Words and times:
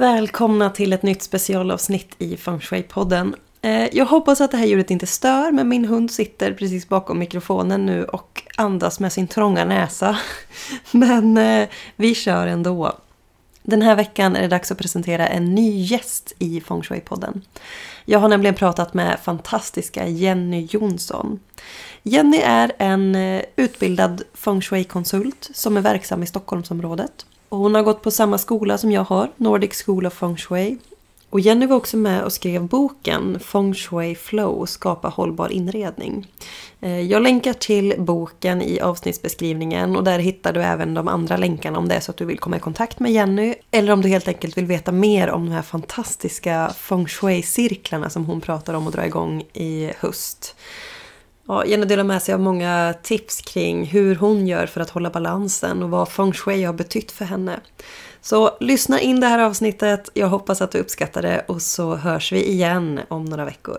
Välkomna 0.00 0.70
till 0.70 0.92
ett 0.92 1.02
nytt 1.02 1.22
specialavsnitt 1.22 2.14
i 2.18 2.36
Feng 2.36 2.58
Shui-podden. 2.58 3.34
Eh, 3.62 3.96
jag 3.96 4.06
hoppas 4.06 4.40
att 4.40 4.50
det 4.50 4.56
här 4.56 4.66
ljudet 4.66 4.90
inte 4.90 5.06
stör, 5.06 5.52
men 5.52 5.68
min 5.68 5.84
hund 5.84 6.10
sitter 6.10 6.52
precis 6.52 6.88
bakom 6.88 7.18
mikrofonen 7.18 7.86
nu 7.86 8.04
och 8.04 8.42
andas 8.56 9.00
med 9.00 9.12
sin 9.12 9.28
trånga 9.28 9.64
näsa. 9.64 10.18
Men 10.90 11.38
eh, 11.38 11.68
vi 11.96 12.14
kör 12.14 12.46
ändå. 12.46 12.98
Den 13.62 13.82
här 13.82 13.96
veckan 13.96 14.36
är 14.36 14.42
det 14.42 14.48
dags 14.48 14.72
att 14.72 14.78
presentera 14.78 15.28
en 15.28 15.54
ny 15.54 15.80
gäst 15.80 16.32
i 16.38 16.60
Feng 16.60 16.82
Shui-podden. 16.82 17.40
Jag 18.04 18.18
har 18.18 18.28
nämligen 18.28 18.54
pratat 18.54 18.94
med 18.94 19.20
fantastiska 19.22 20.06
Jenny 20.06 20.68
Jonsson. 20.70 21.40
Jenny 22.02 22.38
är 22.44 22.72
en 22.78 23.14
eh, 23.14 23.42
utbildad 23.56 24.22
Feng 24.34 24.60
Shui-konsult 24.60 25.50
som 25.54 25.76
är 25.76 25.80
verksam 25.80 26.22
i 26.22 26.26
Stockholmsområdet. 26.26 27.26
Och 27.50 27.58
hon 27.58 27.74
har 27.74 27.82
gått 27.82 28.02
på 28.02 28.10
samma 28.10 28.38
skola 28.38 28.78
som 28.78 28.92
jag 28.92 29.04
har, 29.04 29.30
Nordic 29.36 29.82
School 29.84 30.06
of 30.06 30.14
Feng 30.14 30.36
Shui. 30.36 30.78
Och 31.30 31.40
Jenny 31.40 31.66
var 31.66 31.76
också 31.76 31.96
med 31.96 32.24
och 32.24 32.32
skrev 32.32 32.66
boken 32.66 33.40
Feng 33.40 33.74
Shui 33.74 34.14
Flow, 34.14 34.66
skapa 34.66 35.08
hållbar 35.08 35.48
inredning. 35.48 36.26
Eh, 36.80 37.00
jag 37.00 37.22
länkar 37.22 37.52
till 37.52 37.94
boken 37.98 38.62
i 38.62 38.80
avsnittsbeskrivningen 38.80 39.96
och 39.96 40.04
där 40.04 40.18
hittar 40.18 40.52
du 40.52 40.62
även 40.62 40.94
de 40.94 41.08
andra 41.08 41.36
länkarna 41.36 41.78
om 41.78 41.88
det 41.88 41.94
är 41.94 42.00
så 42.00 42.10
att 42.10 42.16
du 42.16 42.24
vill 42.24 42.38
komma 42.38 42.56
i 42.56 42.60
kontakt 42.60 43.00
med 43.00 43.12
Jenny. 43.12 43.54
Eller 43.70 43.92
om 43.92 44.02
du 44.02 44.08
helt 44.08 44.28
enkelt 44.28 44.56
vill 44.56 44.66
veta 44.66 44.92
mer 44.92 45.30
om 45.30 45.46
de 45.46 45.52
här 45.52 45.62
fantastiska 45.62 46.72
Feng 46.76 47.06
Shui-cirklarna 47.06 48.10
som 48.10 48.24
hon 48.24 48.40
pratar 48.40 48.74
om 48.74 48.86
att 48.86 48.92
dra 48.92 49.06
igång 49.06 49.44
i 49.52 49.92
höst. 49.98 50.56
Ja, 51.50 51.64
Jenny 51.64 51.84
delar 51.86 52.04
med 52.04 52.22
sig 52.22 52.34
av 52.34 52.40
många 52.40 52.94
tips 53.02 53.40
kring 53.40 53.84
hur 53.84 54.16
hon 54.16 54.46
gör 54.46 54.66
för 54.66 54.80
att 54.80 54.90
hålla 54.90 55.10
balansen 55.10 55.82
och 55.82 55.90
vad 55.90 56.08
feng 56.08 56.32
shui 56.32 56.64
har 56.64 56.72
betytt 56.72 57.12
för 57.12 57.24
henne. 57.24 57.60
Så 58.20 58.56
lyssna 58.60 59.00
in 59.00 59.20
det 59.20 59.26
här 59.26 59.38
avsnittet, 59.38 60.10
jag 60.14 60.28
hoppas 60.28 60.62
att 60.62 60.72
du 60.72 60.78
uppskattar 60.78 61.22
det 61.22 61.44
och 61.48 61.62
så 61.62 61.94
hörs 61.94 62.32
vi 62.32 62.48
igen 62.50 63.00
om 63.08 63.24
några 63.24 63.44
veckor. 63.44 63.78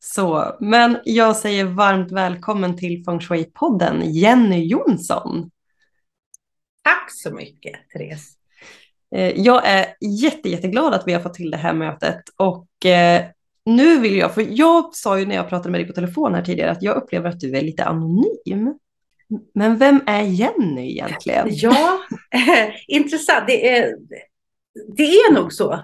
Så, 0.00 0.56
men 0.60 0.98
jag 1.04 1.36
säger 1.36 1.64
varmt 1.64 2.12
välkommen 2.12 2.76
till 2.76 3.04
Feng 3.04 3.20
Shui-podden 3.20 4.02
Jenny 4.04 4.66
Jonsson. 4.66 5.50
Tack 6.82 7.10
så 7.10 7.30
mycket, 7.30 7.74
Therese. 7.92 8.41
Eh, 9.14 9.40
jag 9.40 9.66
är 9.66 9.86
jätte, 10.00 10.48
jätteglad 10.48 10.94
att 10.94 11.06
vi 11.06 11.12
har 11.12 11.20
fått 11.20 11.34
till 11.34 11.50
det 11.50 11.56
här 11.56 11.72
mötet 11.72 12.22
och 12.36 12.86
eh, 12.86 13.24
nu 13.64 13.98
vill 13.98 14.16
jag, 14.16 14.34
för 14.34 14.46
jag 14.50 14.94
sa 14.94 15.18
ju 15.18 15.26
när 15.26 15.34
jag 15.34 15.48
pratade 15.48 15.70
med 15.70 15.80
dig 15.80 15.86
på 15.86 15.92
telefon 15.92 16.34
här 16.34 16.42
tidigare 16.42 16.70
att 16.70 16.82
jag 16.82 16.96
upplever 16.96 17.28
att 17.28 17.40
du 17.40 17.56
är 17.56 17.62
lite 17.62 17.84
anonym. 17.84 18.78
Men 19.54 19.78
vem 19.78 20.00
är 20.06 20.22
Jenny 20.22 20.90
egentligen? 20.90 21.46
Ja, 21.50 21.98
eh, 22.30 22.74
intressant. 22.88 23.46
Det 23.46 23.68
är, 23.68 23.94
det 24.96 25.02
är 25.02 25.32
nog 25.34 25.52
så. 25.52 25.78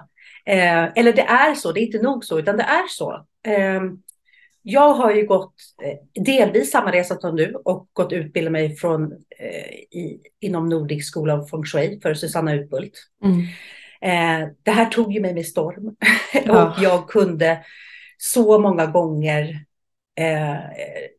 Eller 0.45 1.13
det 1.13 1.21
är 1.21 1.55
så, 1.55 1.71
det 1.71 1.79
är 1.79 1.85
inte 1.85 2.01
nog 2.01 2.25
så, 2.25 2.39
utan 2.39 2.57
det 2.57 2.63
är 2.63 2.87
så. 2.87 3.25
Ehm, 3.47 3.97
jag 4.61 4.93
har 4.93 5.11
ju 5.11 5.25
gått 5.25 5.53
delvis 6.25 6.71
samma 6.71 6.91
resa 6.91 7.19
som 7.19 7.35
du 7.35 7.53
och 7.65 7.89
gått 7.93 8.13
utbilda 8.13 8.51
mig 8.51 8.75
från, 8.75 9.13
i, 9.91 10.19
inom 10.39 10.69
Nordisk 10.69 11.07
skola 11.07 11.33
av 11.33 11.47
feng 11.47 11.63
shui 11.63 11.99
för 12.01 12.13
Susanna 12.13 12.53
Utbult. 12.53 12.93
Mm. 13.23 13.41
Eh, 14.01 14.47
det 14.63 14.71
här 14.71 14.85
tog 14.85 15.13
ju 15.13 15.19
mig 15.19 15.33
med 15.33 15.45
storm 15.45 15.95
ja. 16.45 16.67
och 16.67 16.83
jag 16.83 17.09
kunde 17.09 17.63
så 18.17 18.59
många 18.59 18.85
gånger 18.85 19.65
eh, 20.19 20.57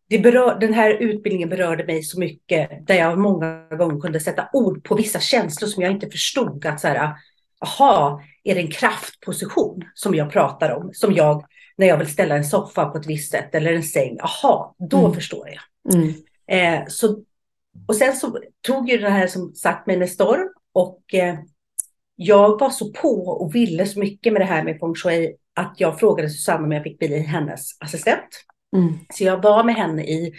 det 0.09 0.19
berör, 0.19 0.59
den 0.61 0.75
här 0.75 0.91
utbildningen 0.91 1.49
berörde 1.49 1.85
mig 1.85 2.03
så 2.03 2.21
mycket 2.21 2.87
där 2.87 2.95
jag 2.95 3.19
många 3.19 3.67
gånger 3.79 4.01
kunde 4.01 4.21
sätta 4.21 4.49
ord 4.53 4.85
på 4.85 4.95
vissa 4.95 5.21
känslor 5.21 5.69
som 5.69 5.83
jag 5.83 5.93
inte 5.93 6.11
förstod. 6.11 6.67
Att 6.67 6.81
så 6.81 6.89
här, 6.89 7.13
aha, 7.61 8.23
är 8.45 8.55
det 8.55 8.61
en 8.61 8.71
kraftposition 8.71 9.85
som 9.95 10.15
jag 10.15 10.33
pratar 10.33 10.71
om? 10.71 10.91
Som 10.93 11.15
jag 11.15 11.45
när 11.77 11.87
jag 11.87 11.99
vill 11.99 12.13
ställa 12.13 12.37
en 12.37 12.45
soffa 12.45 12.87
på 12.87 12.99
ett 12.99 13.07
visst 13.07 13.31
sätt 13.33 13.55
eller 13.55 13.73
en 13.73 13.83
säng. 13.83 14.19
Aha, 14.21 14.75
då 14.79 14.99
mm. 14.99 15.13
förstår 15.13 15.49
jag. 15.49 15.95
Mm. 15.95 16.15
Eh, 16.47 16.87
så, 16.89 17.19
och 17.89 17.97
sen 17.97 18.17
så 18.17 18.39
tog 18.67 18.91
ju 18.91 18.99
det 18.99 19.11
här 19.11 19.27
som 19.27 19.55
sagt 19.55 19.87
mig 19.87 19.97
med 19.97 20.11
storm 20.11 20.49
och 20.73 21.15
eh, 21.15 21.39
jag 22.17 22.61
var 22.61 22.71
så 22.71 22.93
på 22.93 23.27
och 23.27 23.55
ville 23.55 23.87
så 23.87 24.01
mycket 24.01 24.33
med 24.33 24.43
det 24.43 24.47
här 24.47 24.65
med 24.65 24.79
feng 24.81 24.95
shui 24.95 25.37
att 25.55 25.75
jag 25.77 26.01
frågade 26.01 26.31
Susanne 26.31 26.65
om 26.65 26.73
jag 26.73 26.83
fick 26.83 26.99
bli 26.99 27.19
hennes 27.19 27.77
assistent. 27.81 28.45
Mm. 28.77 28.99
Så 29.15 29.25
jag 29.25 29.43
var 29.43 29.65
med 29.65 29.75
henne 29.75 30.05
i 30.05 30.33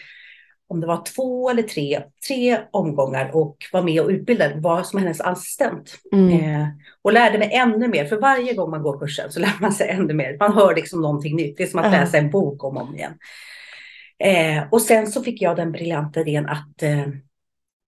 om 0.72 0.82
det 0.82 0.88
var 0.88 1.04
två 1.16 1.50
eller 1.50 1.64
tre, 1.64 2.04
tre 2.28 2.60
omgångar 2.72 3.36
och 3.36 3.58
var 3.74 3.84
med 3.84 4.02
och 4.02 4.10
utbildade, 4.10 4.60
var 4.60 4.84
som 4.84 5.00
hennes 5.00 5.22
assistent. 5.22 5.98
Mm. 6.14 6.40
Eh, 6.40 6.68
och 7.02 7.14
lärde 7.14 7.38
mig 7.38 7.54
ännu 7.54 7.88
mer, 7.88 8.06
för 8.06 8.20
varje 8.20 8.54
gång 8.54 8.72
man 8.72 8.82
går 8.82 9.00
kursen 9.00 9.32
så 9.32 9.40
lär 9.40 9.54
man 9.62 9.74
sig 9.74 9.90
ännu 9.90 10.14
mer. 10.14 10.38
Man 10.40 10.54
hör 10.54 10.76
liksom 10.76 11.02
någonting 11.02 11.36
nytt, 11.36 11.58
det 11.58 11.64
är 11.64 11.68
som 11.68 11.80
att 11.80 11.92
läsa 11.92 12.18
en 12.18 12.30
bok 12.30 12.64
om 12.64 12.78
och 12.78 12.84
om 12.84 12.96
igen. 12.96 13.14
Eh, 14.24 14.64
och 14.72 14.82
sen 14.82 15.08
så 15.08 15.24
fick 15.24 15.42
jag 15.42 15.56
den 15.56 15.72
briljanta 15.72 16.20
idén 16.20 16.50
att 16.50 16.84
eh, 16.84 17.08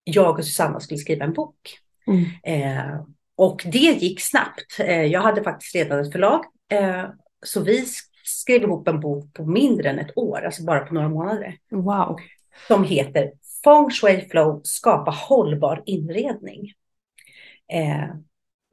jag 0.04 0.40
och 0.40 0.46
Susanna 0.46 0.80
skulle 0.80 0.98
skriva 0.98 1.26
en 1.26 1.34
bok. 1.34 1.80
Mm. 2.08 2.24
Eh, 2.44 3.02
och 3.36 3.62
det 3.66 3.78
gick 3.78 4.22
snabbt. 4.22 4.80
Eh, 4.80 5.04
jag 5.06 5.22
hade 5.22 5.44
faktiskt 5.44 5.76
redan 5.76 6.00
ett 6.00 6.12
förlag, 6.12 6.46
eh, 6.72 7.06
så 7.46 7.62
vi 7.62 7.86
skrev 8.24 8.62
ihop 8.62 8.88
en 8.88 9.00
bok 9.00 9.34
på 9.34 9.46
mindre 9.46 9.90
än 9.90 10.00
ett 10.00 10.18
år, 10.18 10.42
alltså 10.46 10.64
bara 10.64 10.80
på 10.80 10.94
några 10.94 11.10
månader. 11.10 11.58
Wow 11.70 12.20
som 12.68 12.84
heter 12.84 13.32
Feng 13.64 13.90
Shui 13.92 14.28
Flow 14.32 14.62
skapa 14.64 15.12
hållbar 15.12 15.84
inredning. 15.86 16.74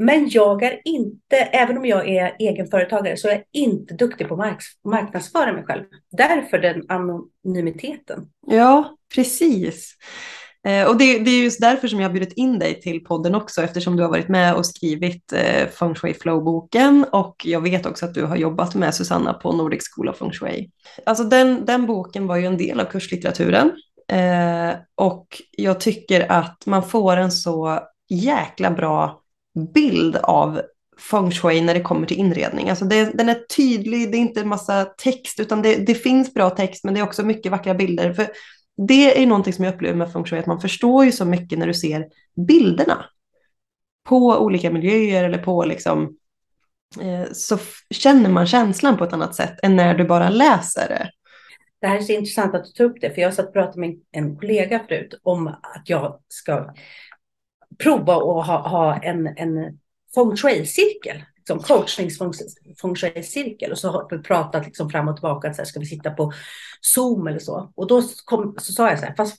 Men 0.03 0.29
jag 0.29 0.63
är 0.63 0.81
inte, 0.85 1.37
även 1.37 1.79
om 1.79 1.87
jag 1.87 2.09
är 2.09 2.37
egenföretagare, 2.39 3.17
så 3.17 3.29
är 3.29 3.33
jag 3.33 3.43
inte 3.53 3.95
duktig 3.95 4.29
på 4.29 4.43
att 4.43 4.61
marknadsföra 4.85 5.53
mig 5.53 5.65
själv. 5.65 5.85
Därför 6.11 6.59
den 6.59 6.83
anonymiteten. 6.89 8.27
Ja, 8.47 8.97
precis. 9.15 9.95
Eh, 10.67 10.89
och 10.89 10.97
det, 10.97 11.19
det, 11.19 11.31
är 11.31 11.43
just 11.45 11.61
därför 11.61 11.89
som 11.89 12.01
jag 12.01 12.09
har 12.09 12.13
bjudit 12.13 12.33
in 12.33 12.59
dig 12.59 12.81
till 12.81 13.05
podden 13.05 13.35
också, 13.35 13.63
eftersom 13.63 13.97
du 13.97 14.03
har 14.03 14.11
varit 14.11 14.29
med 14.29 14.55
och 14.55 14.67
skrivit 14.67 15.33
eh, 15.33 15.69
Feng 15.69 15.95
Shui 15.95 16.15
Flow-boken 16.15 17.05
och 17.13 17.37
jag 17.45 17.61
vet 17.61 17.87
också 17.87 18.07
att 18.07 18.15
du 18.15 18.25
har 18.25 18.37
jobbat 18.37 18.75
med 18.75 18.95
Susanna 18.95 19.33
på 19.33 19.53
Nordic 19.53 19.83
School 19.95 20.09
of 20.09 20.19
Feng 20.19 20.33
Shui. 20.33 20.71
Alltså 21.07 21.25
den, 21.25 21.65
den 21.65 21.87
boken 21.87 22.27
var 22.27 22.37
ju 22.37 22.47
en 22.47 22.57
del 22.57 22.81
av 22.81 22.85
kurslitteraturen 22.85 23.71
eh, 24.13 24.77
och 24.95 25.27
jag 25.51 25.81
tycker 25.81 26.33
att 26.33 26.67
man 26.67 26.83
får 26.83 27.17
en 27.17 27.33
så 27.33 27.81
jäkla 28.09 28.71
bra 28.71 29.20
bild 29.75 30.17
av 30.17 30.61
feng 31.11 31.31
shui 31.31 31.61
när 31.61 31.75
det 31.75 31.81
kommer 31.81 32.07
till 32.07 32.19
inredning. 32.19 32.71
Alltså 32.71 32.85
det, 32.85 33.11
den 33.15 33.29
är 33.29 33.47
tydlig, 33.57 34.13
det 34.13 34.17
är 34.17 34.21
inte 34.21 34.41
en 34.41 34.49
massa 34.49 34.85
text 34.85 35.41
utan 35.41 35.63
det, 35.63 35.77
det 35.87 35.95
finns 35.95 36.35
bra 36.35 36.51
text 36.51 36.85
men 36.85 36.95
det 36.95 37.01
är 37.01 37.05
också 37.05 37.23
mycket 37.23 37.53
vackra 37.53 37.75
bilder. 37.75 38.13
För 38.13 38.27
det 38.87 39.23
är 39.23 39.27
någonting 39.27 39.53
som 39.53 39.65
jag 39.65 39.75
upplever 39.75 39.97
med 39.97 40.13
feng 40.13 40.25
shui, 40.25 40.39
att 40.39 40.47
man 40.47 40.61
förstår 40.61 41.05
ju 41.05 41.13
så 41.13 41.25
mycket 41.25 41.59
när 41.59 41.67
du 41.67 41.75
ser 41.75 42.07
bilderna 42.47 43.05
på 44.09 44.17
olika 44.17 44.71
miljöer 44.71 45.25
eller 45.25 45.39
på 45.39 45.65
liksom, 45.65 46.17
eh, 47.01 47.33
så 47.33 47.59
känner 47.91 48.31
man 48.31 48.47
känslan 48.47 48.97
på 48.97 49.05
ett 49.05 49.13
annat 49.13 49.35
sätt 49.35 49.59
än 49.63 49.77
när 49.77 49.95
du 49.95 50.05
bara 50.05 50.31
läser 50.31 50.89
det. 50.89 51.11
Det 51.81 51.87
här 51.87 51.97
är 51.97 52.01
så 52.01 52.13
intressant 52.13 52.55
att 52.55 52.65
du 52.65 52.71
tog 52.71 52.91
upp 52.91 53.01
det, 53.01 53.11
för 53.11 53.21
jag 53.23 53.35
satt 53.35 53.47
och 53.47 53.53
pratade 53.53 53.81
med 53.81 53.97
en 54.13 54.37
kollega 54.37 54.81
förut 54.89 55.15
om 55.23 55.47
att 55.47 55.83
jag 55.85 56.21
ska 56.29 56.75
prova 57.83 58.15
att 58.15 58.47
ha, 58.47 58.69
ha 58.69 59.03
en, 59.03 59.27
en 59.27 59.79
feng 60.15 60.37
shui-cirkel 60.37 61.25
liksom 61.51 61.77
coachningsfeng 61.77 62.95
shui-cirkel 62.95 63.73
och 63.73 63.79
så 63.79 63.91
har 63.91 64.09
vi 64.11 64.23
pratat 64.23 64.67
liksom 64.67 64.91
fram 64.91 65.09
och 65.09 65.17
tillbaka, 65.17 65.49
att 65.49 65.57
så 65.57 65.63
här, 65.63 65.67
ska 65.67 65.81
vi 65.81 65.87
sitta 65.87 66.11
på 66.11 66.33
Zoom 66.81 67.27
eller 67.27 67.39
så? 67.39 67.73
Och 67.77 67.87
då 67.87 68.03
kom, 68.25 68.55
så 68.59 68.73
sa 68.73 68.89
jag 68.89 68.99
så 68.99 69.05
här, 69.07 69.15
fast 69.15 69.37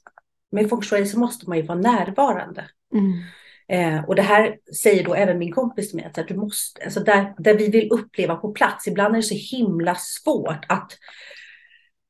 med 0.52 0.70
feng 0.70 0.82
shui 0.82 1.06
så 1.06 1.20
måste 1.20 1.50
man 1.50 1.58
ju 1.58 1.64
vara 1.64 1.80
närvarande. 1.80 2.66
Mm. 2.94 3.24
Eh, 3.70 4.06
och 4.06 4.16
det 4.16 4.22
här 4.22 4.58
säger 4.82 5.04
då 5.04 5.14
även 5.14 5.40
min 5.40 5.52
kompis 5.52 5.90
till 5.90 5.98
mig, 5.98 6.12
att 6.16 6.28
du 6.28 6.36
måste, 6.36 6.84
alltså 6.84 7.00
där, 7.00 7.34
där 7.38 7.54
vi 7.54 7.70
vill 7.70 7.92
uppleva 7.92 8.36
på 8.36 8.52
plats, 8.52 8.88
ibland 8.88 9.14
är 9.14 9.18
det 9.18 9.24
så 9.24 9.58
himla 9.58 9.96
svårt 9.96 10.66
att 10.68 10.92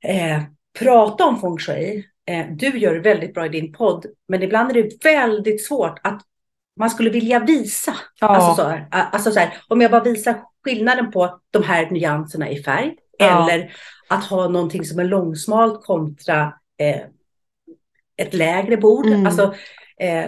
eh, 0.04 0.42
prata 0.80 1.26
om 1.26 1.42
feng 1.42 1.58
shui 1.58 2.06
du 2.58 2.78
gör 2.78 2.94
det 2.94 3.00
väldigt 3.00 3.34
bra 3.34 3.46
i 3.46 3.50
din 3.50 3.74
podd, 3.74 4.06
men 4.28 4.44
ibland 4.44 4.70
är 4.72 4.74
det 4.84 5.04
väldigt 5.06 5.66
svårt 5.66 6.00
att 6.04 6.22
man 6.80 6.90
skulle 6.90 7.10
vilja 7.10 7.40
visa. 7.40 7.94
Ja. 8.20 8.28
Alltså, 8.28 8.64
så 8.64 8.70
här, 8.70 8.88
alltså 8.92 9.32
så 9.32 9.40
här, 9.40 9.58
om 9.68 9.82
jag 9.82 9.92
bara 9.92 10.04
visar 10.04 10.36
skillnaden 10.64 11.12
på 11.12 11.40
de 11.52 11.64
här 11.64 11.90
nyanserna 11.92 12.50
i 12.50 12.64
färg, 12.64 12.96
Ja. 13.18 13.50
eller 13.52 13.74
att 14.08 14.24
ha 14.26 14.48
någonting 14.48 14.86
som 14.86 15.00
är 15.00 15.04
långsmalt 15.04 15.86
kontra 15.86 16.54
eh, 16.78 17.02
ett 18.18 18.34
lägre 18.34 18.78
bord. 18.78 19.06
Mm. 19.06 19.26
Alltså, 19.26 19.54
eh, 20.00 20.26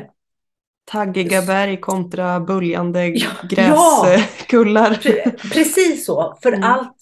Taggiga 0.86 1.42
berg 1.42 1.78
kontra 1.80 2.40
böljande 2.40 3.08
Ja, 3.08 3.30
ja. 3.50 4.06
gräskullar. 4.06 4.92
Pre- 4.94 5.52
Precis 5.54 6.06
så, 6.06 6.38
för 6.44 6.52
Mm. 6.52 6.64
allt, 6.64 6.96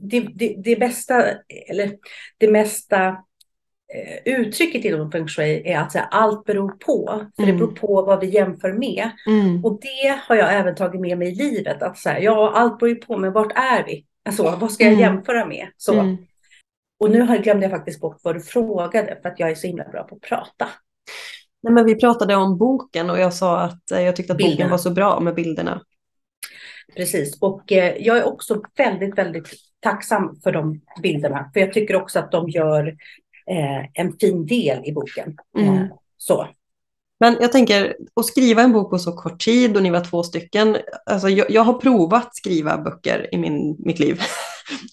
det, 0.00 0.20
det, 0.20 0.54
det 0.64 0.76
bästa, 0.76 1.24
eller 1.68 1.92
det 2.38 2.50
mesta 2.50 3.06
eh, 3.06 3.14
uttrycket 4.24 4.84
inom 4.84 5.12
feng 5.12 5.28
shui 5.28 5.62
är 5.70 5.78
att 5.78 5.92
säga, 5.92 6.04
allt 6.04 6.44
beror 6.44 6.70
på, 6.72 7.26
för 7.36 7.42
Mm. 7.42 7.54
det 7.56 7.58
beror 7.66 7.72
på 7.76 8.02
vad 8.02 8.20
vi 8.20 8.26
jämför 8.26 8.72
med. 8.72 9.10
Mm. 9.26 9.64
Och 9.64 9.80
det 9.80 10.18
har 10.28 10.36
jag 10.36 10.54
även 10.54 10.74
tagit 10.74 11.00
med 11.00 11.18
mig 11.18 11.28
i 11.28 11.34
livet, 11.34 11.82
att 11.82 11.98
säga, 11.98 12.20
ja, 12.20 12.52
allt 12.54 12.78
beror 12.78 12.88
ju 12.90 12.96
på, 12.96 13.16
men 13.16 13.32
vart 13.32 13.52
är 13.58 13.84
vi? 13.86 14.04
Alltså, 14.24 14.56
vad 14.60 14.72
ska 14.72 14.84
jag 14.84 14.92
Mm. 14.92 15.02
jämföra 15.04 15.46
med? 15.46 15.68
Så. 15.76 15.92
Mm. 15.92 16.16
Och 17.00 17.10
nu 17.10 17.20
har- 17.20 17.38
glömde 17.38 17.64
jag 17.64 17.70
faktiskt 17.72 18.00
bort 18.00 18.18
vad 18.22 18.34
du 18.36 18.40
frågade, 18.40 19.18
för 19.22 19.28
att 19.28 19.40
jag 19.40 19.50
är 19.50 19.54
så 19.54 19.66
himla 19.66 19.84
bra 19.84 20.02
på 20.02 20.14
att 20.14 20.20
prata. 20.20 20.68
Nej, 21.62 21.72
men 21.72 21.84
vi 21.84 21.94
pratade 21.94 22.36
om 22.36 22.58
boken 22.58 23.10
och 23.10 23.18
jag 23.18 23.34
sa 23.34 23.60
att 23.60 23.90
eh, 23.90 24.00
jag 24.00 24.16
tyckte 24.16 24.32
att 24.32 24.38
boken 24.38 24.50
Bilderna. 24.50 24.70
var 24.70 24.78
så 24.78 24.90
bra 24.90 25.20
med 25.20 25.34
bilderna. 25.34 25.82
Precis, 26.96 27.38
och 27.40 27.72
eh, 27.72 27.96
jag 27.96 28.18
är 28.18 28.24
också 28.24 28.62
väldigt, 28.76 29.18
väldigt 29.18 29.48
tacksam 29.80 30.40
för 30.44 30.52
de 30.52 30.80
bilderna. 31.02 31.50
För 31.52 31.60
jag 31.60 31.72
tycker 31.72 31.96
också 31.96 32.18
att 32.18 32.32
de 32.32 32.48
gör 32.48 32.86
eh, 32.88 32.94
en 33.94 34.12
fin 34.20 34.46
del 34.46 34.84
i 34.84 34.92
boken. 34.92 35.36
Mm. 35.58 35.74
Eh, 35.74 35.86
så. 36.16 36.48
Men 37.20 37.36
jag 37.40 37.52
tänker, 37.52 37.96
att 38.20 38.26
skriva 38.26 38.62
en 38.62 38.72
bok 38.72 38.90
på 38.90 38.98
så 38.98 39.12
kort 39.12 39.40
tid 39.40 39.76
och 39.76 39.82
ni 39.82 39.90
var 39.90 40.04
två 40.04 40.22
stycken. 40.22 40.76
Alltså 41.06 41.28
jag, 41.28 41.50
jag 41.50 41.62
har 41.62 41.74
provat 41.74 42.36
skriva 42.36 42.78
böcker 42.78 43.34
i 43.34 43.38
min, 43.38 43.76
mitt 43.78 43.98
liv. 43.98 44.20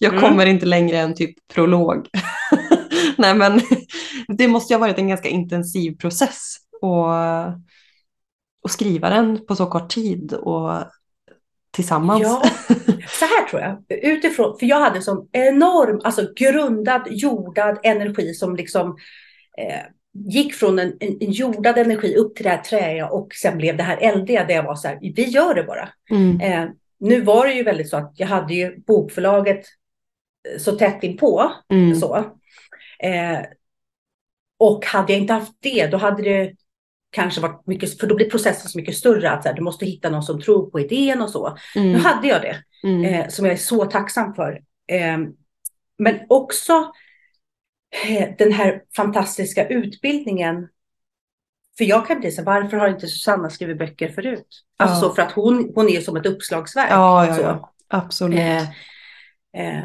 Jag 0.00 0.12
Mm. 0.12 0.24
kommer 0.24 0.46
inte 0.46 0.66
längre 0.66 0.98
än 0.98 1.14
typ 1.14 1.34
prolog. 1.54 2.08
Nej 3.18 3.34
men 3.34 3.60
det 4.28 4.48
måste 4.48 4.72
ju 4.72 4.78
ha 4.78 4.86
varit 4.86 4.98
en 4.98 5.08
ganska 5.08 5.28
intensiv 5.28 5.96
process 5.96 6.56
att, 6.82 7.54
att 8.64 8.70
skriva 8.70 9.10
den 9.10 9.46
på 9.46 9.56
så 9.56 9.66
kort 9.66 9.90
tid 9.90 10.32
och 10.32 10.70
tillsammans. 11.70 12.22
Ja, 12.22 12.42
så 13.08 13.24
här 13.24 13.48
tror 13.48 13.62
jag. 13.62 13.84
Utifrån, 13.88 14.58
för 14.58 14.66
jag 14.66 14.80
hade 14.80 15.02
sån 15.02 15.28
enorm, 15.32 16.00
alltså 16.04 16.26
grundad, 16.36 17.02
jordad 17.10 17.78
energi 17.82 18.34
som 18.34 18.56
liksom 18.56 18.96
eh, 19.58 19.80
gick 20.28 20.54
från 20.54 20.78
en, 20.78 20.96
en, 21.00 21.16
en 21.20 21.30
jordad 21.32 21.78
energi 21.78 22.16
upp 22.16 22.36
till 22.36 22.44
det 22.44 22.50
här 22.50 22.62
träiga 22.62 23.08
och 23.08 23.34
sen 23.34 23.58
blev 23.58 23.76
det 23.76 23.82
här 23.82 23.98
eldiga 24.00 24.44
där 24.44 24.54
jag 24.54 24.62
var 24.62 24.74
så 24.74 24.88
här, 24.88 24.98
vi 25.00 25.22
gör 25.24 25.54
det 25.54 25.62
bara. 25.62 25.88
Mm. 26.10 26.40
Eh, 26.40 26.70
nu 27.00 27.20
var 27.20 27.46
det 27.46 27.52
ju 27.52 27.62
väldigt 27.62 27.88
så 27.88 27.96
att 27.96 28.12
jag 28.16 28.26
hade 28.26 28.54
ju 28.54 28.78
bokförlaget 28.86 29.66
eh, 30.48 30.58
så 30.58 30.72
tätt 30.72 31.02
inpå. 31.02 31.52
Mm. 31.72 31.94
Så. 31.94 32.16
Eh, 32.98 33.38
och 34.58 34.86
hade 34.86 35.12
jag 35.12 35.20
inte 35.22 35.32
haft 35.32 35.52
det, 35.60 35.86
då 35.86 35.96
hade 35.96 36.22
det 36.22 36.52
kanske 37.10 37.40
varit 37.40 37.66
mycket, 37.66 38.00
för 38.00 38.06
då 38.06 38.14
blir 38.14 38.30
processen 38.30 38.70
så 38.70 38.78
mycket 38.78 38.96
större. 38.96 39.30
Att 39.30 39.42
så 39.42 39.48
här, 39.48 39.56
du 39.56 39.62
måste 39.62 39.86
hitta 39.86 40.10
någon 40.10 40.22
som 40.22 40.40
tror 40.40 40.70
på 40.70 40.80
idén 40.80 41.20
och 41.22 41.30
så. 41.30 41.56
Nu 41.74 41.80
Mm. 41.88 42.00
hade 42.00 42.28
jag 42.28 42.42
det, 42.42 42.56
Mm. 42.84 43.04
eh, 43.04 43.28
som 43.28 43.44
jag 43.44 43.52
är 43.54 43.58
så 43.58 43.84
tacksam 43.84 44.34
för. 44.34 44.52
Eh, 44.88 45.18
men 45.98 46.20
också 46.28 46.92
eh, 48.08 48.28
den 48.38 48.52
här 48.52 48.82
fantastiska 48.96 49.68
utbildningen. 49.68 50.68
För 51.78 51.84
jag 51.84 52.06
kan 52.06 52.20
bli 52.20 52.30
så 52.30 52.42
varför 52.42 52.76
har 52.76 52.88
inte 52.88 53.06
Susanna 53.06 53.50
skrivit 53.50 53.78
böcker 53.78 54.08
förut? 54.08 54.64
Alltså 54.76 55.06
Ja. 55.06 55.14
för 55.14 55.22
att 55.22 55.32
hon, 55.32 55.72
hon 55.74 55.88
är 55.88 56.00
som 56.00 56.16
ett 56.16 56.26
uppslagsverk. 56.26 56.90
Ja, 56.90 57.26
ja, 57.26 57.40
ja. 57.40 57.72
Absolut. 57.88 58.38
Eh, 58.38 58.62
eh, 59.56 59.84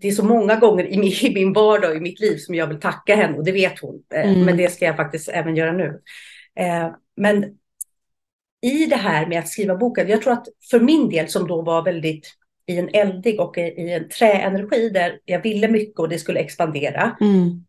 det 0.00 0.08
är 0.08 0.12
så 0.12 0.24
många 0.24 0.56
gånger 0.56 0.84
i 0.86 0.98
min, 0.98 1.12
i 1.12 1.34
min 1.34 1.52
vardag 1.52 1.96
i 1.96 2.00
mitt 2.00 2.20
liv 2.20 2.36
som 2.36 2.54
jag 2.54 2.66
vill 2.66 2.80
tacka 2.80 3.16
henne 3.16 3.36
och 3.38 3.44
det 3.44 3.52
vet 3.52 3.78
hon. 3.78 4.02
Eh, 4.14 4.28
Mm. 4.30 4.44
Men 4.44 4.56
det 4.56 4.72
ska 4.72 4.84
jag 4.84 4.96
faktiskt 4.96 5.28
även 5.28 5.56
göra 5.56 5.72
nu. 5.72 6.00
Men 7.16 7.44
i 8.64 8.86
det 8.86 8.96
här 8.96 9.26
med 9.26 9.38
att 9.38 9.48
skriva 9.48 9.76
boken, 9.76 10.08
jag 10.08 10.22
tror 10.22 10.32
att 10.32 10.48
för 10.70 10.80
min 10.80 11.08
del 11.08 11.28
som 11.28 11.48
då 11.48 11.62
var 11.62 11.82
väldigt 11.82 12.34
i 12.66 12.78
en 12.78 12.88
eldig 12.92 13.40
och 13.40 13.58
i, 13.58 13.92
en 13.92 14.08
träenergi 14.08 14.88
där 14.88 15.18
jag 15.24 15.42
ville 15.42 15.68
mycket 15.68 15.98
och 15.98 16.08
det 16.08 16.18
skulle 16.18 16.40
expandera. 16.40 17.16
Mm. 17.20 17.64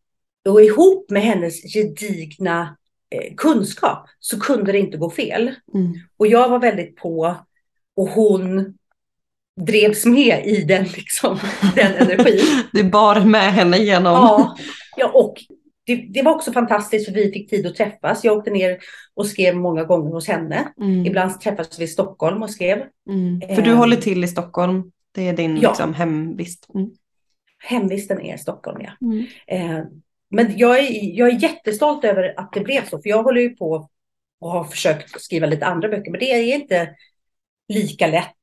Och 0.49 0.61
ihop 0.61 1.09
med 1.09 1.21
hennes 1.21 1.73
gedigna 1.73 2.77
eh, 3.09 3.35
kunskap 3.35 4.07
så 4.19 4.39
kunde 4.39 4.71
det 4.71 4.79
inte 4.79 4.97
gå 4.97 5.09
fel. 5.09 5.55
Mm. 5.73 5.93
Och 6.17 6.27
jag 6.27 6.49
var 6.49 6.59
väldigt 6.59 6.95
på 6.95 7.35
och 7.95 8.09
hon 8.09 8.77
drevs 9.61 10.05
med 10.05 10.45
i 10.45 10.61
den, 10.61 10.83
liksom, 10.83 11.39
den 11.75 11.93
energin. 11.93 12.45
Du 12.71 12.83
bar 12.83 13.19
med 13.19 13.53
henne 13.53 13.77
genom. 13.77 14.13
Ja, 14.13 14.57
ja 14.97 15.11
och 15.13 15.35
det, 15.85 15.95
det 15.95 16.21
var 16.21 16.35
också 16.35 16.51
fantastiskt 16.51 17.05
för 17.05 17.13
vi 17.13 17.31
fick 17.31 17.49
tid 17.49 17.67
att 17.67 17.75
träffas. 17.75 18.23
Jag 18.23 18.37
åkte 18.37 18.51
ner 18.51 18.77
och 19.13 19.27
skrev 19.27 19.55
många 19.55 19.83
gånger 19.83 20.11
hos 20.11 20.27
henne. 20.27 20.73
Mm. 20.81 21.05
Ibland 21.05 21.41
träffades 21.41 21.79
vi 21.79 21.83
i 21.83 21.87
Stockholm 21.87 22.43
och 22.43 22.49
skrev. 22.49 22.83
Mm. 23.09 23.55
För 23.55 23.61
du 23.61 23.71
Ehm. 23.71 23.77
håller 23.77 23.97
till 23.97 24.23
i 24.23 24.27
Stockholm. 24.27 24.91
Det 25.11 25.27
är 25.27 25.33
din 25.33 25.57
Ja. 25.61 25.69
liksom, 25.69 25.93
hemvist. 25.93 26.67
Mm. 26.75 26.89
Hemvisten 27.63 28.21
är 28.21 28.37
Stockholm, 28.37 28.81
ja. 28.81 28.91
Mm. 29.07 29.25
Eh, 29.47 29.85
men 30.29 30.57
jag 30.57 30.79
är, 30.79 31.17
jag 31.17 31.29
är 31.29 31.39
jättestolt 31.43 32.03
över 32.03 32.33
att 32.39 32.53
det 32.53 32.59
blev 32.61 32.85
så, 32.89 33.01
för 33.01 33.09
jag 33.09 33.23
håller 33.23 33.41
ju 33.41 33.49
på 33.49 33.89
och 34.39 34.51
har 34.51 34.63
försökt 34.63 35.21
skriva 35.21 35.47
lite 35.47 35.65
andra 35.65 35.89
böcker, 35.89 36.11
men 36.11 36.19
det 36.19 36.31
är 36.31 36.55
inte 36.55 36.89
lika 37.67 38.07
lätt. 38.07 38.35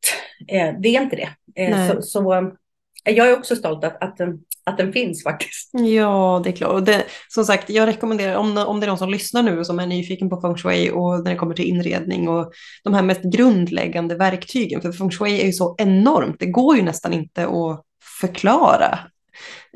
Eh, 0.48 0.74
det 0.80 0.88
är 0.96 1.02
inte 1.02 1.16
det. 1.16 1.62
Eh, 1.62 1.88
så 1.90 2.02
så 2.02 2.32
eh, 2.34 2.42
jag 3.04 3.28
är 3.28 3.38
också 3.38 3.56
stolt 3.56 3.84
att, 3.84 4.02
att, 4.02 4.16
den, 4.16 4.40
att 4.64 4.76
den 4.76 4.92
finns 4.92 5.22
faktiskt. 5.22 5.70
Ja, 5.72 6.40
det 6.44 6.50
är 6.50 6.52
klart. 6.52 6.72
Och 6.72 6.82
det, 6.82 7.04
som 7.28 7.44
sagt, 7.44 7.70
jag 7.70 7.86
rekommenderar 7.88 8.34
om, 8.34 8.58
om 8.58 8.80
det 8.80 8.86
är 8.86 8.88
någon 8.88 8.98
som 8.98 9.10
lyssnar 9.10 9.42
nu 9.42 9.64
som 9.64 9.80
är 9.80 9.86
nyfiken 9.86 10.30
på 10.30 10.40
feng 10.40 10.56
shui 10.56 10.90
och 10.90 11.24
när 11.24 11.30
det 11.30 11.36
kommer 11.36 11.54
till 11.54 11.64
inredning 11.64 12.28
och 12.28 12.52
de 12.84 12.94
här 12.94 13.02
mest 13.02 13.22
grundläggande 13.22 14.14
verktygen. 14.14 14.80
För 14.80 14.92
feng 14.92 15.10
shui 15.10 15.40
är 15.40 15.46
ju 15.46 15.52
så 15.52 15.74
enormt. 15.78 16.36
Det 16.38 16.46
går 16.46 16.76
ju 16.76 16.82
nästan 16.82 17.12
inte 17.12 17.46
att 17.46 17.84
förklara. 18.20 18.98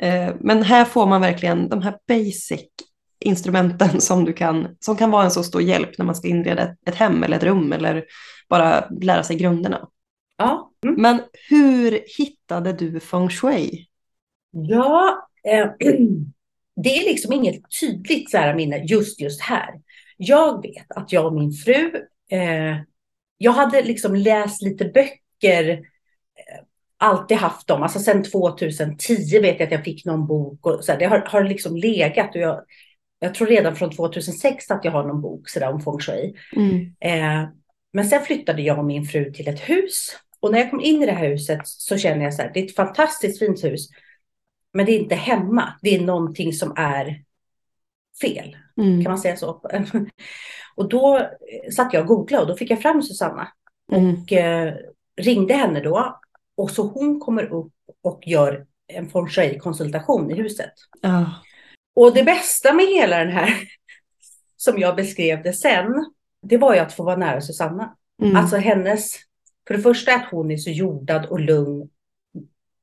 Eh, 0.03 0.35
men 0.41 0.63
här 0.63 0.85
får 0.85 1.07
man 1.07 1.21
verkligen 1.21 1.69
de 1.69 1.83
här 1.83 1.97
basic 2.09 2.67
instrumenten 3.21 4.01
som, 4.01 4.25
du 4.25 4.33
kan, 4.33 4.69
som 4.81 4.97
kan 4.97 5.11
vara 5.11 5.25
en 5.25 5.31
så 5.31 5.43
stor 5.43 5.63
hjälp 5.63 5.99
när 5.99 6.05
man 6.05 6.15
ska 6.15 6.29
inreda 6.29 6.63
ett, 6.63 6.89
ett 6.89 6.95
hem 6.95 7.23
eller 7.23 7.37
ett 7.37 7.45
rum 7.45 7.73
eller 7.73 8.05
bara 8.49 8.89
lära 9.01 9.23
sig 9.23 9.37
grunderna. 9.37 9.89
Ja, 10.39 10.71
mm. 10.85 11.03
Men 11.03 11.23
hur 11.49 12.01
hittade 12.19 12.73
du 12.73 13.01
feng 13.01 13.31
shui? 13.31 13.86
Ja 14.69 15.29
eh, 15.45 15.67
det 16.77 16.99
är 16.99 17.05
liksom 17.05 17.33
inget 17.33 17.61
tydligt 17.81 18.31
så 18.31 18.39
här 18.39 18.55
minne 18.55 18.79
just 18.79 19.21
just 19.21 19.41
här. 19.41 19.75
Jag 20.17 20.63
vet 20.63 20.87
att 20.89 21.13
jag 21.13 21.27
och 21.27 21.35
min 21.35 21.53
fru, 21.53 21.91
eh, 22.31 22.77
jag 23.39 23.53
hade 23.53 23.83
liksom 23.83 24.15
läst 24.15 24.63
lite 24.63 24.85
böcker 24.85 25.71
eh, 25.71 26.65
alltid 26.99 27.37
haft 27.37 27.67
dem. 27.67 27.83
Alltså 27.83 27.99
sedan 27.99 28.23
2010 28.23 29.41
vet 29.41 29.61
jag 29.61 29.67
att 29.67 29.73
jag 29.73 29.85
fick 29.85 30.05
någon 30.05 30.27
bok. 30.27 30.67
Och 30.67 30.85
så 30.85 30.93
här, 30.93 30.99
det 30.99 31.07
har, 31.07 31.19
har 31.19 31.45
liksom 31.45 31.77
legat. 31.77 32.35
Och 32.35 32.41
jag, 32.41 32.63
jag 33.19 33.35
tror 33.35 33.49
redan 33.49 33.77
från 33.77 33.91
2006 33.91 34.71
att 34.71 34.85
jag 34.85 34.93
har 34.93 35.05
någon 35.05 35.21
bok 35.21 35.49
så 35.49 35.61
där, 35.61 35.73
om 35.73 35.81
feng 35.81 35.99
shui. 35.99 36.35
Mm. 36.57 36.95
Eh, 37.01 37.49
men 37.93 38.05
sen 38.05 38.23
flyttade 38.23 38.63
jag 38.63 38.79
och 38.79 38.85
min 38.85 39.05
fru 39.05 39.33
till 39.33 39.49
ett 39.49 39.61
hus. 39.61 40.17
Och 40.41 40.53
när 40.53 40.59
jag 40.59 40.71
kom 40.71 40.81
in 40.81 41.03
i 41.03 41.07
det 41.07 41.13
här 41.13 41.29
huset 41.29 41.61
så 41.65 41.99
känner 41.99 42.25
jag 42.25 42.35
så 42.35 42.43
här, 42.43 42.51
det 42.55 42.61
är 42.61 42.65
ett 42.65 42.75
fantastiskt 42.75 43.39
fint 43.39 43.65
hus. 43.65 43.89
Men 44.77 44.87
det 44.87 44.93
är 44.93 44.99
inte 44.99 45.15
hemma. 45.15 45.73
Det 45.83 45.95
är 45.95 46.01
någonting 46.01 46.53
som 46.53 46.75
är 46.77 47.23
fel. 48.21 48.57
Mm. 48.77 49.03
Kan 49.03 49.11
man 49.11 49.19
säga 49.19 49.37
så? 49.37 49.49
och 50.77 50.89
då 50.89 51.17
eh, 51.19 51.71
satt 51.73 51.93
jag 51.93 52.01
och 52.01 52.09
googlade 52.09 52.43
och 52.43 52.49
då 52.49 52.57
fick 52.57 52.71
jag 52.71 52.83
fram 52.83 53.03
Susanna. 53.03 53.49
Mm. 53.93 54.15
Och 54.15 54.33
eh, 54.33 54.75
ringde 55.17 55.55
henne 55.55 55.81
då. 55.81 56.21
Och 56.57 56.71
så 56.71 56.83
hon 56.83 57.21
kommer 57.21 57.53
upp 57.53 57.73
och 58.03 58.23
gör 58.27 58.67
en 58.87 59.09
feng 59.09 59.29
shui-konsultation 59.29 60.31
i 60.31 60.35
huset. 60.35 60.73
Ja. 61.01 61.31
Och 61.97 62.15
det 62.15 62.23
bästa 62.23 62.73
med 62.73 62.87
hela 62.87 63.19
den 63.19 63.33
här, 63.33 63.55
som 64.57 64.79
jag 64.79 64.97
beskrev 64.97 65.43
det 65.43 65.53
sen, 65.53 66.13
det 66.43 66.57
var 66.57 66.75
ju 66.75 66.81
att 66.81 66.93
få 66.93 67.03
vara 67.05 67.17
nära 67.17 67.41
Susanna. 67.41 67.97
Mm. 68.23 68.37
Alltså 68.37 68.57
hennes, 68.57 69.15
för 69.67 69.75
det 69.75 69.81
första 69.81 70.15
att 70.15 70.31
hon 70.31 70.51
är 70.51 70.57
så 70.57 70.71
jordad 70.71 71.27
och 71.27 71.41
lugn 71.41 71.89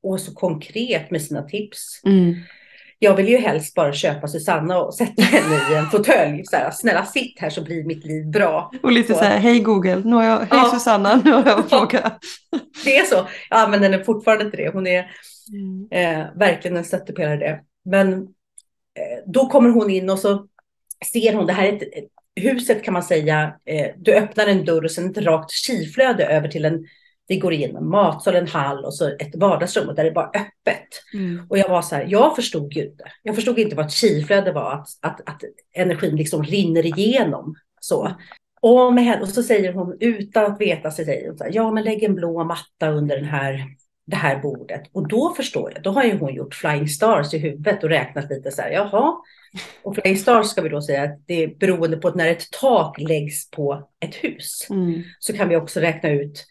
och 0.04 0.20
så 0.20 0.32
konkret 0.34 1.10
med 1.10 1.22
sina 1.22 1.42
tips. 1.42 2.00
Mm. 2.06 2.34
Jag 2.98 3.16
vill 3.16 3.28
ju 3.28 3.36
helst 3.36 3.74
bara 3.74 3.92
köpa 3.92 4.28
Susanna 4.28 4.78
och 4.78 4.94
sätta 4.94 5.22
henne 5.22 5.72
i 5.72 5.74
en 5.78 5.86
fåtölj. 5.90 6.42
Så 6.44 6.56
här, 6.56 6.70
snälla 6.70 7.04
sitt 7.04 7.40
här 7.40 7.50
så 7.50 7.64
blir 7.64 7.84
mitt 7.84 8.04
liv 8.04 8.30
bra. 8.30 8.70
Och 8.82 8.92
lite 8.92 9.12
Så. 9.12 9.18
så 9.18 9.24
här, 9.24 9.38
hej 9.38 9.60
Google, 9.60 10.02
nu 10.04 10.14
har 10.16 10.24
jag, 10.24 10.38
hej 10.38 10.48
Ja. 10.50 10.70
Susanna, 10.74 11.22
nu 11.24 11.32
har 11.32 11.46
jag 11.46 11.58
en 11.58 11.68
fråga. 11.68 12.12
Det 12.84 12.96
är 12.96 13.04
så. 13.04 13.28
Ja, 13.50 13.68
men 13.70 13.80
den 13.82 13.94
är 13.94 14.04
fortfarande 14.04 14.44
inte 14.44 14.56
det. 14.56 14.70
Hon 14.72 14.86
är 14.86 15.06
Mm. 15.52 15.88
eh, 15.90 16.26
verkligen 16.38 16.76
en 16.76 16.84
stöttepelare 16.84 17.36
det. 17.36 17.60
Men 17.84 18.12
eh, 18.12 19.22
då 19.26 19.46
kommer 19.46 19.70
hon 19.70 19.90
in 19.90 20.10
och 20.10 20.18
så 20.18 20.46
ser 21.12 21.32
hon, 21.34 21.46
det 21.46 21.52
här 21.52 21.64
är 21.68 21.72
ett, 21.76 21.82
huset 22.40 22.82
kan 22.84 22.94
man 22.94 23.02
säga, 23.02 23.54
eh, 23.64 23.86
du 23.98 24.14
öppnar 24.14 24.46
en 24.46 24.64
dörr 24.64 24.84
och 24.84 24.90
sen 24.90 25.10
ett 25.10 25.18
rakt 25.18 25.50
kiflöde 25.50 26.26
över 26.26 26.48
till 26.48 26.64
en, 26.64 26.86
vi 27.26 27.38
går 27.38 27.52
igenom 27.52 27.90
matsal, 27.90 28.34
en 28.34 28.48
hall 28.48 28.84
och 28.84 28.94
så 28.94 29.08
ett 29.08 29.34
vardagsrum 29.34 29.88
och 29.88 29.94
där 29.94 30.04
det 30.04 30.10
är 30.10 30.14
bara 30.14 30.26
öppet. 30.26 30.88
Mm. 31.14 31.46
Och 31.48 31.58
jag 31.58 31.68
var 31.68 31.82
så 31.82 31.94
här, 31.94 32.06
jag 32.08 32.36
förstod 32.36 32.72
ju 32.72 32.84
inte. 32.84 33.04
Jag 33.22 33.34
förstod 33.34 33.58
inte 33.58 33.76
vad 33.76 33.86
ett 33.86 33.92
kiflöde 33.92 34.52
var, 34.52 34.72
att, 34.72 34.88
att, 35.00 35.20
att 35.28 35.40
energin 35.74 36.16
liksom 36.16 36.44
rinner 36.44 36.86
igenom. 36.86 37.54
Så. 37.80 38.10
Och, 38.60 38.94
med 38.94 39.04
henne, 39.04 39.22
och 39.22 39.28
så 39.28 39.42
säger 39.42 39.72
hon 39.72 39.96
utan 40.00 40.52
att 40.52 40.60
veta, 40.60 40.90
så 40.90 41.04
säger 41.04 41.28
hon 41.28 41.38
så 41.38 41.44
här, 41.44 41.50
ja 41.54 41.70
men 41.70 41.84
lägg 41.84 42.02
en 42.02 42.14
blå 42.14 42.44
matta 42.44 42.90
under 42.90 43.16
den 43.16 43.24
här, 43.24 43.64
det 44.06 44.16
här 44.16 44.38
bordet. 44.38 44.82
Och 44.92 45.08
då 45.08 45.34
förstår 45.36 45.72
jag, 45.74 45.82
då 45.82 45.90
har 45.90 46.04
ju 46.04 46.18
hon 46.18 46.34
gjort 46.34 46.54
Flying 46.54 46.88
Stars 46.88 47.34
i 47.34 47.38
huvudet 47.38 47.84
och 47.84 47.90
räknat 47.90 48.30
lite 48.30 48.50
så 48.50 48.62
här, 48.62 48.70
jaha. 48.70 49.14
Och 49.82 49.94
Flying 49.94 50.18
Stars 50.18 50.46
ska 50.46 50.62
vi 50.62 50.68
då 50.68 50.82
säga 50.82 51.02
att 51.02 51.22
det 51.26 51.44
är 51.44 51.54
beroende 51.54 51.96
på 51.96 52.08
att 52.08 52.14
när 52.14 52.28
ett 52.28 52.50
tak 52.60 53.00
läggs 53.00 53.50
på 53.50 53.88
ett 54.00 54.14
hus 54.14 54.66
mm. 54.70 55.02
så 55.18 55.32
kan 55.32 55.48
vi 55.48 55.56
också 55.56 55.80
räkna 55.80 56.10
ut 56.10 56.46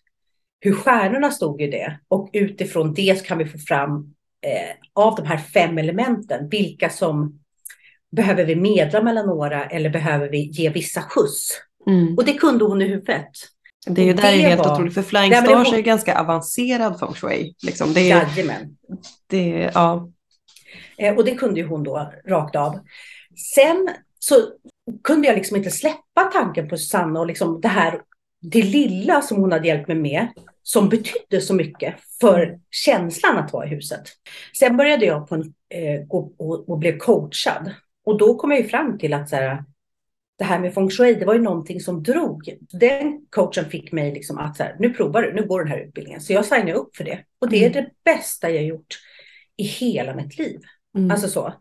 hur 0.64 0.74
stjärnorna 0.74 1.32
stod 1.32 1.62
i 1.62 1.68
det. 1.68 2.00
Och 2.08 2.30
utifrån 2.34 2.94
det 2.94 3.26
kan 3.28 3.38
vi 3.38 3.46
få 3.46 3.58
fram 3.58 4.14
eh, 4.46 4.76
av 4.94 5.16
de 5.16 5.26
här 5.26 5.38
fem 5.38 5.78
elementen 5.78 6.50
vilka 6.50 6.90
som 6.90 7.40
behöver 8.12 8.46
vi 8.46 8.56
medla 8.56 9.02
mellan 9.02 9.26
några 9.26 9.66
eller 9.66 9.90
behöver 9.90 10.30
vi 10.30 10.50
ge 10.52 10.70
vissa 10.70 11.02
skjuts? 11.02 11.50
Mm. 11.88 12.18
Och 12.18 12.26
det 12.26 12.34
kunde 12.34 12.66
hon 12.66 12.82
i 12.82 12.86
huvudet. 12.86 13.30
Det 13.86 14.02
är 14.02 14.06
ju 14.06 14.14
där 14.14 14.22
det 14.22 14.44
är 14.44 14.50
helt 14.50 14.66
var... 14.66 14.74
otroligt, 14.74 14.94
för 14.94 15.02
Flying 15.02 15.30
Nej, 15.30 15.44
Stars 15.44 15.68
hon... 15.68 15.78
är 15.78 15.82
ganska 15.82 16.20
avancerad 16.20 17.00
feng 17.00 17.14
shui. 17.14 17.56
Liksom. 17.64 17.94
Det 17.94 18.12
är, 18.12 18.28
Jajamän. 18.36 18.78
Det, 19.28 19.72
ja. 19.74 20.10
Eh, 20.98 21.16
och 21.16 21.26
det 21.26 21.36
kunde 21.36 21.60
ju 21.60 21.68
hon 21.68 21.84
då 21.84 22.12
rakt 22.28 22.56
av. 22.56 22.80
Sen 23.56 23.90
så 24.20 24.36
kunde 25.04 25.28
jag 25.28 25.36
liksom 25.36 25.58
inte 25.58 25.72
släppa 25.72 26.24
tanken 26.34 26.70
på 26.70 26.78
Susanna 26.78 27.20
och 27.20 27.28
liksom 27.28 27.62
det 27.62 27.68
här, 27.68 28.02
det 28.44 28.62
lilla 28.62 29.22
som 29.22 29.38
hon 29.38 29.52
hade 29.52 29.68
hjälpt 29.68 29.88
mig 29.88 29.98
med, 29.98 30.28
som 30.64 30.90
betydde 30.90 31.42
så 31.42 31.54
mycket 31.54 31.96
för 32.22 32.60
känslan 32.72 33.38
att 33.38 33.54
vara 33.54 33.66
i 33.66 33.70
huset. 33.70 34.04
Sen 34.60 34.78
började 34.78 35.06
jag 35.06 35.28
på 35.30 35.36
en, 35.36 35.54
eh, 35.70 36.06
gå 36.08 36.34
och, 36.38 36.70
och 36.70 36.78
blev 36.78 36.98
coachad. 36.98 37.74
Och 38.06 38.18
då 38.18 38.36
kom 38.36 38.52
jag 38.52 38.60
ju 38.60 38.68
fram 38.68 38.98
till 38.98 39.14
att 39.14 39.30
så 39.30 39.36
här, 39.36 39.64
det 40.38 40.44
här 40.44 40.60
med 40.60 40.74
feng 40.74 40.90
shui, 40.90 41.16
det 41.16 41.26
var 41.26 41.34
ju 41.34 41.42
någonting 41.42 41.80
som 41.80 42.04
drog. 42.04 42.58
Den 42.72 43.26
coachen 43.30 43.70
fick 43.70 43.92
mig 43.92 44.14
liksom 44.14 44.38
att 44.38 44.58
så 44.58 44.64
här, 44.64 44.76
nu 44.80 44.90
provar 44.90 45.22
du, 45.22 45.34
nu 45.34 45.48
går 45.48 45.60
den 45.60 45.72
här 45.72 45.80
utbildningen. 45.80 46.22
Så 46.22 46.34
jag 46.34 46.46
signade 46.46 46.74
upp 46.74 46.96
för 46.96 47.04
det. 47.04 47.20
Och 47.40 47.50
det 47.50 47.66
är 47.66 47.70
mm. 47.72 47.84
det 47.84 47.90
bästa 48.12 48.50
jag 48.50 48.64
gjort 48.64 49.00
i 49.58 49.64
hela 49.64 50.16
mitt 50.16 50.38
liv. 50.38 50.60
Mm. 50.98 51.12
Alltså 51.12 51.28
så. 51.28 51.54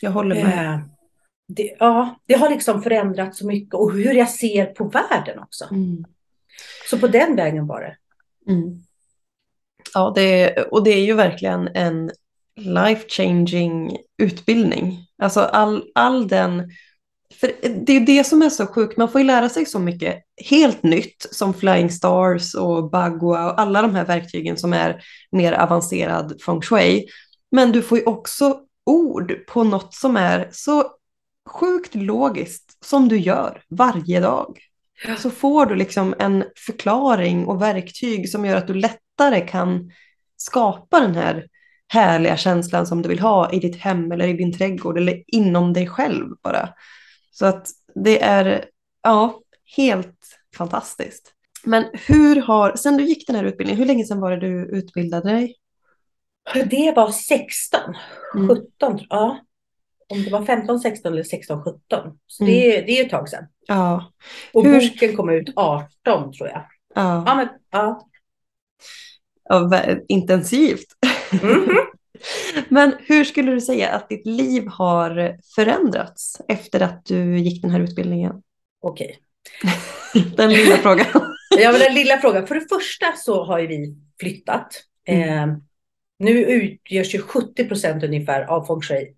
Jag 0.00 0.10
håller 0.10 0.34
med. 0.34 0.74
Eh, 0.74 0.80
det, 1.48 1.76
ja, 1.78 2.18
det 2.26 2.34
har 2.34 2.50
liksom 2.50 2.82
förändrat 2.82 3.36
så 3.36 3.46
mycket 3.46 3.74
och 3.74 3.92
hur 3.92 4.14
jag 4.14 4.30
ser 4.30 4.66
på 4.66 4.84
världen 4.84 5.38
också. 5.38 5.64
Mm. 5.70 6.04
Så 6.90 6.98
på 6.98 7.06
den 7.06 7.36
vägen 7.36 7.66
var 7.66 7.80
det. 7.80 7.96
Mm. 8.52 8.82
Ja, 9.94 10.12
det, 10.14 10.56
och 10.62 10.84
det 10.84 10.90
är 10.90 11.04
ju 11.04 11.14
verkligen 11.14 11.68
en 11.68 12.10
life 12.56 13.08
changing 13.08 13.98
utbildning. 14.18 15.06
Alltså 15.22 15.40
all, 15.40 15.84
all 15.94 16.28
den 16.28 16.70
för 17.34 17.52
det 17.86 17.92
är 17.92 18.00
det 18.00 18.24
som 18.24 18.42
är 18.42 18.50
så 18.50 18.66
sjukt, 18.66 18.96
man 18.96 19.08
får 19.08 19.20
ju 19.20 19.26
lära 19.26 19.48
sig 19.48 19.66
så 19.66 19.78
mycket 19.78 20.22
helt 20.44 20.82
nytt 20.82 21.26
som 21.30 21.54
Flying 21.54 21.90
Stars 21.90 22.54
och 22.54 22.90
Bagua 22.90 23.52
och 23.52 23.60
alla 23.60 23.82
de 23.82 23.94
här 23.94 24.04
verktygen 24.04 24.56
som 24.56 24.72
är 24.72 25.02
mer 25.30 25.52
avancerad 25.52 26.42
feng 26.46 26.62
shui. 26.62 27.06
Men 27.50 27.72
du 27.72 27.82
får 27.82 27.98
ju 27.98 28.04
också 28.04 28.60
ord 28.86 29.46
på 29.46 29.64
något 29.64 29.94
som 29.94 30.16
är 30.16 30.48
så 30.52 30.90
sjukt 31.48 31.94
logiskt 31.94 32.84
som 32.84 33.08
du 33.08 33.18
gör 33.18 33.62
varje 33.68 34.20
dag. 34.20 34.58
Ja. 35.06 35.16
Så 35.16 35.30
får 35.30 35.66
du 35.66 35.74
liksom 35.74 36.14
en 36.18 36.44
förklaring 36.66 37.46
och 37.46 37.62
verktyg 37.62 38.30
som 38.30 38.44
gör 38.44 38.56
att 38.56 38.66
du 38.66 38.74
lättare 38.74 39.40
kan 39.40 39.90
skapa 40.36 41.00
den 41.00 41.14
här 41.14 41.46
härliga 41.88 42.36
känslan 42.36 42.86
som 42.86 43.02
du 43.02 43.08
vill 43.08 43.20
ha 43.20 43.52
i 43.52 43.58
ditt 43.58 43.76
hem 43.76 44.12
eller 44.12 44.28
i 44.28 44.32
din 44.32 44.52
trädgård 44.52 44.98
eller 44.98 45.22
inom 45.26 45.72
dig 45.72 45.86
själv 45.86 46.26
bara. 46.42 46.68
Så 47.30 47.46
att 47.46 47.68
det 47.94 48.22
är 48.22 48.64
ja, 49.02 49.40
helt 49.76 50.38
fantastiskt. 50.56 51.32
Men 51.64 51.84
hur 51.92 52.40
har, 52.40 52.76
sen 52.76 52.96
du 52.96 53.04
gick 53.04 53.26
den 53.26 53.36
här 53.36 53.44
utbildningen, 53.44 53.78
hur 53.78 53.86
länge 53.86 54.04
sedan 54.04 54.20
var 54.20 54.30
det 54.30 54.40
du 54.40 54.76
utbildade 54.78 55.32
dig? 55.32 55.54
Det 56.54 56.92
var 56.96 57.10
16, 57.10 57.80
17, 58.32 58.92
mm. 58.92 59.04
ja. 59.08 59.38
Om 60.08 60.24
det 60.24 60.30
var 60.30 60.44
15, 60.44 60.80
16 60.80 61.12
eller 61.12 61.22
16, 61.22 61.64
17. 61.64 61.80
Så 62.26 62.44
mm. 62.44 62.54
det, 62.54 62.76
är, 62.76 62.86
det 62.86 63.00
är 63.00 63.04
ett 63.04 63.10
tag 63.10 63.28
sedan. 63.28 63.44
Ja. 63.66 64.12
Och 64.52 64.64
hur... 64.64 64.80
boken 64.80 65.16
kom 65.16 65.30
ut 65.30 65.52
18 65.56 66.32
tror 66.32 66.48
jag. 66.48 66.64
Ja. 66.94 67.24
Ja, 67.26 67.34
men, 67.34 67.48
ja. 67.70 68.08
ja 69.44 69.96
intensivt. 70.08 70.86
Mm 71.42 71.64
-hmm. 71.64 71.76
Men 72.68 72.94
hur 72.98 73.24
skulle 73.24 73.52
du 73.52 73.60
säga 73.60 73.88
att 73.88 74.08
ditt 74.08 74.26
liv 74.26 74.66
har 74.66 75.36
förändrats 75.54 76.40
efter 76.48 76.80
att 76.80 77.04
du 77.04 77.38
gick 77.38 77.62
den 77.62 77.70
här 77.70 77.80
utbildningen? 77.80 78.32
Okej. 78.80 79.18
den 80.36 80.50
lilla 80.50 80.76
frågan. 80.76 81.06
ja, 81.58 81.72
men 81.72 81.80
den 81.80 81.94
lilla 81.94 82.18
frågan. 82.18 82.46
För 82.46 82.54
det 82.54 82.68
första 82.68 83.12
så 83.16 83.44
har 83.44 83.58
ju 83.58 83.66
vi 83.66 83.96
flyttat. 84.20 84.84
Mm. 85.08 85.50
Eh, 85.50 85.56
nu 86.18 86.44
utgörs 86.44 87.14
ju 87.14 87.22
70 87.22 87.64
procent 87.64 88.04
ungefär 88.04 88.42
av 88.42 88.66
feng 88.66 88.80
shui 88.80 89.14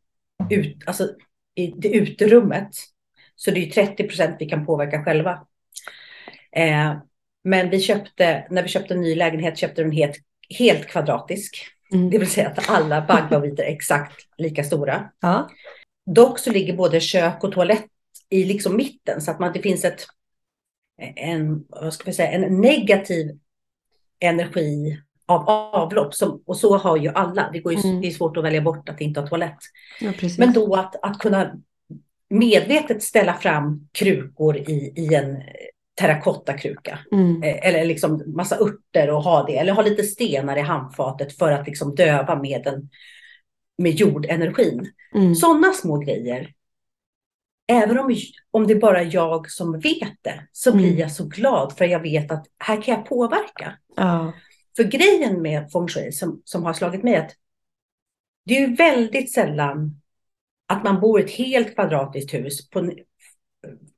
ut, 0.50 0.76
alltså, 0.86 1.08
i 1.54 1.66
det 1.66 1.88
uterummet. 1.88 2.70
Så 3.36 3.50
det 3.50 3.60
är 3.60 3.64
ju 3.64 3.70
30 3.70 4.04
procent 4.04 4.36
vi 4.38 4.46
kan 4.46 4.66
påverka 4.66 5.04
själva. 5.04 5.46
Eh, 6.56 6.96
men 7.44 7.70
vi 7.70 7.80
köpte, 7.80 8.46
när 8.50 8.62
vi 8.62 8.68
köpte 8.68 8.94
en 8.94 9.00
ny 9.00 9.14
lägenhet 9.14 9.58
köpte 9.58 9.82
den 9.82 9.92
helt, 9.92 10.16
helt 10.58 10.86
kvadratisk. 10.86 11.66
Mm. 11.92 12.10
Det 12.10 12.18
vill 12.18 12.30
säga 12.30 12.48
att 12.48 12.70
alla 12.70 13.00
baggbaviter 13.00 13.62
är 13.62 13.72
exakt 13.72 14.26
lika 14.38 14.64
stora. 14.64 15.10
Ja. 15.20 15.50
Dock 16.06 16.38
så 16.38 16.50
ligger 16.50 16.76
både 16.76 17.00
kök 17.00 17.44
och 17.44 17.52
toalett 17.52 17.86
i 18.28 18.44
liksom 18.44 18.76
mitten 18.76 19.20
så 19.20 19.30
att 19.30 19.38
man, 19.38 19.52
det 19.52 19.62
finns 19.62 19.84
ett, 19.84 20.06
en, 21.16 21.64
vad 21.68 21.94
ska 21.94 22.04
vi 22.04 22.12
säga, 22.12 22.30
en 22.30 22.60
negativ 22.60 23.38
energi 24.20 25.00
av 25.30 25.48
avlopp. 25.48 26.14
Som, 26.14 26.42
och 26.46 26.56
så 26.56 26.76
har 26.76 26.96
ju 26.96 27.08
alla. 27.08 27.50
Det, 27.52 27.60
går 27.60 27.72
ju, 27.72 27.78
mm. 27.78 28.00
det 28.00 28.06
är 28.06 28.10
svårt 28.10 28.36
att 28.36 28.44
välja 28.44 28.60
bort 28.60 28.88
att 28.88 29.00
inte 29.00 29.20
ha 29.20 29.26
toalett. 29.26 29.58
Ja, 30.00 30.12
Men 30.38 30.52
då 30.52 30.74
att, 30.74 30.96
att 31.02 31.18
kunna 31.18 31.52
medvetet 32.30 33.02
ställa 33.02 33.34
fram 33.34 33.88
krukor 33.92 34.56
i, 34.56 34.92
i 34.96 35.14
en 35.14 35.42
terrakottakruka. 36.00 36.98
Mm. 37.12 37.42
Eh, 37.42 37.66
eller 37.68 37.84
liksom 37.84 38.22
massa 38.26 38.56
örter 38.56 39.10
och 39.10 39.22
ha 39.22 39.46
det. 39.46 39.56
Eller 39.56 39.72
ha 39.72 39.82
lite 39.82 40.02
stenar 40.02 40.56
i 40.56 40.60
handfatet 40.60 41.38
för 41.38 41.52
att 41.52 41.66
liksom 41.66 41.94
döva 41.94 42.36
med, 42.36 42.62
den, 42.64 42.88
med 43.78 43.92
jordenergin. 43.92 44.92
Mm. 45.14 45.34
Sådana 45.34 45.72
små 45.72 45.98
grejer. 45.98 46.52
Även 47.68 47.98
om, 47.98 48.16
om 48.50 48.66
det 48.66 48.74
är 48.74 48.80
bara 48.80 49.02
jag 49.02 49.50
som 49.50 49.80
vet 49.80 50.22
det 50.22 50.46
så 50.52 50.72
blir 50.72 50.88
mm. 50.88 50.98
jag 50.98 51.12
så 51.12 51.24
glad 51.24 51.72
för 51.78 51.84
jag 51.84 52.00
vet 52.00 52.30
att 52.30 52.46
här 52.58 52.82
kan 52.82 52.94
jag 52.94 53.06
påverka. 53.06 53.72
Ja. 53.96 54.32
För 54.80 54.84
grejen 54.84 55.42
med 55.42 55.70
feng 55.72 55.88
shui 55.88 56.12
som, 56.12 56.42
som 56.44 56.64
har 56.64 56.72
slagit 56.72 57.02
mig 57.02 57.16
att 57.16 57.30
det 58.44 58.56
är 58.56 58.68
ju 58.68 58.74
väldigt 58.74 59.32
sällan 59.32 60.00
att 60.66 60.84
man 60.84 61.00
bor 61.00 61.20
i 61.20 61.24
ett 61.24 61.30
helt 61.30 61.74
kvadratiskt 61.74 62.34
hus 62.34 62.70
på 62.70 62.92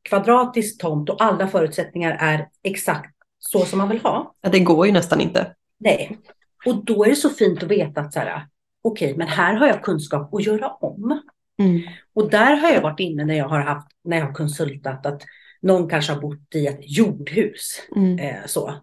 kvadratisk 0.03 0.81
tomt 0.81 1.11
och 1.11 1.23
alla 1.23 1.49
förutsättningar 1.49 2.17
är 2.21 2.49
exakt 2.63 3.15
så 3.39 3.65
som 3.65 3.79
man 3.79 3.89
vill 3.89 4.01
ha. 4.01 4.35
Ja, 4.41 4.51
det 4.51 4.61
går 4.61 4.87
ju 4.87 4.93
nästan 4.93 5.21
inte. 5.21 5.55
Nej, 5.79 6.19
och 6.67 6.85
då 6.85 7.05
är 7.05 7.09
det 7.09 7.17
så 7.17 7.31
fint 7.31 7.63
att 7.63 7.69
veta 7.69 8.01
att 8.01 8.13
så 8.13 8.21
här, 8.21 8.47
okej, 8.83 9.07
okay, 9.07 9.19
men 9.19 9.29
här 9.29 9.55
har 9.55 9.67
jag 9.67 9.83
kunskap 9.83 10.35
att 10.35 10.47
göra 10.47 10.69
om. 10.69 11.23
Mm. 11.59 11.81
Och 12.15 12.31
där 12.31 12.57
har 12.57 12.71
jag 12.71 12.83
varit 12.83 13.01
inne 13.01 13.25
när 13.25 13.35
jag 13.35 13.49
har 13.49 13.61
haft, 13.61 13.89
när 14.05 14.17
jag 14.17 14.27
har 14.27 14.33
konsultat 14.33 15.07
att 15.07 15.23
någon 15.61 15.89
kanske 15.89 16.13
har 16.13 16.21
bott 16.21 16.55
i 16.55 16.67
ett 16.67 16.81
jordhus. 16.81 17.83
Mm. 17.97 18.19
Eh, 18.19 18.47
så. 18.47 18.75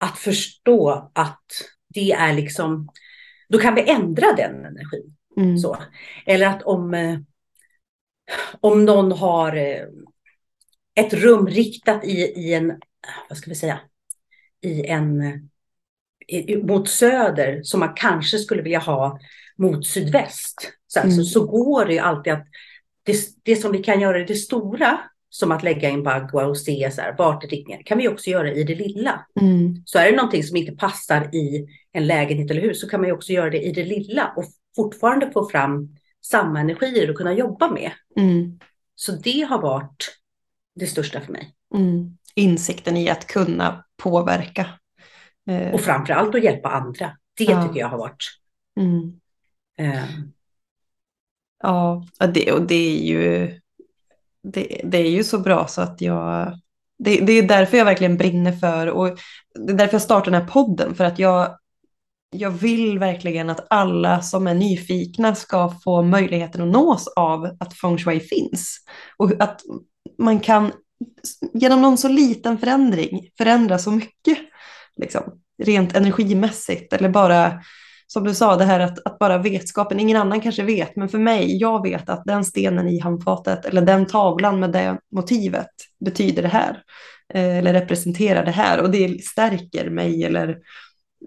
Att 0.00 0.18
förstå 0.18 1.10
att 1.14 1.44
det 1.88 2.12
är 2.12 2.32
liksom, 2.32 2.88
då 3.48 3.58
kan 3.58 3.74
vi 3.74 3.90
ändra 3.90 4.32
den 4.36 4.64
energin. 4.64 5.16
Mm. 5.36 5.58
Så. 5.58 5.76
Eller 6.26 6.46
att 6.46 6.62
om 6.62 6.94
eh, 6.94 7.18
om 8.60 8.84
någon 8.84 9.12
har 9.12 9.56
eh, 9.56 9.86
ett 10.94 11.14
rum 11.14 11.46
riktat 11.46 12.04
i, 12.04 12.16
i 12.20 12.54
en, 12.54 12.80
vad 13.28 13.38
ska 13.38 13.50
vi 13.50 13.56
säga, 13.56 13.80
i 14.60 14.86
en, 14.86 15.22
i, 16.26 16.56
mot 16.56 16.88
söder 16.88 17.60
som 17.62 17.80
man 17.80 17.94
kanske 17.96 18.38
skulle 18.38 18.62
vilja 18.62 18.78
ha 18.78 19.18
mot 19.58 19.86
sydväst. 19.86 20.72
Så, 20.86 21.00
mm. 21.00 21.12
så, 21.12 21.24
så, 21.24 21.46
går 21.46 21.84
det 21.84 21.92
ju 21.92 21.98
alltid 21.98 22.32
att 22.32 22.46
det, 23.02 23.16
det 23.42 23.56
som 23.56 23.72
vi 23.72 23.78
kan 23.78 24.00
göra 24.00 24.20
i 24.20 24.24
det 24.24 24.34
stora, 24.34 25.00
som 25.32 25.52
att 25.52 25.62
lägga 25.62 25.88
in 25.90 26.02
bagua 26.02 26.46
och 26.46 26.58
se 26.58 26.90
så 26.92 27.00
här, 27.00 27.14
vart 27.18 27.44
är 27.44 27.48
riktningen, 27.48 27.84
kan 27.84 27.98
vi 27.98 28.08
också 28.08 28.30
göra 28.30 28.52
i 28.52 28.64
det 28.64 28.74
lilla. 28.74 29.26
Mm. 29.40 29.82
Så 29.84 29.98
är 29.98 30.10
det 30.10 30.16
någonting 30.16 30.42
som 30.42 30.56
inte 30.56 30.72
passar 30.72 31.34
i 31.34 31.66
en 31.92 32.06
lägenhet 32.06 32.50
eller 32.50 32.60
hus 32.62 32.80
så 32.80 32.88
kan 32.88 33.00
man 33.00 33.08
ju 33.08 33.14
också 33.14 33.32
göra 33.32 33.50
det 33.50 33.60
i 33.62 33.72
det 33.72 33.84
lilla 33.84 34.32
och 34.36 34.44
fortfarande 34.76 35.30
få 35.32 35.48
fram 35.48 35.96
samma 36.24 36.60
energier 36.60 37.10
att 37.10 37.16
kunna 37.16 37.32
jobba 37.34 37.70
med. 37.70 37.90
Mm. 38.16 38.58
Så 38.94 39.12
det 39.12 39.40
har 39.40 39.62
varit 39.62 40.18
det 40.74 40.86
största 40.86 41.20
för 41.20 41.32
mig. 41.32 41.54
Mm. 41.74 42.16
Insikten 42.34 42.96
i 42.96 43.08
att 43.08 43.26
kunna 43.26 43.84
påverka. 44.02 44.66
Eh, 45.50 45.74
Och 45.74 45.80
framförallt 45.80 46.34
att 46.34 46.44
hjälpa 46.44 46.68
andra. 46.68 47.16
Det 47.38 47.44
Ja. 47.44 47.66
tycker 47.66 47.80
jag 47.80 47.88
har 47.88 47.98
varit. 47.98 48.24
mm. 48.80 49.20
Eh, 49.78 50.04
Ja, 51.62 52.04
det, 52.34 52.52
och 52.52 52.62
det 52.62 52.74
är 52.74 53.02
ju 53.04 53.59
det, 54.42 54.80
det 54.84 54.98
är 54.98 55.10
ju 55.10 55.24
så 55.24 55.38
bra 55.38 55.66
så 55.66 55.80
att 55.80 56.00
jag 56.00 56.58
det, 56.98 57.20
det 57.20 57.32
är 57.32 57.42
därför 57.42 57.76
jag 57.76 57.84
verkligen 57.84 58.16
brinner 58.16 58.52
för 58.52 58.86
och 58.86 59.18
det 59.66 59.72
är 59.72 59.76
därför 59.76 59.94
jag 59.94 60.02
startar 60.02 60.30
den 60.30 60.42
här 60.42 60.48
podden 60.48 60.94
för 60.94 61.04
att 61.04 61.18
jag 61.18 61.56
jag 62.36 62.50
vill 62.50 62.98
verkligen 62.98 63.50
att 63.50 63.66
alla 63.70 64.22
som 64.22 64.46
är 64.46 64.54
nyfikna 64.54 65.34
ska 65.34 65.74
få 65.84 66.02
möjligheten 66.02 66.62
att 66.62 66.68
nås 66.68 67.08
av 67.16 67.56
att 67.60 67.74
feng 67.74 67.98
shui 67.98 68.20
finns. 68.20 68.76
Och 69.16 69.32
att 69.38 69.60
man 70.18 70.40
kan 70.40 70.72
genom 71.54 71.82
någon 71.82 71.98
så 71.98 72.08
liten 72.08 72.58
förändring 72.58 73.28
förändra 73.38 73.78
så 73.78 73.90
mycket 73.90 74.38
liksom, 74.96 75.22
rent 75.62 75.96
energimässigt 75.96 76.92
eller 76.92 77.08
bara 77.08 77.60
som 78.12 78.24
du 78.24 78.34
sa, 78.34 78.56
det 78.56 78.64
här 78.64 78.80
att, 78.80 79.06
att 79.06 79.18
bara 79.18 79.38
vetskapen, 79.38 80.00
ingen 80.00 80.16
annan 80.16 80.40
kanske 80.40 80.62
vet, 80.62 80.96
men 80.96 81.08
för 81.08 81.18
mig, 81.18 81.56
jag 81.56 81.82
vet 81.82 82.08
att 82.08 82.24
den 82.24 82.44
stenen 82.44 82.88
i 82.88 83.00
handfatet 83.00 83.64
eller 83.64 83.82
den 83.82 84.06
tavlan 84.06 84.60
med 84.60 84.72
det 84.72 84.98
motivet 85.12 85.70
betyder 86.04 86.42
det 86.42 86.48
här. 86.48 86.82
eh, 87.34 87.58
Eller 87.58 87.72
representerar 87.72 88.44
det 88.44 88.50
här 88.50 88.82
och 88.82 88.90
det 88.90 89.24
stärker 89.24 89.90
mig 89.90 90.24
eller 90.24 90.58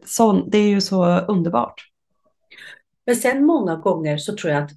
sånt. 0.05 0.51
Det 0.51 0.57
är 0.57 0.67
ju 0.69 0.81
så 0.81 1.19
underbart. 1.19 1.81
Men 3.05 3.15
sen 3.15 3.45
många 3.45 3.75
gånger 3.75 4.17
så 4.17 4.35
tror 4.35 4.53
jag 4.53 4.63
att 4.63 4.71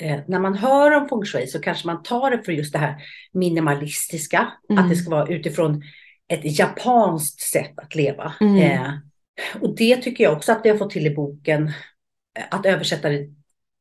eh, 0.00 0.20
när 0.28 0.38
man 0.38 0.54
hör 0.54 0.90
om 0.90 1.08
feng 1.08 1.24
shui 1.24 1.46
så 1.46 1.60
kanske 1.60 1.86
man 1.86 2.02
tar 2.02 2.30
det 2.30 2.42
för 2.44 2.52
just 2.52 2.72
det 2.72 2.78
här 2.78 2.96
minimalistiska. 3.32 4.52
Mm. 4.70 4.84
Att 4.84 4.90
det 4.90 4.96
ska 4.96 5.10
vara 5.10 5.26
utifrån 5.26 5.82
ett 6.28 6.58
japanskt 6.58 7.40
sätt 7.40 7.72
att 7.76 7.94
leva. 7.94 8.32
Mm. 8.40 8.56
Eh, 8.56 8.90
och 9.60 9.76
det 9.76 9.96
tycker 9.96 10.24
jag 10.24 10.32
också 10.32 10.52
att 10.52 10.60
vi 10.64 10.68
har 10.68 10.76
fått 10.76 10.90
till 10.90 11.06
i 11.06 11.14
boken. 11.14 11.68
eh, 12.38 12.44
Att 12.50 12.66
översätta 12.66 13.08
det 13.08 13.28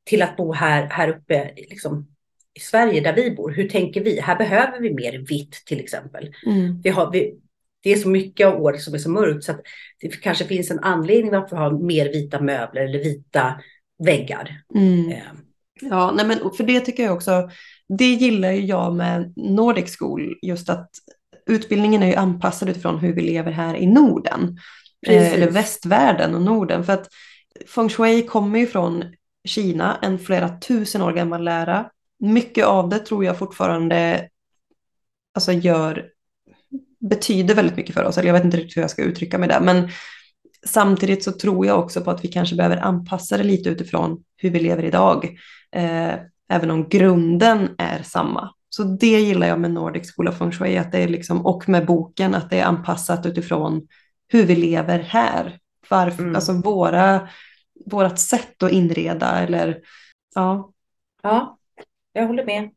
till 0.06 0.22
att 0.22 0.38
bo 0.38 0.54
här, 0.54 0.90
här 0.90 1.10
uppe 1.10 1.52
liksom, 1.56 2.08
i 2.54 2.60
Sverige 2.60 3.02
där 3.02 3.14
vi 3.16 3.32
bor. 3.32 3.52
Hur 3.52 3.70
tänker 3.70 4.04
vi? 4.04 4.20
Här 4.20 4.36
behöver 4.38 4.80
vi 4.80 4.94
mer 4.94 5.18
vitt 5.18 5.64
till 5.66 5.80
exempel. 5.80 6.30
Mm. 6.46 6.82
Vi 6.82 6.90
har, 6.90 7.12
vi, 7.12 7.34
det 7.84 7.92
är 7.92 7.96
så 7.98 8.10
mycket 8.10 8.48
av 8.48 8.62
året 8.62 8.82
som 8.82 8.94
är 8.94 8.98
så 8.98 9.10
mörkt 9.10 9.44
så 9.44 9.52
att 9.52 9.62
det 10.00 10.08
kanske 10.08 10.46
finns 10.46 10.72
en 10.72 10.80
anledning 10.80 11.32
varför 11.32 11.56
vi 11.56 11.62
har 11.62 11.72
mer 11.72 12.06
vita 12.06 12.42
möbler 12.42 12.82
eller 12.82 13.00
vita 13.00 13.62
väggar. 14.04 14.62
Mm. 14.76 15.12
Eh, 15.12 15.18
Ja, 15.84 16.12
nej 16.12 16.26
men 16.26 16.38
för 16.58 16.64
det 16.64 16.80
tycker 16.80 17.04
jag 17.04 17.14
också, 17.14 17.50
det 17.98 18.06
gillar 18.14 18.52
ju 18.52 18.66
jag 18.66 18.96
med 18.96 19.34
Nordic 19.36 19.98
School, 20.00 20.36
just 20.42 20.70
att 20.70 20.90
utbildningen 21.48 22.04
är 22.04 22.08
ju 22.08 22.16
anpassad 22.16 22.70
utifrån 22.70 23.00
hur 23.00 23.14
vi 23.14 23.22
lever 23.22 23.52
här 23.52 23.76
i 23.76 23.88
Norden. 23.88 24.58
Precis. 25.06 25.28
Eh, 25.28 25.34
eller 25.34 25.52
västvärlden 25.52 26.36
och 26.36 26.42
Norden. 26.42 26.84
För 26.84 26.94
att 26.94 27.08
feng 27.68 27.90
shui 27.90 28.22
kommer 28.28 28.60
ju 28.60 28.68
från 28.68 29.04
Kina, 29.46 29.98
en 30.02 30.20
flera 30.20 30.60
tusen 30.60 31.02
år 31.02 31.12
gammal 31.12 31.44
lära. 31.44 31.90
Mycket 32.20 32.66
av 32.66 32.90
det 32.90 33.00
tror 33.00 33.26
jag 33.26 33.38
fortfarande 33.38 34.30
alltså 35.36 35.52
gör, 35.52 36.06
betyder 37.10 37.56
väldigt 37.56 37.76
mycket 37.76 37.96
för 37.96 38.04
oss. 38.04 38.18
Eller 38.18 38.28
jag 38.28 38.34
vet 38.34 38.46
inte 38.46 38.58
riktigt 38.58 38.78
hur 38.78 38.82
jag 38.82 38.92
ska 38.92 39.04
uttrycka 39.04 39.38
mig 39.38 39.50
där. 39.50 39.62
Men 39.62 39.90
samtidigt 40.66 41.24
så 41.24 41.32
tror 41.32 41.66
jag 41.66 41.80
också 41.80 42.02
på 42.02 42.12
att 42.12 42.24
vi 42.24 42.28
kanske 42.28 42.56
behöver 42.56 42.78
anpassa 42.78 43.38
det 43.38 43.44
lite 43.44 43.70
utifrån 43.70 44.24
hur 44.38 44.50
vi 44.50 44.60
lever 44.60 44.84
idag. 44.84 45.38
Eh, 45.76 46.14
även 46.50 46.72
om 46.72 46.90
grunden 46.90 47.70
är 47.78 48.04
samma. 48.04 48.50
Så 48.70 48.84
det 48.84 49.20
gillar 49.20 49.48
jag 49.48 49.60
med 49.60 49.72
Nordic 49.72 50.16
School 50.16 50.28
of 50.28 50.38
Feng 50.38 50.52
Shui, 50.52 50.78
att 50.78 50.92
det 50.92 50.98
är 50.98 51.08
liksom, 51.08 51.46
och 51.46 51.70
med 51.70 51.86
boken, 51.86 52.36
att 52.36 52.50
det 52.50 52.60
är 52.60 52.66
anpassat 52.66 53.26
utifrån 53.26 53.88
hur 54.32 54.46
vi 54.46 54.56
lever 54.56 55.00
här. 55.00 55.60
Varför, 55.90 56.24
Mm. 56.24 56.36
Alltså 56.36 56.54
våra, 56.54 57.30
vårat 57.86 58.20
sätt 58.20 58.64
att 58.64 58.72
inreda 58.72 59.40
eller 59.40 59.80
ja. 60.36 60.72
ja, 61.24 61.58
jag 62.14 62.28
håller 62.28 62.46
med. 62.46 62.70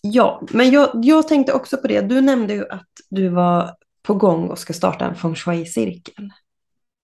Ja, 0.00 0.42
men 0.50 0.70
jag, 0.70 0.90
jag 0.94 1.28
tänkte 1.28 1.52
också 1.52 1.76
på 1.76 1.88
det. 1.88 2.00
Du 2.00 2.20
nämnde 2.20 2.54
ju 2.54 2.68
att 2.68 2.88
du 3.10 3.28
var 3.28 3.70
på 4.02 4.14
gång 4.14 4.48
och 4.48 4.58
ska 4.58 4.72
starta 4.72 5.04
en 5.04 5.14
feng 5.14 5.34
shui-cirkel. 5.34 6.30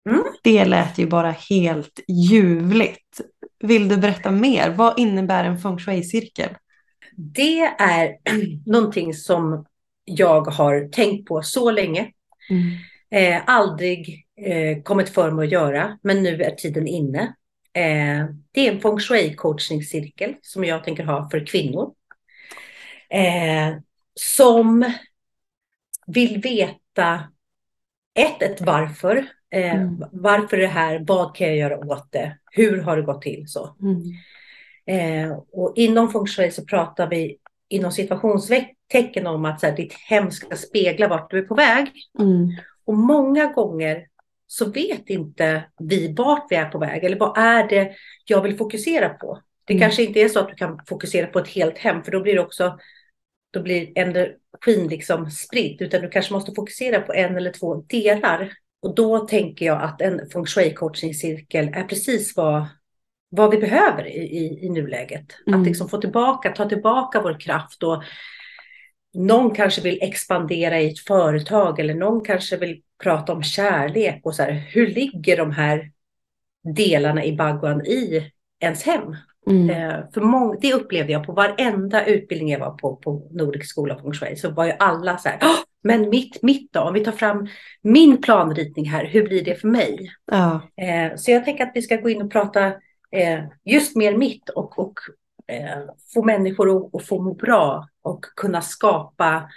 Mm. 0.09 0.23
Det 0.43 0.65
lät 0.65 0.97
ju 0.97 1.07
bara 1.07 1.31
helt 1.31 1.99
ljuvligt. 2.07 3.21
Vill 3.59 3.87
du 3.87 3.97
berätta 3.97 4.31
mer? 4.31 4.69
Vad 4.69 4.99
innebär 4.99 5.43
en 5.43 5.59
feng 5.59 5.77
shui-cirkel? 5.77 6.55
Det 7.15 7.59
är 7.79 8.17
någonting 8.65 9.13
som 9.13 9.65
jag 10.05 10.41
har 10.41 10.89
tänkt 10.91 11.27
på 11.27 11.41
så 11.41 11.71
länge. 11.71 12.11
Eh, 13.11 13.41
aldrig 13.45 14.25
eh, 14.45 14.81
kommit 14.83 15.09
för 15.09 15.31
mig 15.31 15.45
att 15.45 15.51
göra, 15.51 15.99
men 16.03 16.23
nu 16.23 16.41
är 16.43 16.51
tiden 16.51 16.87
inne. 16.87 17.21
Eh, 17.73 18.25
det 18.51 18.67
är 18.67 18.71
en 18.71 18.81
feng 18.81 18.99
shui 18.99 19.33
coachningscirkel 19.35 20.35
som 20.41 20.63
jag 20.63 20.83
tänker 20.83 21.03
ha 21.03 21.29
för 21.29 21.45
kvinnor. 21.45 21.93
Eh, 23.09 23.75
som 24.15 24.93
vill 26.07 26.41
veta 26.41 27.23
ett, 28.13 28.41
ett 28.41 28.61
varför. 28.61 29.17
Eh, 29.17 29.75
Mm. 29.75 30.03
Varför 30.11 30.57
det 30.57 30.67
här? 30.67 31.03
Vad 31.07 31.35
kan 31.35 31.47
jag 31.47 31.57
göra 31.57 31.77
åt 31.77 32.11
det? 32.11 32.37
Hur 32.51 32.81
har 32.81 32.97
det 32.97 33.03
gått 33.03 33.21
till? 33.21 33.43
Så. 33.47 33.75
Mm. 33.81 34.01
Eh, 34.91 35.37
och 35.51 35.73
inom 35.75 36.11
feng 36.11 36.25
shui 36.27 36.51
så 36.51 36.65
pratar 36.65 37.07
vi 37.07 37.37
inom 37.69 37.91
situationstecken 37.91 39.27
om 39.27 39.45
att 39.45 39.59
så 39.59 39.65
här, 39.67 39.75
ditt 39.75 39.93
hem 39.93 40.31
ska 40.31 40.55
spegla 40.55 41.07
vart 41.07 41.31
du 41.31 41.37
är 41.37 41.43
på 41.43 41.55
väg. 41.55 41.91
Mm. 42.19 42.49
Och 42.85 42.93
många 42.93 43.45
gånger 43.45 44.07
så 44.47 44.65
vet 44.65 45.09
inte 45.09 45.63
vi 45.79 46.13
vart 46.17 46.47
vi 46.49 46.55
är 46.55 46.69
på 46.69 46.77
väg 46.77 47.03
eller 47.03 47.19
vad 47.19 47.37
är 47.37 47.67
det 47.67 47.91
jag 48.25 48.41
vill 48.41 48.57
fokusera 48.57 49.09
på. 49.09 49.39
Det 49.65 49.73
Mm. 49.73 49.81
kanske 49.81 50.03
inte 50.03 50.19
är 50.19 50.29
så 50.29 50.39
att 50.39 50.49
du 50.49 50.55
kan 50.55 50.79
fokusera 50.87 51.27
på 51.27 51.39
ett 51.39 51.47
helt 51.47 51.77
hem 51.77 52.03
för 52.03 52.11
då 52.11 52.21
blir 52.21 52.33
det 52.33 52.41
också 52.41 52.77
då 53.53 53.61
blir 53.61 53.91
energin 53.95 54.87
liksom 54.89 55.31
spridd 55.31 55.81
utan 55.81 56.01
du 56.01 56.09
kanske 56.09 56.33
måste 56.33 56.51
fokusera 56.55 57.01
på 57.01 57.13
en 57.13 57.37
eller 57.37 57.51
två 57.51 57.75
delar. 57.75 58.51
Och 58.81 58.95
då 58.95 59.19
tänker 59.19 59.65
jag 59.65 59.81
att 59.81 60.01
en 60.01 60.29
feng 60.33 60.45
shui 60.45 60.73
coachingcirkel 60.73 61.67
är 61.73 61.83
precis 61.83 62.37
vad, 62.37 62.65
vad 63.31 63.51
vi 63.51 63.57
behöver 63.57 64.07
i, 64.07 64.19
i, 64.19 64.65
i 64.65 64.69
nuläget. 64.69 65.25
Mm. 65.47 65.59
Att 65.61 65.67
liksom 65.67 65.89
få 65.89 65.97
tillbaka, 65.97 66.51
ta 66.51 66.69
tillbaka 66.69 67.21
vår 67.21 67.39
kraft 67.39 67.83
och 67.83 68.03
någon 69.13 69.55
kanske 69.55 69.81
vill 69.81 69.99
expandera 70.01 70.79
i 70.79 70.91
ett 70.91 70.99
företag 70.99 71.79
eller 71.79 71.93
någon 71.93 72.25
kanske 72.25 72.57
vill 72.57 72.81
prata 73.03 73.33
om 73.33 73.43
kärlek 73.43 74.19
och 74.23 74.35
så 74.35 74.43
här, 74.43 74.51
hur 74.51 74.87
ligger 74.87 75.37
de 75.37 75.51
här 75.51 75.91
delarna 76.75 77.25
i 77.25 77.33
Bhagwan 77.33 77.85
i 77.85 78.31
ens 78.59 78.83
hem? 78.83 79.15
Mm. 79.49 79.69
Eh, 79.69 79.95
för 80.13 80.21
mång- 80.21 80.57
det 80.61 80.73
upplevde 80.73 81.11
jag 81.13 81.25
på 81.25 81.31
varenda 81.31 82.05
utbildning 82.05 82.49
jag 82.51 82.59
var 82.59 82.71
på, 82.71 82.95
på 82.95 83.27
Nordic 83.31 83.73
School 83.75 83.91
of 83.91 84.01
Feng 84.01 84.13
Shui, 84.13 84.35
så 84.35 84.49
var 84.49 84.65
ju 84.65 84.73
alla 84.79 85.17
så 85.17 85.29
här, 85.29 85.37
"Åh, 85.41 85.55
men 85.83 86.09
mitt, 86.09 86.41
mitt 86.41 86.73
då, 86.73 86.79
om 86.79 86.93
vi 86.93 87.03
tar 87.05 87.11
fram 87.11 87.47
min 87.81 88.21
planritning 88.21 88.89
här, 88.89 89.05
hur 89.05 89.27
blir 89.27 89.43
det 89.45 89.55
för 89.55 89.67
mig? 89.67 90.11
Ja. 90.31 90.61
Eh, 90.81 91.15
så 91.15 91.31
jag 91.31 91.45
tänker 91.45 91.63
att 91.63 91.71
vi 91.75 91.81
ska 91.81 91.95
gå 91.95 92.09
in 92.09 92.21
och 92.21 92.31
prata 92.31 92.73
eh, 93.11 93.43
just 93.63 93.95
mer 93.95 94.17
mitt 94.17 94.49
och, 94.49 94.79
och 94.79 94.93
eh, 95.47 95.79
få 96.13 96.23
människor 96.23 96.77
att, 96.77 96.95
att 96.95 97.07
få 97.07 97.21
må 97.21 97.33
bra 97.33 97.87
och 98.01 98.25
kunna 98.35 98.61
skapa 98.61 99.49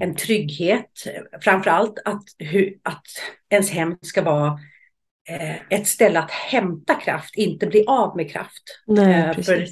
en 0.00 0.14
trygghet. 0.14 0.90
Framför 1.40 1.70
allt 1.70 1.98
att, 2.04 2.24
hur, 2.38 2.78
att 2.82 3.06
ens 3.50 3.70
hem 3.70 3.98
ska 4.02 4.22
vara 4.22 4.58
eh, 5.28 5.56
ett 5.70 5.86
ställe 5.86 6.18
att 6.18 6.30
hämta 6.30 6.94
kraft, 6.94 7.36
inte 7.36 7.66
bli 7.66 7.84
av 7.86 8.16
med 8.16 8.30
kraft. 8.30 8.62
Nej, 8.86 9.14
Eh, 9.14 9.42
för 9.42 9.66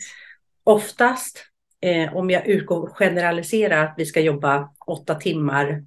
oftast, 0.64 1.46
eh, 1.80 2.16
om 2.16 2.30
jag 2.30 2.46
utgår 2.46 2.90
generaliserar 2.94 3.84
att 3.84 3.94
vi 3.96 4.06
ska 4.06 4.20
jobba 4.20 4.70
åtta 4.86 5.14
timmar, 5.14 5.84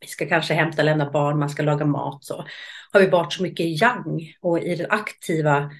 vi 0.00 0.06
ska 0.06 0.26
kanske 0.26 0.54
hämta, 0.54 0.82
lämna 0.82 1.10
barn, 1.10 1.38
man 1.38 1.50
ska 1.50 1.62
laga 1.62 1.84
mat, 1.84 2.24
så 2.24 2.44
har 2.92 3.00
vi 3.00 3.06
varit 3.06 3.32
så 3.32 3.42
mycket 3.42 3.66
i 3.66 3.78
yang 3.82 4.34
och 4.40 4.58
i 4.58 4.74
den 4.74 4.90
aktiva 4.90 5.70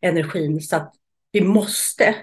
energin 0.00 0.60
så 0.60 0.76
att 0.76 0.94
vi 1.32 1.40
måste, 1.40 2.14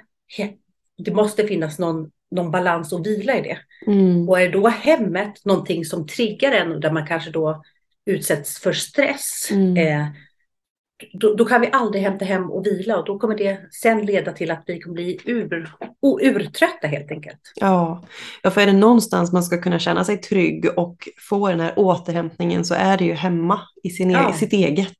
det 0.98 1.14
måste 1.14 1.48
finnas 1.48 1.80
någon, 1.80 2.12
någon 2.32 2.52
balans 2.52 2.94
och 2.94 3.06
vila 3.06 3.38
i 3.38 3.42
det. 3.42 3.58
Mm. 3.92 4.30
Och 4.30 4.42
är 4.42 4.52
då 4.52 4.68
hemmet 4.68 5.46
någonting 5.46 5.86
som 5.86 6.08
triggar 6.08 6.52
en 6.52 6.72
och 6.72 6.82
där 6.82 6.92
man 6.92 7.08
kanske 7.08 7.32
då 7.32 7.64
utsätts 8.06 8.60
för 8.60 8.74
stress, 8.74 9.48
Mm. 9.52 9.78
eh, 9.78 10.08
då, 11.14 11.36
då, 11.36 11.46
kan 11.46 11.62
vi 11.62 11.70
aldrig 11.72 12.04
hämta 12.04 12.26
hem 12.26 12.52
och 12.52 12.66
vila 12.66 12.98
och 12.98 13.06
då 13.06 13.20
kommer 13.20 13.38
det 13.38 13.60
sen 13.72 14.06
leda 14.06 14.32
till 14.32 14.52
att 14.52 14.64
vi 14.66 14.80
kommer 14.80 14.94
bli 14.94 15.20
ur, 15.26 15.70
urtrötta 16.22 16.88
helt 16.88 17.12
enkelt. 17.12 17.40
Ja. 17.56 18.04
ja, 18.44 18.52
för 18.52 18.62
är 18.62 18.66
det 18.66 18.74
någonstans 18.74 19.32
man 19.32 19.44
ska 19.44 19.62
kunna 19.62 19.80
känna 19.80 20.04
sig 20.04 20.18
trygg 20.18 20.68
och 20.78 21.10
få 21.30 21.50
den 21.50 21.60
här 21.60 21.74
återhämtningen 21.76 22.66
så 22.66 22.74
är 22.74 22.98
det 22.98 23.06
ju 23.06 23.14
hemma 23.14 23.62
i 23.84 23.90
sin 23.90 24.12
ja. 24.12 24.30
e 24.30 24.34
sitt 24.34 24.54
eget. 24.54 24.98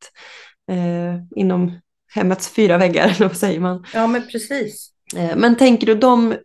Eh, 0.72 1.22
inom 1.36 1.80
hemmets 2.16 2.50
fyra 2.50 2.78
väggar, 2.78 3.04
eller 3.16 3.28
vad 3.28 3.38
säger 3.38 3.60
man? 3.60 3.86
Ja, 3.94 4.08
men 4.08 4.28
precis. 4.28 4.92
Eh, 5.16 5.36
men 5.38 5.58
tänker 5.58 5.88
du 5.88 5.96
de, 5.96 6.36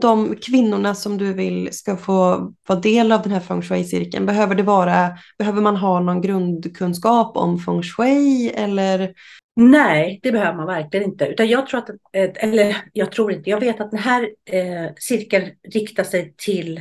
de 0.00 0.36
kvinnorna 0.36 0.94
som 0.94 1.18
du 1.18 1.32
vill 1.32 1.68
ska 1.72 1.96
få 1.96 2.52
vara 2.68 2.80
del 2.80 3.12
av 3.12 3.22
den 3.22 3.32
här 3.32 3.40
feng 3.40 3.62
shui-cirkeln, 3.62 4.26
behöver, 4.26 4.54
det 4.54 4.62
vara, 4.62 5.18
behöver 5.38 5.62
man 5.62 5.76
ha 5.76 6.00
någon 6.00 6.20
grundkunskap 6.20 7.36
om 7.36 7.58
feng 7.58 7.82
shui 7.82 8.50
eller? 8.54 9.14
Nej, 9.56 10.20
det 10.22 10.32
behöver 10.32 10.56
man 10.56 10.66
verkligen 10.66 11.06
inte. 11.06 11.26
Utan 11.26 11.48
jag 11.48 11.66
tror 11.66 11.78
att, 11.78 11.90
eller 12.12 12.76
jag 12.92 13.12
tror 13.12 13.32
inte, 13.32 13.50
jag 13.50 13.60
vet 13.60 13.80
att 13.80 13.90
den 13.90 14.00
här 14.00 14.30
eh, 14.50 14.92
cirkeln 14.96 15.50
riktar 15.74 16.04
sig 16.04 16.34
till, 16.36 16.80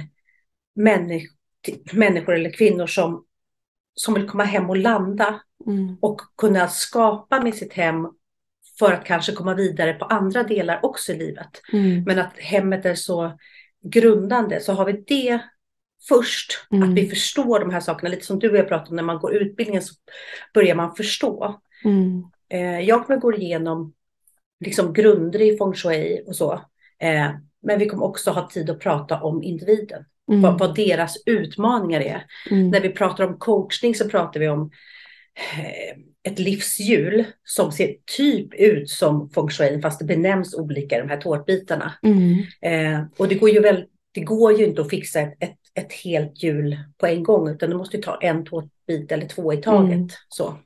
människ 0.76 1.34
till 1.64 1.80
människor 1.94 2.36
eller 2.36 2.52
kvinnor 2.52 2.88
som, 2.88 3.26
som 3.96 4.14
vill 4.14 4.28
komma 4.28 4.44
hem 4.44 4.70
och 4.70 4.78
landa 4.78 5.42
mm. 5.68 5.98
och 6.02 6.22
kunna 6.38 6.68
skapa 6.68 7.42
med 7.42 7.56
sitt 7.56 7.74
hem 7.74 8.08
för 8.80 8.94
att 8.94 9.06
kanske 9.06 9.32
komma 9.32 9.54
vidare 9.54 9.94
på 9.94 10.06
andra 10.06 10.44
delar 10.44 10.80
också 10.84 11.12
i 11.12 11.18
livet. 11.18 11.62
Mm. 11.74 12.04
Men 12.04 12.20
att 12.20 12.38
hemmet 12.38 12.86
är 12.86 12.96
så 12.96 13.38
grundande, 13.84 14.60
så 14.60 14.74
har 14.74 14.86
vi 14.86 15.04
det 15.08 15.40
först, 16.08 16.68
mm. 16.72 16.90
att 16.90 16.96
vi 16.96 17.10
förstår 17.10 17.60
de 17.60 17.70
här 17.70 17.80
sakerna, 17.80 18.10
lite 18.10 18.26
som 18.26 18.40
du 18.40 18.50
och 18.50 18.58
jag 18.58 18.68
pratade 18.68 18.90
om, 18.90 18.96
när 18.96 19.04
man 19.04 19.20
går 19.20 19.34
utbildningen 19.34 19.82
så 19.82 19.94
börjar 20.54 20.76
man 20.76 20.96
förstå. 20.96 21.62
Mm. 21.86 22.24
Eh, 22.50 22.80
jag 22.80 23.06
kommer 23.06 23.20
gå 23.20 23.34
igenom 23.34 23.94
liksom 24.66 24.94
grunder 24.94 25.42
i 25.42 25.58
feng 25.58 25.74
shui 25.74 26.24
och 26.28 26.36
så, 26.36 26.54
eh, 27.00 27.32
men 27.62 27.80
vi 27.80 27.86
kommer 27.86 28.04
också 28.04 28.32
ha 28.32 28.50
tid 28.50 28.70
att 28.70 28.80
prata 28.80 29.22
om 29.22 29.44
individen, 29.44 30.06
mm. 30.32 30.42
vad, 30.42 30.60
vad, 30.60 30.76
deras 30.76 31.18
utmaningar 31.26 32.02
är. 32.02 32.26
Mm. 32.52 32.70
När 32.70 32.82
vi 32.82 32.90
pratar 32.90 33.24
om 33.24 33.38
coachning 33.38 33.96
så 33.96 34.10
pratar 34.10 34.40
vi 34.40 34.48
om 34.48 34.72
eh, 35.58 35.98
ett 36.24 36.40
livshjul 36.40 37.26
som 37.44 37.72
ser 37.72 37.96
typ 38.18 38.54
ut 38.54 38.90
som 38.90 39.30
feng 39.30 39.50
shui 39.50 39.82
fast 39.82 40.00
det 40.00 40.06
benämns 40.06 40.56
olika 40.56 41.00
de 41.00 41.10
här 41.10 41.18
tårtbitarna. 41.18 41.94
Mm. 42.04 42.38
Eh, 42.62 43.06
och 43.18 43.28
det 43.28 43.36
går, 43.36 43.50
ju 43.50 43.60
väl, 43.60 43.86
det 44.14 44.22
går 44.22 44.54
ju 44.54 44.66
inte 44.66 44.82
att 44.82 44.90
fixa 44.90 45.20
ett, 45.20 45.34
ett, 45.40 45.58
ett 45.76 45.94
helt 45.94 46.44
hjul 46.44 46.78
på 46.98 47.08
en 47.08 47.24
gång 47.24 47.50
utan 47.50 47.70
du 47.70 47.78
måste 47.78 47.98
ta 47.98 48.18
en 48.22 48.46
tårtbit 48.46 49.12
eller 49.12 49.28
två 49.28 49.54
i 49.54 49.58
taget. 49.58 49.94
Mm. 49.94 50.10
Så. 50.30 50.58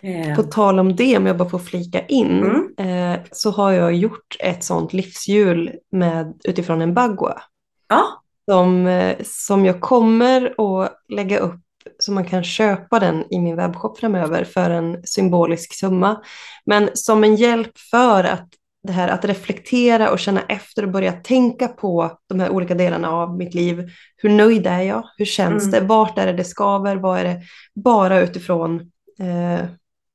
Eh. 0.00 0.36
På 0.36 0.42
tal 0.42 0.78
om 0.78 0.96
det, 0.96 1.16
om 1.16 1.26
jag 1.26 1.36
bara 1.36 1.48
får 1.48 1.58
flika 1.58 2.06
in, 2.06 2.42
mm. 2.76 3.14
eh, 3.14 3.20
så 3.32 3.50
har 3.50 3.72
jag 3.72 3.94
gjort 3.94 4.36
ett 4.40 4.64
sånt 4.64 4.92
livshjul 4.92 5.72
med, 5.92 6.40
utifrån 6.44 6.82
en 6.82 6.94
bagua. 6.94 7.42
Ja. 7.88 8.22
Som, 8.50 8.86
eh, 8.86 9.16
som 9.24 9.66
jag 9.66 9.80
kommer 9.80 10.54
att 10.58 11.02
lägga 11.08 11.38
upp 11.38 11.61
så 12.02 12.12
man 12.12 12.24
kan 12.24 12.44
köpa 12.44 13.00
den 13.00 13.24
i 13.30 13.38
min 13.38 13.56
webbshop 13.56 13.98
framöver 13.98 14.44
för 14.44 14.70
en 14.70 15.02
symbolisk 15.04 15.74
summa. 15.74 16.22
Men 16.64 16.90
som 16.94 17.24
en 17.24 17.36
hjälp 17.36 17.78
för 17.78 18.24
att 18.24 18.48
det 18.82 18.92
här 18.92 19.08
att 19.08 19.24
reflektera 19.24 20.10
och 20.10 20.18
känna 20.18 20.42
efter 20.42 20.82
och 20.82 20.90
börja 20.90 21.12
tänka 21.12 21.68
på 21.68 22.18
de 22.28 22.40
här 22.40 22.50
olika 22.50 22.74
delarna 22.74 23.10
av 23.10 23.36
mitt 23.36 23.54
liv. 23.54 23.90
Hur 24.16 24.28
nöjd 24.28 24.66
är 24.66 24.80
jag? 24.80 25.04
Hur 25.16 25.24
känns 25.24 25.62
mm. 25.62 25.80
det? 25.80 25.86
Vart 25.86 26.18
är 26.18 26.26
det 26.26 26.32
det 26.32 26.44
skaver? 26.44 26.96
Vad 26.96 27.18
är 27.18 27.24
det? 27.24 27.42
Bara 27.74 28.20
utifrån... 28.20 28.80
Eh, 29.20 29.64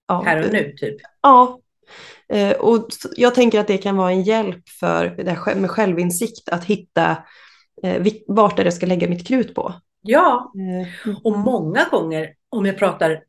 ja, 0.08 0.22
här 0.26 0.46
och 0.46 0.54
nu 0.54 0.74
typ? 0.78 0.96
Ja. 1.22 1.60
Eh, 2.30 2.52
och 2.52 2.88
jag 3.16 3.36
tänker 3.36 3.60
att 3.60 3.68
det 3.68 3.78
kan 3.78 3.98
vara 3.98 4.12
en 4.12 4.24
hjälp 4.24 4.70
för 4.80 5.06
det 5.18 5.32
här 5.32 5.56
med 5.56 5.70
självinsikt 5.70 6.50
att 6.50 6.64
hitta 6.64 7.18
eh, 7.84 8.06
vart 8.28 8.60
är 8.60 8.64
det 8.64 8.68
jag 8.68 8.74
ska 8.74 8.86
lägga 8.86 9.10
mitt 9.10 9.28
krut 9.28 9.56
på. 9.56 9.74
Ja, 10.08 10.52
mm. 10.56 10.86
och 11.24 11.38
många 11.38 11.86
gånger 11.92 12.34
om 12.50 12.66
jag 12.66 12.78
pratar 12.78 13.24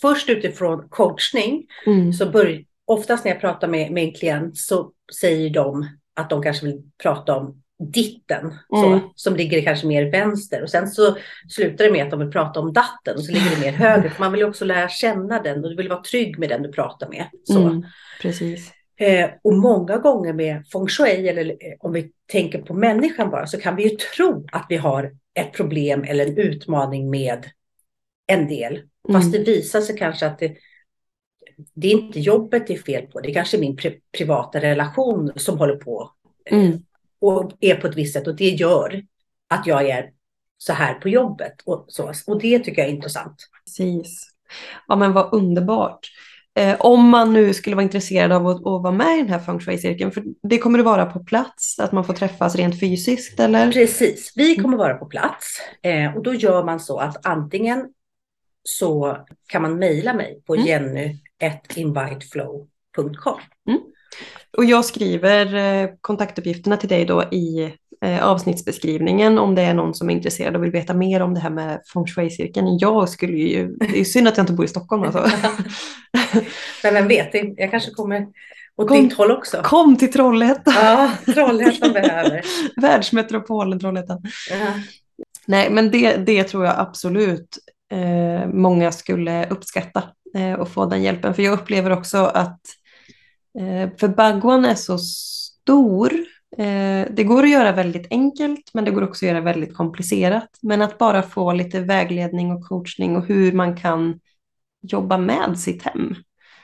först 0.00 0.28
utifrån 0.28 0.88
coachning 0.88 1.66
mm. 1.86 2.12
så 2.12 2.30
börjar 2.30 2.64
oftast 2.86 3.24
när 3.24 3.32
jag 3.32 3.40
pratar 3.40 3.68
med, 3.68 3.92
med 3.92 4.04
en 4.04 4.14
klient 4.14 4.56
så 4.56 4.92
säger 5.20 5.50
de 5.50 5.88
att 6.14 6.30
de 6.30 6.42
kanske 6.42 6.66
vill 6.66 6.82
prata 7.02 7.36
om 7.36 7.62
ditten 7.78 8.40
mm. 8.40 8.58
så, 8.68 9.00
som 9.14 9.36
ligger 9.36 9.62
kanske 9.62 9.86
mer 9.86 10.10
vänster 10.10 10.62
och 10.62 10.70
sen 10.70 10.88
så 10.88 11.16
slutar 11.48 11.84
det 11.84 11.92
med 11.92 12.04
att 12.04 12.10
de 12.10 12.18
vill 12.20 12.30
prata 12.30 12.60
om 12.60 12.72
datten 12.72 13.16
och 13.16 13.24
så 13.24 13.32
ligger 13.32 13.50
det 13.50 13.60
mer 13.60 13.72
höger. 13.72 14.08
För 14.08 14.20
man 14.20 14.32
vill 14.32 14.44
också 14.44 14.64
lära 14.64 14.88
känna 14.88 15.42
den 15.42 15.64
och 15.64 15.70
du 15.70 15.76
vill 15.76 15.88
vara 15.88 16.02
trygg 16.02 16.38
med 16.38 16.48
den 16.48 16.62
du 16.62 16.72
pratar 16.72 17.08
med. 17.08 17.26
Så. 17.44 17.58
Mm, 17.58 17.84
precis. 18.22 18.72
Eh, 18.96 19.30
och 19.42 19.54
många 19.54 19.98
gånger 19.98 20.32
med 20.32 20.66
feng 20.72 20.88
shui, 20.88 21.28
eller 21.28 21.44
eh, 21.44 21.74
om 21.80 21.92
vi 21.92 22.10
tänker 22.32 22.62
på 22.62 22.74
människan 22.74 23.30
bara, 23.30 23.46
så 23.46 23.60
kan 23.60 23.76
vi 23.76 23.82
ju 23.82 23.96
tro 23.96 24.46
att 24.52 24.66
vi 24.68 24.76
har 24.76 25.12
ett 25.34 25.52
problem 25.52 26.04
eller 26.04 26.26
en 26.26 26.38
utmaning 26.38 27.10
med 27.10 27.46
en 28.26 28.48
del. 28.48 28.82
Fast 29.12 29.34
mm. 29.34 29.44
det 29.44 29.52
visar 29.52 29.80
sig 29.80 29.96
kanske 29.96 30.26
att 30.26 30.38
det, 30.38 30.56
det 31.74 31.88
är 31.88 31.92
inte 31.92 32.20
jobbet 32.20 32.66
det 32.66 32.74
är 32.74 32.78
fel 32.78 33.06
på, 33.06 33.20
det 33.20 33.30
är 33.30 33.34
kanske 33.34 33.58
min 33.58 33.76
pri 33.76 34.00
privata 34.18 34.60
relation 34.60 35.32
som 35.36 35.58
håller 35.58 35.76
på 35.76 36.10
eh, 36.44 36.58
mm. 36.58 36.84
och 37.20 37.52
är 37.60 37.74
på 37.74 37.86
ett 37.86 37.96
visst 37.96 38.12
sätt 38.12 38.26
och 38.26 38.36
det 38.36 38.48
gör 38.48 39.02
att 39.48 39.66
jag 39.66 39.88
är 39.88 40.10
så 40.58 40.72
här 40.72 40.94
på 40.94 41.08
jobbet. 41.08 41.54
Och, 41.64 41.84
så. 41.88 42.12
och 42.26 42.40
det 42.40 42.58
tycker 42.58 42.82
jag 42.82 42.90
är 42.90 42.94
intressant. 42.94 43.36
Precis. 43.64 44.28
Ja 44.88 44.96
men 44.96 45.12
vad 45.12 45.34
underbart. 45.34 46.10
Eh, 46.54 46.76
om 46.80 47.08
man 47.08 47.32
nu 47.32 47.54
skulle 47.54 47.76
vara 47.76 47.84
intresserad 47.84 48.32
av 48.32 48.46
att, 48.46 48.56
att 48.56 48.62
vara 48.62 48.92
med 48.92 49.18
i 49.18 49.20
den 49.20 49.30
här 49.30 49.38
feng 49.38 49.60
shui-cirkeln, 49.60 50.12
för 50.12 50.24
det 50.42 50.58
kommer 50.58 50.78
att 50.78 50.84
vara 50.84 51.06
på 51.06 51.24
plats, 51.24 51.78
att 51.78 51.92
man 51.92 52.04
får 52.04 52.14
träffas 52.14 52.56
rent 52.56 52.80
fysiskt 52.80 53.40
eller? 53.40 53.72
Precis, 53.72 54.32
vi 54.36 54.56
kommer 54.56 54.76
vara 54.76 54.94
på 54.94 55.06
plats 55.06 55.60
eh, 55.82 56.16
och 56.16 56.22
då 56.22 56.34
gör 56.34 56.64
man 56.64 56.80
så 56.80 56.98
att 56.98 57.26
antingen 57.26 57.88
så 58.64 59.16
kan 59.46 59.62
man 59.62 59.78
mejla 59.78 60.14
mig 60.14 60.42
på 60.46 60.54
mm. 60.54 60.66
jenny.inviteflow.com. 60.66 63.40
Mm. 63.68 63.80
Och 64.56 64.64
jag 64.64 64.84
skriver 64.84 65.54
eh, 65.54 65.90
kontaktuppgifterna 66.00 66.76
till 66.76 66.88
dig 66.88 67.04
då 67.04 67.22
i 67.22 67.74
avsnittsbeskrivningen 68.02 69.38
om 69.38 69.54
det 69.54 69.62
är 69.62 69.74
någon 69.74 69.94
som 69.94 70.10
är 70.10 70.14
intresserad 70.14 70.56
och 70.56 70.64
vill 70.64 70.70
veta 70.70 70.94
mer 70.94 71.22
om 71.22 71.34
det 71.34 71.40
här 71.40 71.50
med 71.50 71.80
feng 71.92 72.06
shui-cirkeln. 72.06 72.78
Jag 72.78 73.08
skulle 73.08 73.36
ju, 73.36 73.76
det 73.76 74.00
är 74.00 74.04
synd 74.04 74.28
att 74.28 74.36
jag 74.36 74.42
inte 74.42 74.52
bor 74.52 74.64
i 74.64 74.68
Stockholm 74.68 75.02
alltså. 75.02 75.30
Men 76.82 76.94
vem 76.94 77.08
vet, 77.08 77.30
jag 77.56 77.70
kanske 77.70 77.90
kommer 77.90 78.26
åt 78.76 78.88
kom, 78.88 79.02
ditt 79.02 79.12
håll 79.12 79.30
också. 79.30 79.60
Kom 79.64 79.96
till 79.96 80.12
Trollhättan. 80.12 80.74
Ja, 80.76 81.10
Trollhättan 81.34 81.92
behöver. 81.92 82.42
Världsmetropolen 82.80 83.80
Trollhättan. 83.80 84.22
Ja. 84.50 84.56
Nej, 85.46 85.70
men 85.70 85.90
det, 85.90 86.16
det 86.16 86.44
tror 86.44 86.64
jag 86.64 86.74
absolut 86.78 87.58
eh, 87.92 88.48
många 88.48 88.92
skulle 88.92 89.46
uppskatta 89.46 90.02
eh, 90.36 90.52
och 90.52 90.68
få 90.68 90.86
den 90.86 91.02
hjälpen. 91.02 91.34
För 91.34 91.42
jag 91.42 91.52
upplever 91.52 91.90
också 91.90 92.18
att 92.18 92.60
eh, 93.58 93.90
för 93.98 94.08
Bagwan 94.08 94.64
är 94.64 94.74
så 94.74 94.98
stor 94.98 96.12
Eh, 96.12 96.31
det 97.10 97.24
går 97.26 97.42
att 97.42 97.50
göra 97.50 97.72
väldigt 97.72 98.06
enkelt 98.10 98.70
men 98.74 98.84
det 98.84 98.90
går 98.90 99.02
också 99.02 99.24
att 99.26 99.28
göra 99.28 99.40
väldigt 99.40 99.74
komplicerat. 99.74 100.48
Men 100.62 100.82
att 100.82 100.98
bara 100.98 101.22
få 101.22 101.52
lite 101.52 101.80
vägledning 101.80 102.52
och 102.52 102.64
coachning 102.64 103.16
och 103.16 103.26
hur 103.26 103.52
man 103.52 103.76
kan 103.76 104.20
jobba 104.82 105.18
med 105.18 105.58
sitt 105.58 105.82
hem. 105.82 106.14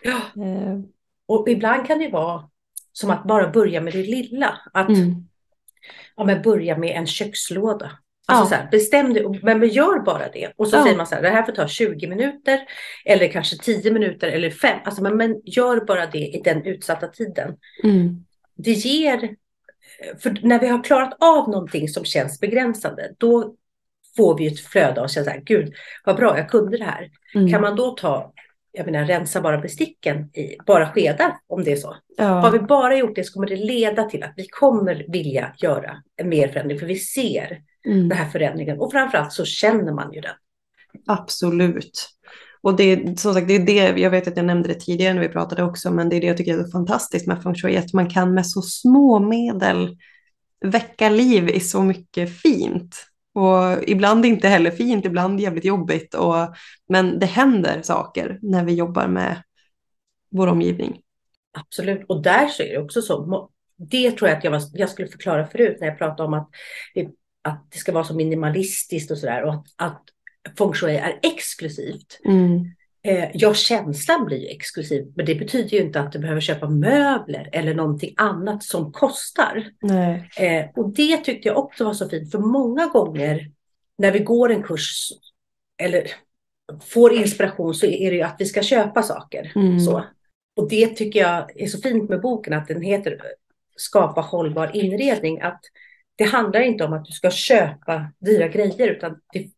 Ja. 0.02 0.44
Eh. 0.44 0.78
Och 1.26 1.48
ibland 1.48 1.86
kan 1.86 1.98
det 1.98 2.08
vara 2.08 2.48
som 2.92 3.10
att 3.10 3.24
bara 3.24 3.50
börja 3.50 3.80
med 3.80 3.92
det 3.92 4.02
lilla. 4.02 4.60
Att 4.72 4.88
mm. 4.88 5.28
ja, 6.16 6.24
men 6.24 6.42
börja 6.42 6.78
med 6.78 6.96
en 6.96 7.06
kökslåda. 7.06 7.90
Alltså 8.26 8.54
ja. 8.54 8.58
så 8.58 8.62
här, 8.62 8.70
bestäm 8.70 9.14
dig, 9.14 9.40
men 9.42 9.68
gör 9.68 10.00
bara 10.00 10.28
det. 10.28 10.52
Och 10.56 10.68
så 10.68 10.76
ja. 10.76 10.82
säger 10.82 10.96
man 10.96 11.06
så 11.06 11.14
här, 11.14 11.22
det 11.22 11.30
här 11.30 11.42
får 11.42 11.52
ta 11.52 11.68
20 11.68 12.06
minuter 12.06 12.60
eller 13.04 13.28
kanske 13.28 13.56
10 13.56 13.92
minuter 13.92 14.28
eller 14.28 14.50
5. 14.50 14.78
Alltså, 14.84 15.02
men, 15.02 15.16
men 15.16 15.40
gör 15.44 15.84
bara 15.84 16.06
det 16.06 16.18
i 16.18 16.40
den 16.44 16.66
utsatta 16.66 17.08
tiden. 17.08 17.56
Mm. 17.84 18.24
Det 18.56 18.72
ger 18.72 19.36
för 20.18 20.38
när 20.42 20.60
vi 20.60 20.68
har 20.68 20.84
klarat 20.84 21.16
av 21.20 21.50
någonting 21.50 21.88
som 21.88 22.04
känns 22.04 22.40
begränsande, 22.40 23.14
då 23.18 23.54
får 24.16 24.38
vi 24.38 24.46
ett 24.46 24.60
flöde 24.60 25.00
och 25.00 25.10
känner 25.10 25.24
så 25.24 25.30
här, 25.30 25.40
gud 25.40 25.74
vad 26.04 26.16
bra, 26.16 26.38
jag 26.38 26.48
kunde 26.48 26.78
det 26.78 26.84
här. 26.84 27.10
Mm. 27.34 27.50
Kan 27.50 27.60
man 27.60 27.76
då 27.76 27.90
ta, 27.90 28.32
jag 28.72 28.86
menar 28.86 29.06
rensa 29.06 29.40
bara 29.40 29.58
besticken 29.58 30.30
i 30.36 30.56
bara 30.66 30.92
skedar 30.92 31.36
om 31.46 31.64
det 31.64 31.72
är 31.72 31.76
så. 31.76 31.96
Ja. 32.16 32.24
Har 32.24 32.50
vi 32.50 32.58
bara 32.58 32.96
gjort 32.96 33.16
det 33.16 33.24
så 33.24 33.32
kommer 33.32 33.46
det 33.46 33.56
leda 33.56 34.04
till 34.04 34.22
att 34.22 34.34
vi 34.36 34.48
kommer 34.48 35.04
vilja 35.08 35.54
göra 35.58 36.02
en 36.16 36.28
mer 36.28 36.48
förändring, 36.48 36.78
för 36.78 36.86
vi 36.86 36.98
ser 36.98 37.62
mm. 37.86 38.08
den 38.08 38.18
här 38.18 38.28
förändringen 38.30 38.80
och 38.80 38.92
framförallt 38.92 39.32
så 39.32 39.44
känner 39.44 39.92
man 39.92 40.12
ju 40.12 40.20
den. 40.20 40.34
Absolut. 41.06 42.17
Och 42.60 42.76
det, 42.76 43.20
som 43.20 43.34
sagt, 43.34 43.48
det 43.48 43.54
är 43.54 43.66
det, 43.66 44.00
jag 44.00 44.10
vet 44.10 44.28
att 44.28 44.36
jag 44.36 44.46
nämnde 44.46 44.68
det 44.68 44.80
tidigare 44.80 45.14
när 45.14 45.20
vi 45.20 45.28
pratade 45.28 45.62
också, 45.62 45.90
men 45.90 46.08
det 46.08 46.16
är 46.16 46.20
det 46.20 46.26
jag 46.26 46.36
tycker 46.36 46.58
är 46.58 46.64
så 46.64 46.70
fantastiskt 46.70 47.26
med 47.26 47.42
feng 47.42 47.54
shui, 47.54 47.76
att 47.76 47.92
man 47.92 48.10
kan 48.10 48.34
med 48.34 48.46
så 48.46 48.62
små 48.62 49.18
medel 49.18 49.96
väcka 50.64 51.08
liv 51.08 51.48
i 51.48 51.60
så 51.60 51.82
mycket 51.82 52.40
fint. 52.40 52.96
Och 53.34 53.82
ibland 53.86 54.26
inte 54.26 54.48
heller 54.48 54.70
fint, 54.70 55.04
ibland 55.04 55.40
jävligt 55.40 55.64
jobbigt. 55.64 56.14
Och, 56.14 56.54
men 56.88 57.18
det 57.18 57.26
händer 57.26 57.82
saker 57.82 58.38
när 58.42 58.64
vi 58.64 58.74
jobbar 58.74 59.08
med 59.08 59.42
vår 60.30 60.46
omgivning. 60.46 61.00
Absolut, 61.52 62.04
och 62.08 62.22
där 62.22 62.46
så 62.46 62.62
är 62.62 62.72
det 62.72 62.78
också 62.78 63.02
så. 63.02 63.48
Det 63.76 64.10
tror 64.10 64.28
jag 64.28 64.38
att 64.38 64.44
jag, 64.44 64.50
var, 64.50 64.62
jag 64.72 64.88
skulle 64.88 65.08
förklara 65.08 65.46
förut 65.46 65.76
när 65.80 65.86
jag 65.86 65.98
pratade 65.98 66.22
om 66.22 66.34
att 66.34 66.48
det, 66.94 67.08
att 67.42 67.66
det 67.72 67.78
ska 67.78 67.92
vara 67.92 68.04
så 68.04 68.14
minimalistiskt 68.14 69.10
och 69.10 69.18
sådär 69.18 69.42
och 69.42 69.54
att, 69.54 69.66
att 69.76 70.02
feng 70.58 70.72
shui 70.72 70.96
är 70.96 71.18
exklusivt. 71.22 72.20
Mm. 72.24 72.70
Eh, 73.02 73.30
ja, 73.34 73.54
känslan 73.54 74.24
blir 74.24 74.38
ju 74.38 74.46
exklusiv, 74.46 75.12
men 75.16 75.26
det 75.26 75.34
betyder 75.34 75.68
ju 75.68 75.82
inte 75.82 76.00
att 76.00 76.12
du 76.12 76.18
behöver 76.18 76.40
köpa 76.40 76.68
möbler 76.68 77.48
eller 77.52 77.74
någonting 77.74 78.14
annat 78.16 78.62
som 78.62 78.92
kostar. 78.92 79.70
Eh, 80.36 80.66
och 80.76 80.88
det 80.94 81.16
tyckte 81.16 81.48
jag 81.48 81.58
också 81.58 81.84
var 81.84 81.94
så 81.94 82.08
fint, 82.08 82.30
för 82.30 82.38
många 82.38 82.86
gånger 82.86 83.50
när 83.98 84.12
vi 84.12 84.18
går 84.18 84.52
en 84.52 84.62
kurs 84.62 85.12
eller 85.82 86.06
får 86.80 87.12
inspiration 87.12 87.74
så 87.74 87.86
är 87.86 88.10
det 88.10 88.16
ju 88.16 88.22
att 88.22 88.36
vi 88.38 88.46
ska 88.46 88.62
köpa 88.62 89.02
saker. 89.02 89.52
Mm. 89.54 89.80
Så. 89.80 90.04
Och 90.56 90.68
det 90.68 90.86
tycker 90.86 91.20
jag 91.20 91.60
är 91.60 91.66
så 91.66 91.80
fint 91.80 92.10
med 92.10 92.20
boken, 92.20 92.52
att 92.52 92.68
den 92.68 92.82
heter 92.82 93.22
Skapa 93.76 94.20
hållbar 94.20 94.76
inredning. 94.76 95.40
Att 95.40 95.60
det 96.16 96.24
handlar 96.24 96.60
inte 96.60 96.84
om 96.84 96.92
att 96.92 97.04
du 97.04 97.12
ska 97.12 97.30
köpa 97.30 98.12
dyra 98.18 98.48
grejer, 98.48 98.88
utan 98.88 99.20
det, 99.32 99.48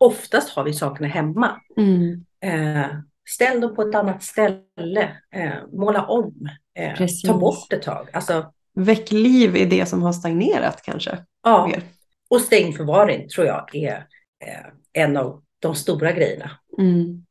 oftast 0.00 0.56
har 0.56 0.64
vi 0.64 0.72
sakerna 0.72 1.08
hemma. 1.08 1.60
Mm. 1.76 2.24
Eh, 2.44 2.86
ställ 3.28 3.60
dem 3.60 3.74
på 3.74 3.82
ett 3.82 3.94
annat 3.94 4.22
ställe, 4.22 5.16
eh, 5.34 5.52
måla 5.72 6.06
om, 6.06 6.48
eh, 6.74 7.06
ta 7.26 7.38
bort 7.38 7.72
ett 7.72 7.82
tag. 7.82 8.08
Alltså, 8.12 8.52
Väck 8.74 9.12
liv 9.12 9.56
i 9.56 9.64
det 9.64 9.86
som 9.86 10.02
har 10.02 10.12
stagnerat 10.12 10.82
kanske. 10.82 11.18
ja. 11.44 11.66
Mer. 11.66 11.82
Och 12.30 12.40
stängd 12.40 12.76
förvaring 12.76 13.28
tror 13.28 13.46
jag 13.46 13.74
är 13.74 13.96
eh, 14.46 15.02
en 15.02 15.16
av 15.16 15.42
de 15.58 15.74
stora 15.74 16.12
grejerna. 16.12 16.50
Mm. 16.78 17.24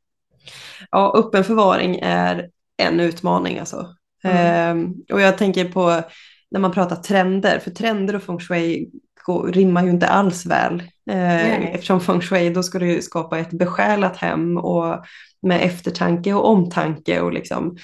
Ja, 0.90 1.14
öppen 1.16 1.44
förvaring 1.44 1.98
är 2.02 2.50
en 2.82 3.00
utmaning 3.00 3.58
alltså. 3.58 3.94
Mm. 4.24 4.36
Ehm, 4.36 4.94
och 5.12 5.20
jag 5.20 5.38
tänker 5.38 5.64
på 5.64 6.02
när 6.50 6.60
man 6.60 6.72
pratar 6.72 6.96
trender, 6.96 7.58
för 7.58 7.70
trender 7.70 8.16
och 8.16 8.22
feng 8.22 8.38
shui 8.40 8.90
går, 9.32 9.52
rimmar 9.52 9.84
ju 9.84 9.90
inte 9.90 10.08
alls 10.08 10.46
väl. 10.46 10.82
Nej. 11.06 11.70
eftersom 11.74 12.00
feng 12.00 12.20
shui, 12.20 12.50
då 12.50 12.62
ska 12.62 12.78
du 12.78 12.92
ju 12.92 13.02
skapa 13.02 13.38
ett 13.38 13.50
besjälat 13.50 14.16
hem 14.16 14.56
och 14.56 15.04
med 15.42 15.62
eftertanke 15.62 16.32
och 16.34 16.48
omtanke 16.48 17.20
och 17.20 17.32
liksom 17.32 17.76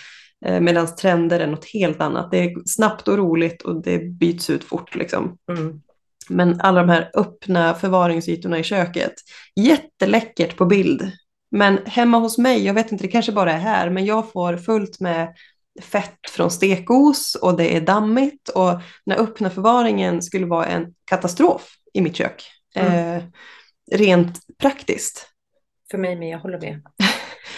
eh, 0.46 0.60
Medan 0.60 0.86
trender 0.96 1.40
är 1.40 1.46
något 1.46 1.64
helt 1.64 2.00
annat. 2.00 2.30
Det 2.30 2.38
är 2.38 2.54
snabbt 2.66 3.08
och 3.08 3.16
roligt 3.16 3.62
och 3.62 3.82
det 3.82 3.98
byts 3.98 4.50
ut 4.50 4.64
fort. 4.64 4.94
Liksom. 4.94 5.36
Mm. 5.52 5.80
Men 6.28 6.60
alla 6.60 6.80
de 6.80 6.88
här 6.88 7.10
öppna 7.14 7.74
förvaringsytorna 7.74 8.58
i 8.58 8.62
köket, 8.62 9.14
jätteläckert 9.56 10.56
på 10.56 10.64
bild. 10.64 11.12
Men 11.50 11.78
hemma 11.86 12.18
hos 12.18 12.38
mig, 12.38 12.66
jag 12.66 12.74
vet 12.74 12.92
inte, 12.92 13.04
det 13.04 13.10
kanske 13.10 13.32
bara 13.32 13.52
är 13.52 13.58
här, 13.58 13.90
men 13.90 14.04
jag 14.04 14.32
får 14.32 14.56
fullt 14.56 15.00
med 15.00 15.34
fett 15.82 16.30
från 16.30 16.50
stekos 16.50 17.34
och 17.34 17.56
det 17.56 17.76
är 17.76 17.80
dammigt 17.80 18.48
och 18.48 18.80
den 19.06 19.18
öppna 19.18 19.50
förvaringen 19.50 20.22
skulle 20.22 20.46
vara 20.46 20.66
en 20.66 20.86
katastrof 21.04 21.68
i 21.92 22.00
mitt 22.00 22.16
kök. 22.16 22.44
Mm. 22.74 23.16
Eh, 23.16 23.22
rent 23.92 24.38
praktiskt. 24.58 25.26
För 25.90 25.98
mig 25.98 26.16
med, 26.16 26.28
jag 26.28 26.38
håller 26.38 26.60
med. 26.60 26.82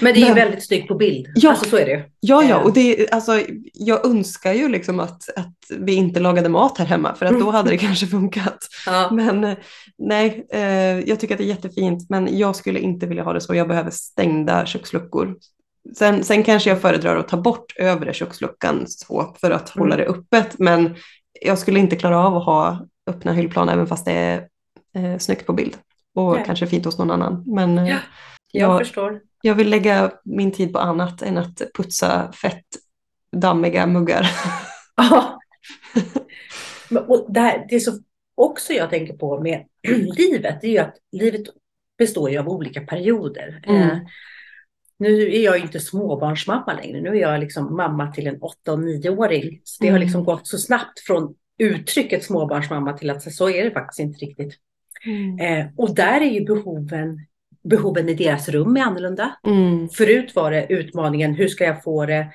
Men 0.00 0.14
det 0.14 0.22
är 0.22 0.26
ju 0.26 0.35
väldigt 0.35 0.66
snyggt 0.66 0.88
på 0.88 0.94
bild. 0.94 1.26
Ja. 1.35 1.50
Alltså 1.50 1.70
så 1.70 1.76
är 1.76 1.87
det. 1.87 2.04
Ja, 2.20 2.44
ja, 2.44 2.57
Eh. 2.61 2.62
och 2.62 2.72
det, 2.72 3.11
alltså, 3.12 3.42
jag 3.72 4.07
önskar 4.07 4.52
ju 4.52 4.68
liksom 4.68 5.00
att, 5.00 5.28
att 5.37 5.54
vi 5.78 5.94
inte 5.94 6.20
lagade 6.20 6.48
mat 6.48 6.78
här 6.78 6.87
hemma 6.87 7.14
för 7.14 7.26
att 7.26 7.40
då 7.40 7.50
hade 7.50 7.70
det 7.70 7.78
kanske 7.88 8.07
funkat. 8.07 8.59
Ja. 8.87 9.09
Men 9.12 9.44
eh, 9.44 9.57
nej, 9.98 10.46
eh, 10.52 10.61
jag 11.00 11.20
tycker 11.20 11.35
att 11.35 11.38
det 11.38 11.44
är 11.44 11.48
jättefint 11.48 12.11
men 12.11 12.38
jag 12.38 12.57
skulle 12.57 12.78
inte 12.81 13.07
vilja 13.07 13.22
ha 13.24 13.33
det 13.33 13.40
så. 13.40 13.54
Jag 13.54 13.68
behöver 13.68 13.90
stängda 13.90 14.66
köksluckor. 14.66 15.37
Sen, 15.96 16.24
sen 16.24 16.42
kanske 16.42 16.70
jag 16.70 16.81
föredrar 16.81 17.16
att 17.16 17.29
ta 17.29 17.37
bort 17.37 17.72
övre 17.77 18.12
köksluckan 18.12 18.85
så 18.88 19.35
för 19.40 19.51
att 19.51 19.68
hålla 19.70 19.94
Mm. 19.94 20.07
det 20.07 20.12
öppet 20.12 20.59
men 20.59 20.96
jag 21.40 21.59
skulle 21.59 21.79
inte 21.81 21.96
klara 21.96 22.18
av 22.27 22.37
att 22.37 22.44
ha 22.44 22.87
öppna 23.07 23.33
hyllplan 23.33 23.68
även 23.68 23.87
fast 23.87 24.05
det 24.05 24.12
är 24.12 24.48
eh, 24.94 25.18
snyggt 25.18 25.46
på 25.46 25.53
bild 25.53 25.77
och 26.14 26.35
Nej. 26.35 26.42
kanske 26.46 26.66
fint 26.66 26.85
hos 26.85 26.98
någon 26.98 27.11
annan. 27.11 27.42
Men 27.46 27.79
eh, 27.79 27.88
Ja. 27.88 27.98
Jag 28.53 28.70
jag, 28.70 28.79
förstår. 28.79 29.20
jag 29.42 29.55
vill 29.55 29.70
lägga 29.70 30.12
min 30.24 30.53
tid 30.53 30.72
på 30.72 30.79
annat 30.79 31.22
än 31.22 31.38
att 31.38 31.62
putsa 31.74 32.33
fett 32.33 32.64
dammiga 33.37 33.87
muggar. 33.87 34.31
Ja. 34.96 35.40
Och 37.09 37.27
det, 37.29 37.40
här, 37.40 37.66
det 37.68 37.81
som 37.81 38.05
också 38.35 38.72
jag 38.72 38.90
tänker 38.90 39.14
på 39.16 39.40
med 39.40 39.64
livet, 40.16 40.59
det 40.61 40.66
är 40.66 40.70
ju 40.70 40.79
att 40.79 40.94
livet 41.12 41.40
består 41.98 42.31
ju 42.31 42.38
av 42.38 42.48
olika 42.48 42.81
perioder. 42.81 43.62
Mm. 43.66 43.98
Nu 44.98 45.34
är 45.37 45.44
jag 45.44 45.58
inte 45.58 45.80
småbarnsmamma 45.80 46.72
längre. 46.82 47.00
Nu 47.00 47.08
är 47.08 47.14
jag 47.20 47.40
liksom 47.40 47.76
mamma 47.76 48.12
till 48.12 48.26
en 48.26 48.42
åtta 48.42 48.72
och 48.72 48.78
nioåring. 48.80 49.61
Så 49.64 49.82
det 49.82 49.88
har 49.88 49.96
Mm. 49.96 50.02
liksom 50.06 50.24
gått 50.24 50.46
så 50.46 50.58
snabbt 50.58 51.00
från 51.06 51.34
uttrycket 51.58 52.24
småbarnsmamma 52.24 52.92
till 52.92 53.11
att 53.11 53.32
så 53.34 53.50
är 53.50 53.64
det 53.64 53.70
faktiskt 53.70 54.00
inte 54.00 54.18
riktigt. 54.24 54.54
Eh, 55.40 55.66
och 55.76 55.94
där 55.94 56.20
är 56.20 56.30
ju 56.30 56.44
behoven, 56.44 57.26
behoven 57.64 58.08
i 58.08 58.14
deras 58.14 58.48
rum 58.48 58.76
är 58.76 58.80
annorlunda. 58.80 59.37
Mm. 59.46 59.88
Förut 59.88 60.34
var 60.34 60.50
det 60.50 60.66
utmaningen, 60.72 61.34
hur 61.34 61.48
ska 61.48 61.64
jag 61.64 61.82
få 61.82 62.06
det 62.06 62.32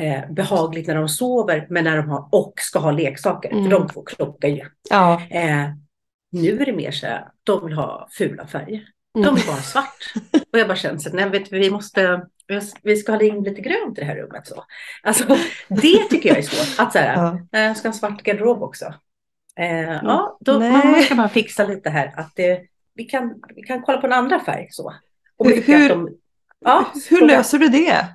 eh, 0.00 0.30
behagligt 0.32 0.86
när 0.86 0.94
de 0.94 1.08
sover, 1.08 1.66
men 1.70 1.84
när 1.84 1.96
de 1.96 2.08
har, 2.08 2.28
och 2.32 2.52
ska 2.56 2.78
ha 2.78 2.90
leksaker, 2.90 3.50
Mm. 3.50 3.64
för 3.64 3.70
de 3.70 3.88
två 3.88 4.02
krockar 4.02 4.48
ju. 4.48 4.62
Ja. 4.90 5.22
Eh, 5.30 5.66
nu 6.32 6.60
är 6.60 6.66
det 6.66 6.72
mer 6.72 6.90
så 6.90 7.06
här, 7.06 7.24
de 7.44 7.64
vill 7.64 7.74
ha 7.74 8.08
fula 8.12 8.46
färger. 8.46 8.82
De 9.14 9.22
Mm. 9.24 9.34
bara 9.46 9.56
ha 9.56 9.62
svart. 9.62 10.12
Och 10.52 10.58
jag 10.58 10.68
bara 10.68 10.76
känner 10.76 10.98
så 10.98 11.08
här, 11.08 11.16
nej 11.16 11.28
vet 11.30 11.52
vi 11.52 11.70
måste, 11.70 12.26
vi 12.82 12.96
ska 12.96 13.12
ha 13.12 13.22
in 13.22 13.42
lite 13.44 13.60
grönt 13.60 13.98
i 13.98 14.00
det 14.00 14.06
här 14.06 14.16
rummet. 14.16 14.46
Så. 14.46 14.64
Alltså, 15.02 15.36
det 15.68 15.98
tycker 16.10 16.28
jag 16.28 16.38
är 16.38 16.42
svårt. 16.42 16.86
Att 16.86 16.92
så 16.92 16.98
här, 16.98 17.14
Ja. 17.14 17.38
"Nej, 17.52 17.66
jag 17.66 17.76
ska 17.76 17.88
ha 17.88 17.92
en 17.92 17.98
svart 17.98 18.22
garderob 18.22 18.62
också. 18.62 18.94
Eh, 19.58 19.82
ja, 19.92 20.38
då, 20.40 20.52
Nej. 20.58 20.70
man 20.92 21.02
ska 21.02 21.14
bara 21.14 21.28
fixa 21.28 21.64
lite 21.66 21.90
här. 21.90 22.12
Att 22.16 22.32
det, 22.36 22.60
vi, 22.94 23.04
kan, 23.04 23.34
vi 23.56 23.62
kan 23.62 23.82
kolla 23.82 23.98
på 24.00 24.06
en 24.06 24.12
andra 24.12 24.40
färg. 24.40 24.66
Så. 24.70 24.94
Och 25.36 25.50
Hur- 25.50 25.82
att 25.82 25.88
de, 25.88 26.08
ja, 26.64 26.92
Hur 27.10 27.26
löser 27.26 27.58
du 27.58 27.68
det? 27.68 28.06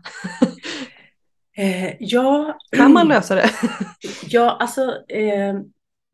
Eh, 1.58 1.94
ja, 2.00 2.58
Kan 2.72 2.94
man 2.94 3.08
lösa 3.08 3.36
det? 3.36 3.50
ja, 4.28 4.58
alltså 4.60 4.82
eh, 5.10 5.54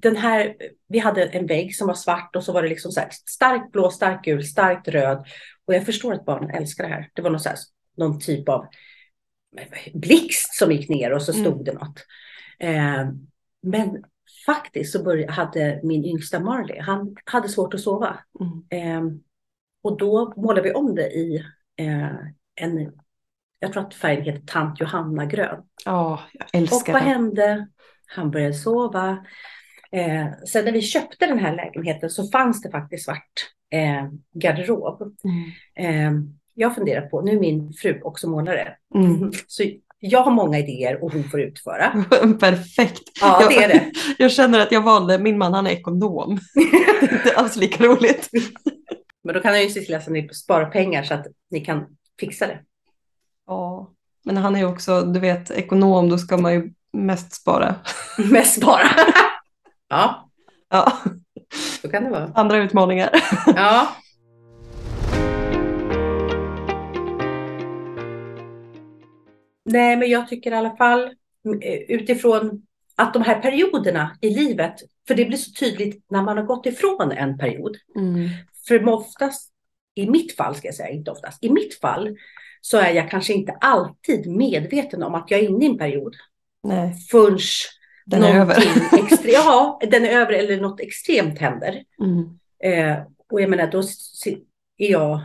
den 0.03 0.15
här, 0.15 0.55
vi 0.87 0.99
hade 0.99 1.23
en 1.25 1.45
vägg 1.47 1.75
som 1.75 1.87
var 1.87 1.93
svart 1.93 2.35
och 2.35 2.43
så 2.43 2.53
var 2.53 2.63
det 2.63 2.69
liksom 2.69 2.91
så 2.91 2.99
här 2.99 3.09
starkt 3.29 3.71
blå, 3.71 3.89
starkt 3.89 4.25
gul, 4.25 4.43
starkt 4.43 4.87
röd. 4.87 5.25
Och 5.65 5.73
jag 5.73 5.85
förstår 5.85 6.13
att 6.13 6.25
barnen 6.25 6.49
älskar 6.49 6.83
det 6.83 6.89
här. 6.93 7.09
Det 7.13 7.21
var 7.21 7.29
någon, 7.29 7.39
här, 7.45 7.55
någon 7.97 8.19
typ 8.19 8.49
av 8.49 8.67
blixt 9.93 10.53
som 10.55 10.71
gick 10.71 10.89
ner 10.89 11.13
och 11.13 11.21
så 11.21 11.31
Mm. 11.33 11.43
stod 11.45 11.65
det 11.65 11.73
något. 11.73 11.99
Eh, 12.59 13.09
men 13.61 14.03
faktiskt 14.45 14.91
så 14.93 15.03
började, 15.03 15.31
hade 15.33 15.79
min 15.83 16.05
yngsta 16.05 16.39
Marley, 16.39 16.79
han 16.79 17.15
hade 17.25 17.49
svårt 17.49 17.73
att 17.73 17.79
sova. 17.81 18.19
Mm. 18.39 18.87
Eh, 19.09 19.13
och 19.83 19.97
då 19.97 20.33
målade 20.37 20.61
vi 20.61 20.73
om 20.73 20.95
det 20.95 21.09
i 21.11 21.45
eh, 21.77 22.15
en, 22.55 22.91
jag 23.59 23.73
tror 23.73 23.83
att 23.87 23.93
färgen 23.93 24.23
heter 24.23 24.45
Tant 24.47 24.79
Johanna 24.81 25.25
grön. 25.25 25.63
Ja, 25.85 26.19
jag 26.33 26.43
Och 26.43 26.55
älskar 26.55 26.93
vad 26.93 27.01
det. 27.01 27.05
hände? 27.09 27.67
Han 28.07 28.31
började 28.31 28.53
sova. 28.53 29.25
Eh, 29.93 30.25
sen 30.47 30.65
när 30.65 30.71
vi 30.71 30.81
köpte 30.81 31.25
den 31.25 31.39
här 31.39 31.55
lägenheten 31.55 32.09
så 32.09 32.27
fanns 32.27 32.61
det 32.61 32.71
faktiskt 32.71 33.05
svart 33.05 33.33
eh, 33.71 34.09
garderob. 34.41 35.01
Mm. 35.23 36.15
Eh, 36.15 36.23
jag 36.53 36.75
funderar 36.75 37.01
på, 37.01 37.21
nu 37.21 37.31
är 37.31 37.39
min 37.39 37.73
fru 37.73 38.01
också 38.03 38.29
målare, 38.29 38.75
Mm. 38.95 39.31
så 39.47 39.63
jag 39.99 40.23
har 40.23 40.31
många 40.31 40.59
idéer 40.59 41.03
och 41.03 41.11
hon 41.13 41.23
får 41.23 41.41
utföra. 41.41 42.05
Perfekt. 42.39 43.01
Ja, 43.21 43.41
jag, 43.41 43.49
det 43.51 43.63
är 43.63 43.67
det. 43.73 43.91
Jag 44.17 44.31
känner 44.31 44.59
att 44.59 44.71
jag 44.71 44.81
valde, 44.81 45.19
min 45.19 45.37
man 45.37 45.53
han 45.53 45.67
är 45.67 45.71
ekonom. 45.71 46.39
Det 46.55 47.05
är 47.07 47.13
inte 47.17 47.33
alls 47.35 47.55
lika 47.55 47.83
roligt. 47.83 48.29
Men 49.23 49.35
då 49.35 49.41
kan 49.41 49.53
jag 49.53 49.63
ju 49.63 49.69
se 49.69 49.79
till 49.81 49.95
att 49.95 50.07
ni 50.07 50.29
sparar 50.29 50.65
pengar 50.65 51.03
så 51.03 51.13
att 51.13 51.25
ni 51.51 51.59
kan 51.65 51.85
fixa 52.19 52.47
det. 52.47 52.59
Ja. 53.47 53.91
Men 54.25 54.37
han 54.37 54.55
är 54.55 54.59
ju 54.59 54.65
också, 54.65 55.01
du 55.01 55.19
vet, 55.19 55.51
ekonom, 55.51 56.09
då 56.09 56.17
ska 56.17 56.37
man 56.37 56.53
ju 56.53 56.73
mest 56.93 57.33
spara. 57.33 57.75
Mest 58.31 58.57
spara. 58.61 58.87
Ja, 59.93 60.29
Ja, 60.69 60.91
så 61.81 61.89
kan 61.89 62.03
det 62.03 62.09
vara. 62.09 62.31
andra 62.35 62.57
utmaningar. 62.57 63.09
Ja. 63.45 63.95
Nej, 69.65 69.97
men 69.97 70.09
jag 70.09 70.27
tycker 70.27 70.51
i 70.51 70.55
alla 70.55 70.75
fall 70.75 71.03
eh, 71.61 71.81
utifrån 71.87 72.61
att 72.95 73.13
de 73.13 73.23
här 73.23 73.41
perioderna 73.41 74.17
i 74.21 74.29
livet, 74.29 74.75
för 75.07 75.15
det 75.15 75.25
blir 75.25 75.37
så 75.37 75.51
tydligt 75.51 76.05
när 76.09 76.21
man 76.21 76.37
har 76.37 76.43
gått 76.43 76.65
ifrån 76.65 77.11
en 77.11 77.37
period. 77.37 77.77
Mm. 77.95 78.29
För 78.67 78.89
oftast, 78.89 79.51
i 79.95 80.09
mitt 80.09 80.35
fall 80.35 80.55
ska 80.55 80.67
jag 80.67 80.75
säga, 80.75 80.89
inte 80.89 81.11
oftast, 81.11 81.43
i 81.43 81.49
mitt 81.49 81.79
fall 81.79 82.17
så 82.61 82.77
är 82.77 82.91
jag 82.91 83.11
kanske 83.11 83.33
inte 83.33 83.51
alltid 83.51 84.27
medveten 84.27 85.03
om 85.03 85.15
att 85.15 85.31
jag 85.31 85.39
är 85.39 85.49
inne 85.49 85.65
i 85.65 85.69
en 85.69 85.77
period 85.77 86.15
Nej, 86.63 86.93
förrän 87.11 87.39
den 88.05 88.23
är 88.23 88.39
över. 88.39 88.55
extre- 88.91 89.29
ja, 89.29 89.79
den 89.91 90.05
är 90.05 90.09
över 90.09 90.33
eller 90.33 90.61
något 90.61 90.79
extremt 90.79 91.39
händer. 91.39 91.83
Mm. 91.99 92.39
Eh, 92.63 93.03
och 93.31 93.41
jag 93.41 93.49
menar, 93.49 93.67
då 93.67 93.79
är 94.77 94.91
jag 94.91 95.21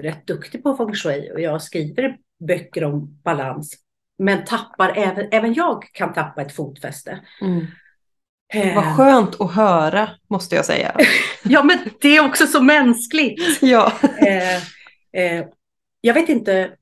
rätt 0.00 0.26
duktig 0.26 0.62
på 0.62 0.76
feng 0.76 0.94
shui 0.94 1.30
och 1.32 1.40
jag 1.40 1.62
skriver 1.62 2.16
böcker 2.48 2.84
om 2.84 3.20
balans. 3.24 3.74
men 4.18 4.44
tappar 4.44 4.92
även, 4.96 5.28
även 5.32 5.54
jag 5.54 5.84
kan 5.92 6.12
tappa 6.12 6.42
ett 6.42 6.52
fotfäste. 6.52 7.20
Mm. 7.40 7.66
Eh, 8.54 8.74
Vad 8.74 8.96
skönt 8.96 9.40
att 9.40 9.52
höra, 9.54 10.10
måste 10.28 10.56
jag 10.56 10.64
säga. 10.64 10.96
ja, 11.44 11.62
men 11.62 11.78
det 12.00 12.16
är 12.16 12.26
också 12.26 12.46
så 12.46 12.62
mänskligt. 12.62 13.62
ja. 13.62 13.92
Eh, 14.26 14.56
eh, 15.22 15.44
jag 16.00 16.14
vet 16.14 16.28
inte. 16.28 16.76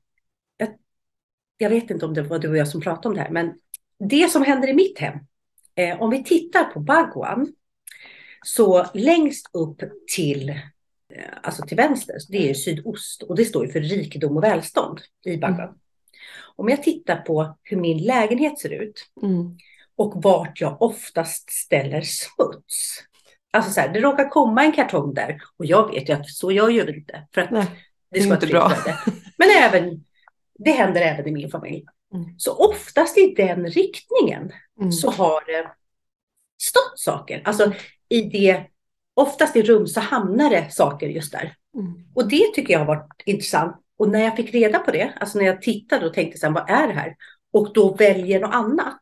Jag, 1.61 1.69
vet 1.69 1.89
inte 1.89 2.05
om 2.05 2.13
det 2.13 2.21
var 2.21 2.39
du 2.39 2.49
och 2.49 2.57
jag 2.57 2.67
som 2.67 2.81
pratade 2.81 3.07
om 3.07 3.13
det 3.15 3.21
här, 3.21 3.29
men 3.29 3.53
det 3.99 4.31
som 4.31 4.43
händer 4.43 4.67
i 4.67 4.73
mitt 4.73 4.99
hem. 4.99 5.19
Eh, 5.75 6.01
om 6.01 6.09
vi 6.09 6.23
tittar 6.23 6.63
på 6.63 6.79
Bhagwan. 6.79 7.53
Så 8.45 8.85
längst 8.93 9.49
upp 9.53 9.81
till, 10.15 10.49
eh, 10.49 11.23
alltså 11.43 11.65
till 11.65 11.77
vänster, 11.77 12.15
det 12.29 12.49
är 12.49 12.53
sydost 12.53 13.23
och 13.23 13.35
det 13.35 13.45
står 13.45 13.65
ju 13.65 13.71
för 13.71 13.81
rikedom 13.81 14.37
och 14.37 14.43
välstånd 14.43 15.01
i 15.25 15.37
Bhagwan. 15.37 15.79
Om 16.55 16.69
jag 16.69 16.83
tittar 16.83 17.15
på 17.15 17.57
hur 17.63 17.77
min 17.77 17.97
lägenhet 17.97 18.59
ser 18.59 18.73
ut 18.83 19.05
Mm. 19.21 19.57
och 19.95 20.23
vart 20.23 20.61
jag 20.61 20.81
oftast 20.81 21.51
ställer 21.51 22.01
smuts. 22.01 23.03
Alltså 23.51 23.71
så 23.71 23.79
här, 23.79 23.89
det 23.93 23.99
råkar 23.99 24.29
komma 24.29 24.63
en 24.63 24.71
kartong 24.71 25.13
där 25.13 25.41
och 25.57 25.65
jag 25.65 25.91
vet 25.91 26.09
ju 26.09 26.13
att 26.13 26.29
så 26.29 26.51
gör 26.51 26.69
jag 26.69 26.89
inte. 26.89 27.27
För 27.33 27.41
att 27.41 27.51
Nej, 27.51 27.65
det 28.11 28.19
är 28.19 28.23
ska 28.23 28.33
inte 28.33 28.45
vara 28.45 28.69
bra. 28.69 28.77
Men 29.37 29.47
även, 29.63 30.05
det 30.59 30.71
händer 30.71 31.01
även 31.01 31.27
i 31.27 31.31
min 31.31 31.49
familj. 31.49 31.85
Mm. 32.13 32.25
Så 32.37 32.55
oftast 32.55 33.17
i 33.17 33.33
den 33.37 33.67
riktningen 33.67 34.51
Mm. 34.79 34.91
så 34.91 35.11
har 35.11 35.45
det 35.45 35.71
stått 36.61 36.99
saker. 36.99 37.41
Alltså 37.45 37.73
i 38.09 38.21
det, 38.21 38.65
oftast 39.13 39.55
i 39.55 39.61
rum 39.61 39.87
så 39.87 39.99
hamnar 39.99 40.49
det 40.49 40.73
saker 40.73 41.07
just 41.07 41.31
där. 41.31 41.55
Mm. 41.75 41.93
Och 42.15 42.29
det 42.29 42.53
tycker 42.53 42.73
jag 42.73 42.79
har 42.79 42.85
varit 42.85 43.21
intressant. 43.25 43.75
Och 43.97 44.09
när 44.09 44.23
jag 44.23 44.35
fick 44.35 44.53
reda 44.53 44.79
på 44.79 44.91
det, 44.91 45.13
alltså 45.19 45.37
när 45.37 45.45
jag 45.45 45.61
tittade 45.61 46.05
och 46.05 46.13
tänkte 46.13 46.37
sen 46.37 46.53
vad 46.53 46.69
är 46.69 46.87
det 46.87 46.93
här? 46.93 47.15
Och 47.51 47.73
då 47.73 47.93
väljer 47.95 48.39
något 48.39 48.53
annat. 48.55 49.01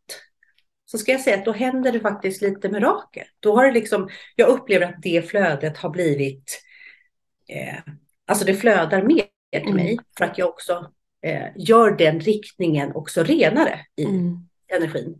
Så 0.85 0.97
ska 0.97 1.11
jag 1.11 1.21
säga 1.21 1.37
att 1.37 1.45
då 1.45 1.51
händer 1.51 1.91
det 1.91 1.99
faktiskt 1.99 2.41
lite 2.41 2.69
mirakel. 2.69 3.25
Då 3.39 3.55
har 3.55 3.65
det 3.65 3.71
liksom, 3.71 4.09
jag 4.35 4.49
upplever 4.49 4.85
att 4.85 5.01
det 5.01 5.29
flödet 5.29 5.77
har 5.77 5.89
blivit, 5.89 6.61
eh, 7.49 7.93
alltså 8.27 8.45
det 8.45 8.53
flödar 8.53 9.03
mer 9.03 9.25
till 9.51 9.61
Mm. 9.61 9.75
mig. 9.75 9.97
För 10.17 10.25
att 10.25 10.37
jag 10.37 10.49
också 10.49 10.91
eh, 11.25 11.45
gör 11.55 11.91
den 11.91 12.19
riktningen 12.19 12.91
också 12.95 13.23
renare 13.23 13.79
i 13.95 14.03
Mm. 14.05 14.37
energin. 14.75 15.15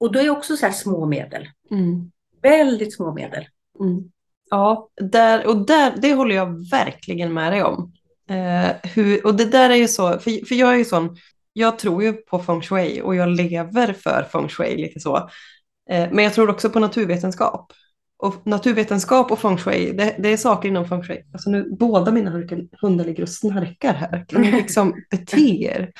Och 0.00 0.12
då 0.12 0.18
är 0.18 0.30
också 0.30 0.56
så 0.56 0.66
här 0.66 0.72
små 0.72 1.06
medel. 1.06 1.48
Mm. 1.70 2.10
Väldigt 2.42 2.94
små 2.94 3.14
medel. 3.14 3.48
Mm. 3.80 4.10
Ja, 4.50 4.88
där, 5.00 5.46
och 5.46 5.66
där, 5.66 5.94
det 5.96 6.14
håller 6.14 6.34
jag 6.34 6.70
verkligen 6.70 7.32
med 7.32 7.52
dig 7.52 7.62
om. 7.62 7.92
Eh, 8.30 8.90
hur, 8.94 9.26
och 9.26 9.34
det 9.34 9.44
där 9.44 9.70
är 9.70 9.74
ju 9.74 9.88
så, 9.88 10.18
för, 10.18 10.46
för 10.46 10.54
jag 10.54 10.72
är 10.72 10.76
ju 10.76 10.84
sån, 10.84 11.16
jag 11.52 11.78
tror 11.78 12.02
ju 12.02 12.12
på 12.12 12.38
feng 12.38 12.62
shui 12.62 13.02
och 13.02 13.14
jag 13.14 13.28
lever 13.28 13.92
för 13.92 14.26
feng 14.32 14.48
shui 14.48 14.76
lite 14.76 15.00
så. 15.00 15.16
Eh, 15.90 16.08
men 16.12 16.24
jag 16.24 16.34
tror 16.34 16.50
också 16.50 16.70
på 16.70 16.80
naturvetenskap. 16.80 17.72
Och 18.18 18.46
naturvetenskap 18.46 19.32
och 19.32 19.38
feng 19.38 19.58
shui, 19.58 19.92
det, 19.92 20.16
det 20.18 20.28
är 20.32 20.36
saker 20.36 20.68
inom 20.68 20.88
feng 20.88 21.02
shui. 21.02 21.24
Alltså 21.32 21.50
nu, 21.50 21.70
båda 21.78 22.12
mina 22.12 22.30
hund- 22.30 22.68
hundar 22.80 23.04
ligger 23.04 23.22
och 23.22 23.28
snarkar 23.28 23.94
här. 23.94 24.24
Kan 24.28 24.42
ni 24.42 24.52
liksom 24.52 24.94
bete 25.10 25.62
er? 25.62 25.92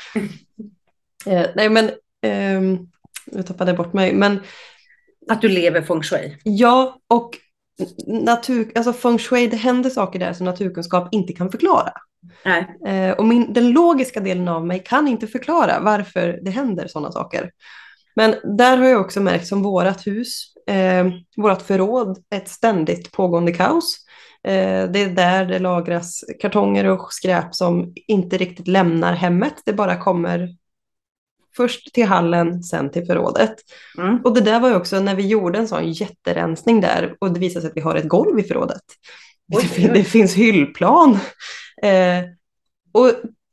Eh, 1.26 1.46
nej 1.56 1.68
men, 1.68 1.90
ehm, 2.22 2.78
jag 3.32 3.46
tappade 3.46 3.74
bort 3.74 3.92
mig. 3.92 4.14
Men 4.14 4.40
Att 5.30 5.40
du 5.42 5.48
lever 5.48 5.82
feng 5.82 6.02
shui. 6.02 6.36
Ja, 6.44 6.98
och 7.08 7.30
natur, 8.06 8.72
alltså 8.74 8.92
feng 8.92 9.18
shui, 9.18 9.46
det 9.46 9.56
händer 9.56 9.90
saker 9.90 10.18
där 10.18 10.32
som 10.32 10.46
naturkunskap 10.46 11.08
inte 11.14 11.32
kan 11.32 11.50
förklara. 11.50 11.92
Nej. 12.44 12.78
Eh, 12.86 13.12
och 13.16 13.24
min, 13.24 13.52
den 13.52 13.70
logiska 13.70 14.20
delen 14.20 14.48
av 14.48 14.66
mig 14.66 14.82
kan 14.84 15.08
inte 15.08 15.26
förklara 15.26 15.80
varför 15.80 16.38
det 16.42 16.50
händer 16.50 16.86
sådana 16.88 17.12
saker. 17.12 17.50
Men 18.14 18.56
där 18.56 18.76
har 18.76 18.86
jag 18.86 19.00
också 19.00 19.20
märkt 19.20 19.46
som 19.46 19.62
vårat 19.62 20.06
hus, 20.06 20.52
eh, 20.68 21.06
vårat 21.36 21.62
förråd, 21.62 22.18
ett 22.30 22.48
ständigt 22.48 23.12
pågående 23.12 23.52
kaos. 23.52 23.96
Eh, 24.44 24.90
det 24.90 25.02
är 25.02 25.08
där 25.08 25.44
det 25.44 25.58
lagras 25.58 26.24
kartonger 26.40 26.84
och 26.84 27.12
skräp 27.12 27.54
som 27.54 27.92
inte 28.06 28.36
riktigt 28.36 28.68
lämnar 28.68 29.12
hemmet. 29.12 29.54
Det 29.64 29.72
bara 29.72 29.96
kommer 29.96 30.48
först 31.56 31.94
till 31.94 32.06
hallen, 32.06 32.62
sen 32.62 32.90
till 32.90 33.06
förrådet. 33.06 33.54
Mm. 33.98 34.20
Och 34.24 34.34
det 34.34 34.40
där 34.40 34.60
var 34.60 34.68
ju 34.68 34.74
också 34.74 35.00
när 35.00 35.14
vi 35.14 35.26
gjorde 35.26 35.58
en 35.58 35.68
sån 35.68 35.92
jätterensning 35.92 36.80
där 36.80 37.16
och 37.18 37.32
det 37.32 37.40
visade 37.40 37.60
sig 37.60 37.70
att 37.70 37.76
vi 37.76 37.80
har 37.80 37.94
ett 37.94 38.08
golv 38.08 38.38
i 38.38 38.42
förrådet. 38.42 38.82
Oj, 39.52 39.70
det, 39.76 39.88
det 39.94 40.04
finns 40.04 40.34
hyllplan. 40.34 41.18
Eh, 41.82 42.24
och 42.92 43.12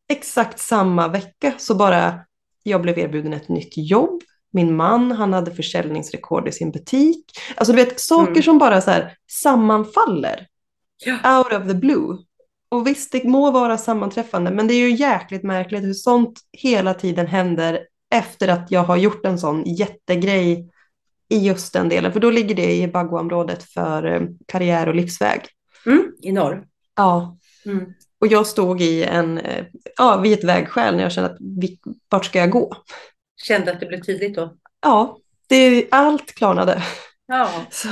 exakt 0.10 0.60
samma 0.60 1.08
vecka 1.08 1.54
så 1.58 1.76
bara, 1.76 2.20
jag 2.64 2.82
blev 2.82 3.00
erbjuden 3.00 3.34
ett 3.34 3.50
nytt 3.50 3.78
jobb. 3.78 4.22
Min 4.56 4.76
man, 4.76 5.12
han 5.12 5.34
hade 5.34 5.52
försäljningsrekord 5.52 6.48
i 6.48 6.52
sin 6.52 6.72
butik. 6.72 7.26
Alltså 7.56 7.74
du 7.74 7.76
vet, 7.86 8.00
saker 8.00 8.32
Mm. 8.32 8.44
som 8.44 8.58
bara 8.58 8.82
så 8.82 8.92
här 8.92 9.14
sammanfaller 9.32 10.48
Ja. 11.06 11.38
out 11.38 11.54
of 11.62 11.68
the 11.68 11.74
blue. 11.74 12.18
Och 12.70 12.88
visst, 12.88 13.12
det 13.12 13.24
må 13.24 13.52
vara 13.52 13.78
sammanträffande, 13.78 14.52
men 14.52 14.68
det 14.68 14.74
är 14.74 14.88
ju 14.90 14.96
jäkligt 14.96 15.44
märkligt 15.44 15.84
hur 15.84 15.94
sånt 15.94 16.40
hela 16.52 16.94
tiden 16.94 17.28
händer 17.28 17.80
efter 18.16 18.48
att 18.48 18.72
jag 18.72 18.84
har 18.84 18.98
gjort 18.98 19.26
en 19.26 19.40
sån 19.40 19.64
jättegrej 19.64 20.70
i 21.30 21.38
just 21.38 21.74
den 21.74 21.90
delen. 21.90 22.14
För 22.14 22.20
då 22.20 22.30
ligger 22.32 22.56
det 22.56 22.76
i 22.76 22.88
Bagua-området 22.88 23.64
för 23.64 24.04
eh, 24.06 24.22
karriär 24.46 24.88
och 24.88 24.96
livsväg. 24.96 25.42
Mm. 25.86 26.12
I 26.22 26.32
norr. 26.32 26.66
Ja. 26.96 27.38
Mm. 27.66 27.86
Och 28.22 28.28
jag 28.28 28.48
stod 28.48 28.82
i 28.82 29.04
en, 29.04 29.38
eh, 29.38 29.66
ja, 29.98 30.18
vid 30.18 30.34
ett 30.34 30.44
vägskäl 30.44 30.96
när 30.96 31.04
jag 31.04 31.12
kände 31.12 31.30
att 31.30 31.38
vart 32.10 32.26
ska 32.26 32.40
jag 32.40 32.52
gå? 32.52 32.74
Kände 33.44 33.72
att 33.72 33.80
det 33.80 33.86
blev 33.86 34.02
tydligt 34.02 34.36
då. 34.36 34.58
Ja, 34.82 35.18
det, 35.48 35.88
allt 35.92 36.36
klarnade. 36.36 36.84
Ja. 37.28 37.50
Så 37.70 37.88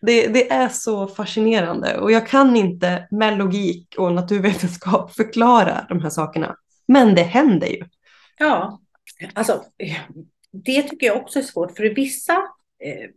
det, 0.00 0.26
det 0.26 0.50
är 0.50 0.68
så 0.68 1.06
fascinerande 1.06 1.98
och 1.98 2.12
jag 2.12 2.26
kan 2.26 2.56
inte 2.56 3.08
med 3.10 3.38
logik 3.38 3.94
och 3.98 4.12
naturvetenskap 4.12 5.14
förklara 5.14 5.86
de 5.88 6.00
här 6.00 6.10
sakerna. 6.10 6.56
Men 6.88 7.14
det 7.14 7.22
händer 7.22 7.66
ju. 7.66 7.84
Ja. 8.38 8.80
Alltså, 9.32 9.64
det 10.52 10.82
tycker 10.82 11.06
jag 11.06 11.16
också 11.16 11.38
är 11.38 11.42
svårt. 11.42 11.76
För 11.76 11.94
vissa 11.94 12.32
eh, 12.84 13.10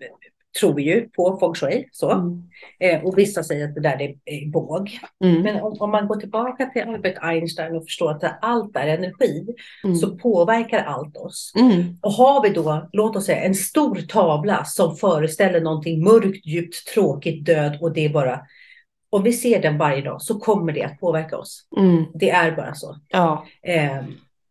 tror 0.60 0.82
ju 0.82 1.10
på 1.10 1.38
feng 1.40 1.54
shui. 1.54 1.90
Så. 1.92 2.12
Mm. 2.12 2.44
Eh, 2.80 3.06
och 3.06 3.18
vissa 3.18 3.44
säger 3.44 3.68
att 3.68 3.76
det 3.76 3.82
där 3.82 4.02
är 4.26 4.52
båg. 4.52 5.00
Mm. 5.24 5.42
Men 5.42 5.62
om, 5.62 5.78
om 5.80 5.92
man 5.92 6.08
går 6.08 6.16
tillbaka 6.16 6.66
till 6.66 6.82
Albert 6.82 7.18
Einstein 7.22 7.76
och 7.76 7.84
förstår 7.84 8.12
att 8.12 8.38
allt 8.42 8.76
är 8.76 8.88
energi. 8.88 9.48
Mm. 9.84 9.96
Så 9.96 10.18
påverkar 10.18 10.84
allt 10.84 11.18
oss. 11.18 11.52
Mm. 11.56 11.98
Och 12.02 12.12
har 12.12 12.44
vi 12.44 12.50
då, 12.50 12.90
låt 12.92 13.16
oss 13.16 13.26
säga, 13.26 13.42
en 13.42 13.56
stor 13.56 13.96
tavla 13.96 14.66
som 14.66 14.96
föreställer 14.96 15.62
någonting 15.62 16.04
mörkt, 16.04 16.46
djupt, 16.46 16.88
tråkigt, 16.94 17.46
död 17.46 17.78
och 17.82 17.94
det 17.94 18.06
är 18.06 18.10
bara... 18.10 18.42
Om 19.10 19.24
vi 19.24 19.34
ser 19.34 19.62
den 19.62 19.78
varje 19.78 20.02
dag 20.02 20.22
så 20.22 20.40
kommer 20.40 20.74
det 20.74 20.84
att 20.84 21.00
påverka 21.00 21.38
oss. 21.38 21.68
Mm. 21.78 22.06
Det 22.14 22.30
är 22.30 22.56
bara 22.56 22.74
så. 22.76 22.96
Ja, 23.08 23.46
Eh, 23.64 24.04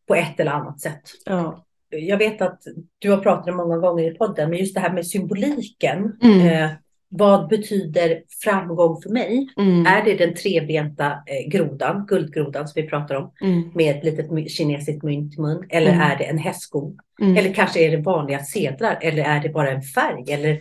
på 0.09 0.14
ett 0.14 0.40
eller 0.40 0.53
annat 0.53 0.81
sätt. 0.81 1.03
ja. 1.25 1.65
Jag 1.98 2.18
vet 2.18 2.42
att 2.42 2.62
du 2.98 3.11
har 3.11 3.18
pratat 3.18 3.48
om 3.48 3.56
många 3.56 3.78
gånger 3.78 4.11
i 4.11 4.14
podden, 4.14 4.50
men 4.50 4.59
just 4.59 4.74
det 4.74 4.80
här 4.80 4.92
med 4.92 5.06
symboliken. 5.06 6.18
Mm. 6.22 6.40
Eh, 6.40 6.70
vad 7.09 7.48
betyder 7.48 8.22
framgång 8.44 9.02
för 9.02 9.11
mig? 9.11 9.48
Mm. 9.56 9.87
Är 9.87 10.04
det 10.04 10.14
den 10.14 10.35
trebenta 10.35 11.06
eh, 11.06 11.48
grodan, 11.50 12.06
guldgrodan 12.06 12.68
som 12.68 12.82
vi 12.82 12.88
pratar 12.88 13.14
om, 13.14 13.32
Mm. 13.42 13.70
med 13.74 13.96
ett 13.96 14.04
litet 14.04 14.50
kinesiskt 14.50 15.02
mynt 15.02 15.38
i 15.38 15.40
mun? 15.40 15.66
Eller 15.70 15.90
Mm. 15.92 16.00
är 16.00 16.18
det 16.18 16.24
en 16.24 16.38
hästsko? 16.38 16.92
Mm. 17.20 17.37
Eller 17.37 17.54
kanske 17.54 17.80
är 17.87 17.90
det 17.90 18.02
vanliga 18.02 18.38
sedlar? 18.38 18.98
Eller 19.00 19.24
är 19.24 19.40
det 19.40 19.48
bara 19.48 19.70
en 19.70 19.82
färg? 19.82 20.32
Eller... 20.32 20.61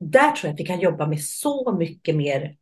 Där 0.00 0.30
tror 0.30 0.48
jag 0.48 0.54
att 0.54 0.60
vi 0.60 0.66
kan 0.66 0.80
jobba 0.80 1.06
med 1.06 1.20
så 1.20 1.76
mycket 1.78 2.16
mer 2.16 2.56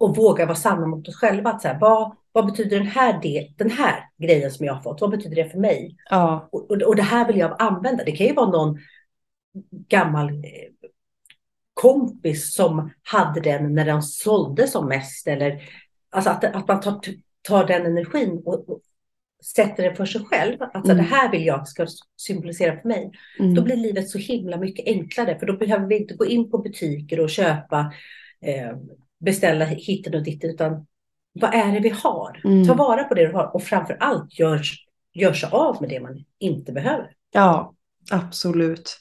och 0.00 0.16
våga 0.16 0.46
vara 0.46 0.56
sanna 0.56 0.86
mot 0.86 1.08
oss 1.08 1.16
själva. 1.16 1.50
Att 1.50 1.62
så 1.62 1.68
här, 1.68 1.78
vad, 1.80 2.16
vad 2.32 2.46
betyder 2.46 2.78
den 2.78 2.86
här, 2.86 3.22
del, 3.22 3.54
den 3.56 3.70
här 3.70 4.04
grejen 4.18 4.50
som 4.50 4.66
jag 4.66 4.74
har 4.74 4.82
fått? 4.82 5.00
Vad 5.00 5.10
betyder 5.10 5.36
det 5.36 5.50
för 5.50 5.58
mig? 5.58 5.96
Ja. 6.10 6.48
Och, 6.52 6.70
och, 6.70 6.82
och 6.82 6.96
det 6.96 7.02
här 7.02 7.26
vill 7.26 7.38
jag 7.38 7.56
använda. 7.58 8.04
Det 8.04 8.12
kan 8.12 8.26
ju 8.26 8.34
vara 8.34 8.50
någon 8.50 8.78
gammal 9.88 10.28
eh, 10.28 10.88
kompis 11.74 12.54
som 12.54 12.90
hade 13.02 13.40
den 13.40 13.74
när 13.74 13.84
den 13.84 14.02
sålde 14.02 14.68
som 14.68 14.88
mest. 14.88 15.26
Eller, 15.26 15.62
alltså 16.10 16.30
att, 16.30 16.44
att 16.44 16.68
man 16.68 16.80
tar, 16.80 17.00
tar 17.42 17.66
den 17.66 17.86
energin 17.86 18.42
och, 18.44 18.68
och 18.68 18.80
sätter 19.54 19.82
den 19.82 19.96
för 19.96 20.04
sig 20.06 20.24
själv. 20.24 20.62
Att 20.62 20.86
så, 20.86 20.92
Mm. 20.92 20.96
det 20.96 21.02
här 21.02 21.30
vill 21.30 21.46
jag 21.46 21.68
ska 21.68 21.86
symbolisera 22.16 22.80
för 22.80 22.88
mig. 22.88 23.10
Mm. 23.38 23.54
Då 23.54 23.62
blir 23.62 23.76
livet 23.76 24.10
så 24.10 24.18
himla 24.18 24.56
mycket 24.56 24.86
enklare. 24.86 25.38
För 25.38 25.46
då 25.46 25.56
behöver 25.56 25.86
vi 25.86 25.98
inte 25.98 26.14
gå 26.14 26.26
in 26.26 26.50
på 26.50 26.58
butiker 26.58 27.20
och 27.20 27.30
köpa, 27.30 27.92
eh, 28.42 28.76
beställa 29.20 29.64
hitten 29.64 30.14
och 30.14 30.22
ditten. 30.22 30.50
Utan 30.50 30.86
vad 31.32 31.54
är 31.54 31.72
det 31.72 31.80
vi 31.80 31.88
har? 31.88 32.40
Mm. 32.44 32.66
Ta 32.66 32.74
vara 32.74 33.04
på 33.04 33.14
det 33.14 33.26
du 33.26 33.32
har. 33.32 33.54
Och 33.54 33.62
framför 33.62 33.96
allt 34.00 34.38
gör, 34.38 34.62
gör 35.12 35.32
sig 35.32 35.48
av 35.52 35.76
med 35.80 35.90
det 35.90 36.00
man 36.00 36.24
inte 36.38 36.72
behöver. 36.72 37.10
Ja, 37.32 37.74
absolut. 38.10 38.96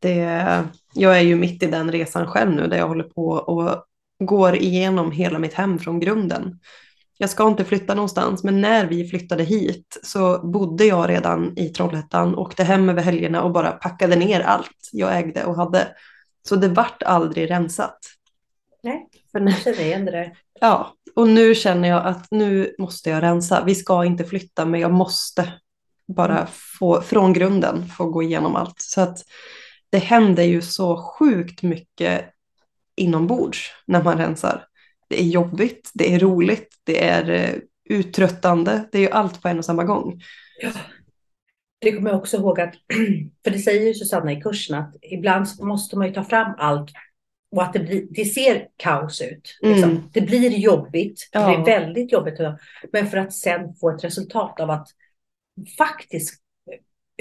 Det, 0.00 0.64
jag 0.94 1.18
är 1.18 1.22
ju 1.22 1.36
mitt 1.36 1.62
i 1.62 1.66
den 1.66 1.92
resan 1.92 2.26
själv 2.26 2.50
nu 2.50 2.66
där 2.68 2.76
jag 2.76 2.88
håller 2.88 3.04
på 3.04 3.26
och 3.26 3.84
går 4.26 4.56
igenom 4.56 5.12
hela 5.12 5.38
mitt 5.38 5.54
hem 5.54 5.78
från 5.78 6.00
grunden. 6.00 6.60
jag 7.18 7.30
ska 7.30 7.48
inte 7.48 7.64
flytta 7.64 7.94
någonstans, 7.94 8.44
men 8.44 8.60
när 8.60 8.86
vi 8.86 9.08
flyttade 9.08 9.44
hit 9.44 10.00
så 10.02 10.46
bodde 10.46 10.84
jag 10.84 11.08
redan 11.10 11.58
i 11.58 11.68
Trollhättan, 11.68 12.34
åkte 12.34 12.64
hem 12.64 12.88
över 12.88 13.02
helgerna 13.02 13.42
och 13.42 13.52
bara 13.52 13.72
packade 13.72 14.16
ner 14.16 14.40
allt 14.40 14.90
jag 14.92 15.18
ägde 15.18 15.44
och 15.44 15.56
hade. 15.56 15.88
Så 16.48 16.56
det 16.56 16.68
vart 16.68 17.02
aldrig 17.02 17.50
rensat. 17.50 17.98
Nej, 18.82 19.08
För 19.32 19.38
jag 19.38 19.44
när, 19.44 19.52
känner 19.52 19.80
igen 19.80 20.04
det 20.04 20.10
där. 20.10 20.38
ja, 20.60 20.94
och 21.16 21.28
nu 21.28 21.54
känner 21.54 21.88
jag 21.88 22.06
att 22.06 22.26
nu 22.30 22.74
måste 22.78 23.10
jag 23.10 23.22
rensa. 23.22 23.64
Vi 23.64 23.74
ska 23.74 24.04
inte 24.04 24.24
flytta, 24.24 24.64
men 24.64 24.80
jag 24.80 24.92
måste 24.92 25.52
bara 26.08 26.38
Mm. 26.38 26.46
få 26.78 27.00
från 27.02 27.32
grunden 27.32 27.86
få 27.88 28.04
gå 28.10 28.22
igenom 28.22 28.56
allt. 28.56 28.80
Så 28.80 29.00
att 29.00 29.18
det 29.90 29.98
händer 29.98 30.42
ju 30.42 30.62
så 30.62 30.96
sjukt 31.02 31.62
mycket 31.62 32.24
inombords 32.96 33.70
när 33.86 34.02
man 34.02 34.18
rensar. 34.18 34.64
Det 35.08 35.22
är 35.22 35.26
jobbigt, 35.26 35.90
det 35.94 36.14
är 36.14 36.18
roligt, 36.18 36.68
det 36.84 37.04
är 37.04 37.30
eh, 37.30 37.54
uttröttande. 37.84 38.88
Det 38.92 38.98
är 38.98 39.02
ju 39.02 39.10
allt 39.10 39.42
på 39.42 39.48
en 39.48 39.58
och 39.58 39.64
samma 39.64 39.84
gång. 39.84 40.22
Ja. 40.60 40.70
Det 41.80 41.92
kommer 41.92 42.10
jag 42.10 42.18
också 42.18 42.36
ihåg 42.36 42.60
att, 42.60 42.74
för 43.44 43.50
det 43.50 43.58
säger 43.58 43.86
ju 43.86 43.94
Susanna 43.94 44.32
i 44.32 44.40
kursen, 44.40 44.78
att 44.78 44.94
ibland 45.02 45.46
måste 45.60 45.98
man 45.98 46.06
ju 46.06 46.14
ta 46.14 46.24
fram 46.24 46.54
allt 46.58 46.90
och 47.52 47.62
att 47.62 47.72
det, 47.72 47.78
blir, 47.78 48.06
det 48.10 48.24
ser 48.24 48.66
kaos 48.76 49.20
ut. 49.20 49.58
Liksom. 49.62 49.90
Mm. 49.90 50.02
Det 50.12 50.20
blir 50.20 50.50
jobbigt, 50.50 51.28
det 51.32 51.38
Ja. 51.38 51.46
blir 51.56 51.64
väldigt 51.74 52.12
jobbigt, 52.12 52.34
men 52.92 53.06
för 53.06 53.16
att 53.18 53.32
sen 53.32 53.74
få 53.74 53.90
ett 53.90 54.04
resultat 54.04 54.60
av 54.60 54.70
att 54.70 54.88
faktiskt 55.78 56.40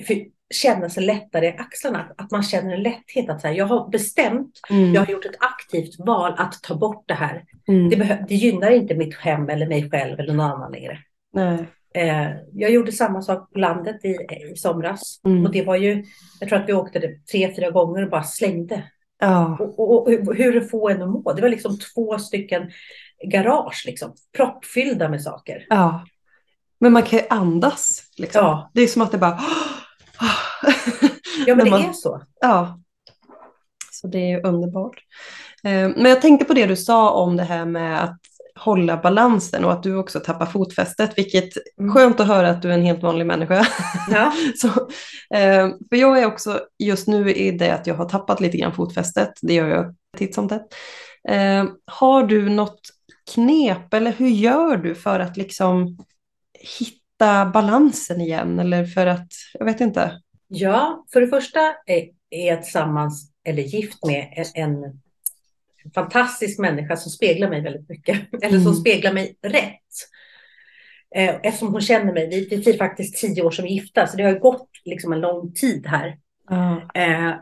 eh, 0.10 0.18
känna 0.54 0.90
sig 0.90 1.04
lättare 1.04 1.48
i 1.48 1.56
axlarna, 1.58 2.12
att 2.18 2.32
man 2.32 2.44
känner 2.44 2.74
en 2.74 2.84
lätthet 2.84 3.30
att 3.30 3.42
säga, 3.42 3.54
jag 3.54 3.66
har 3.66 3.90
bestämt, 3.90 4.60
Mm. 4.70 4.94
jag 4.94 5.02
har 5.02 5.12
gjort 5.14 5.26
ett 5.26 5.38
aktivt 5.40 6.00
val 6.00 6.34
att 6.38 6.64
ta 6.64 6.76
bort 6.76 7.04
det 7.08 7.14
här. 7.14 7.44
Mm. 7.68 7.90
Det, 7.90 8.26
det 8.28 8.36
gynnar 8.36 8.72
inte 8.72 8.96
mitt 8.96 9.16
hem 9.16 9.50
eller 9.50 9.68
mig 9.68 9.90
själv 9.90 10.20
eller 10.20 10.34
någon 10.34 10.52
annan 10.52 10.72
längre. 10.72 11.00
Eh, 11.94 12.30
jag 12.54 12.72
gjorde 12.72 12.92
samma 12.92 13.22
sak 13.22 13.54
på 13.54 13.60
landet 13.60 14.06
i, 14.06 14.08
i 14.52 14.56
somras. 14.56 15.20
Mm. 15.26 15.46
Och 15.46 15.52
det 15.52 15.64
var 15.64 15.76
ju, 15.76 16.04
jag 16.40 16.50
tror 16.50 16.60
att 16.60 16.70
vi 16.70 16.74
åkte 16.74 17.00
tre, 17.32 17.54
fyra 17.56 17.70
gånger 17.70 18.04
och 18.04 18.10
bara 18.10 18.24
slängde. 18.24 18.84
Ja. 19.22 19.58
Och, 19.60 19.80
och, 19.80 20.08
och 20.08 20.36
hur 20.36 20.54
det 20.54 20.62
får 20.70 20.92
en 20.92 21.02
att 21.02 21.10
må. 21.10 21.34
Det 21.34 21.42
var 21.42 21.50
liksom 21.50 21.78
två 21.80 22.20
stycken 22.20 22.72
garage, 23.32 23.84
liksom, 23.86 24.14
proppfyllda 24.38 25.10
med 25.10 25.22
saker. 25.24 25.66
ja. 25.70 26.06
Men 26.80 26.94
man 26.94 27.04
kan 27.04 27.20
ju 27.20 27.26
andas. 27.30 28.04
Liksom. 28.18 28.42
Ja, 28.46 28.72
Det 28.74 28.82
är 28.82 28.88
som 28.88 29.02
att 29.02 29.12
det 29.12 29.18
bara... 29.18 29.40
ja 31.46 31.56
men 31.56 31.66
det 31.66 31.72
man- 31.72 31.82
är 31.82 31.94
så. 31.94 32.22
Ja. 32.42 32.80
Så 33.92 34.08
det 34.08 34.32
är 34.32 34.46
underbart. 34.46 34.96
Eh, 35.64 35.72
Men 35.90 36.06
jag 36.06 36.22
tänkte 36.22 36.46
på 36.46 36.54
det 36.54 36.66
du 36.66 36.76
sa 36.76 37.12
om 37.12 37.38
det 37.38 37.44
här 37.44 37.66
med 37.66 38.04
att 38.04 38.20
hålla 38.64 38.98
balansen 38.98 39.66
och 39.66 39.72
att 39.72 39.84
du 39.84 39.96
också 39.96 40.20
tappar 40.20 40.46
fotfästet, 40.46 41.18
vilket 41.18 41.50
Mm. 41.80 41.94
skönt 41.94 42.20
att 42.20 42.28
höra 42.28 42.50
att 42.50 42.62
du 42.62 42.70
är 42.70 42.74
en 42.74 42.86
helt 42.86 43.04
vanlig 43.04 43.26
människa. 43.26 43.68
Ja. 44.12 44.34
Så, 44.56 44.68
eh, 45.38 45.70
för 45.90 45.96
jag 45.96 46.20
är 46.20 46.26
också 46.26 46.60
just 46.80 47.08
nu 47.08 47.34
i 47.34 47.52
det 47.52 47.70
att 47.74 47.88
jag 47.88 47.96
har 47.96 48.10
tappat 48.10 48.42
lite 48.42 48.58
grann 48.58 48.74
fotfästet, 48.76 49.32
det 49.42 49.54
gör 49.54 49.68
jag 49.68 49.96
titt 50.18 50.36
som 50.36 50.50
tätt. 50.50 50.68
Eh, 51.30 51.66
har 51.86 52.24
du 52.24 52.50
något 52.50 52.80
knep 53.34 53.94
eller 53.94 54.12
hur 54.12 54.30
gör 54.30 54.78
du 54.78 54.96
för 54.96 55.20
att 55.20 55.38
liksom 55.38 55.98
hitta 56.80 57.46
balansen 57.46 58.22
igen 58.22 58.60
eller 58.60 58.86
för 58.86 59.06
att, 59.08 59.28
jag 59.54 59.66
vet 59.66 59.82
inte. 59.82 60.22
ja, 60.48 61.06
för 61.14 61.22
det 61.22 61.28
första 61.28 61.60
är, 61.86 62.08
är 62.30 62.48
jag 62.48 62.64
tillsammans 62.64 63.32
eller 63.44 63.64
gift 63.64 64.06
med 64.06 64.28
en, 64.56 64.76
en 65.86 65.92
fantastisk 65.92 66.60
människa 66.60 66.96
som 66.98 67.12
speglar 67.12 67.50
mig 67.50 67.62
väldigt 67.62 67.90
mycket. 67.90 68.20
Eller 68.42 68.58
som 68.60 68.68
Mm. 68.68 68.74
speglar 68.74 69.14
mig 69.14 69.36
rätt. 69.42 69.78
Eh, 71.16 71.36
Eftersom 71.44 71.68
hon 71.72 71.82
känner 71.82 72.14
mig, 72.14 72.30
vi, 72.30 72.48
vi 72.50 72.64
firar 72.64 72.78
faktiskt 72.78 73.18
tio 73.22 73.42
år 73.44 73.52
som 73.52 73.68
gifta, 73.68 74.08
så 74.08 74.18
det 74.18 74.24
har 74.24 74.40
gått 74.40 74.70
liksom 74.86 75.14
en 75.14 75.20
lång 75.22 75.54
tid 75.54 75.86
här. 75.88 76.18
Eh, 76.94 77.36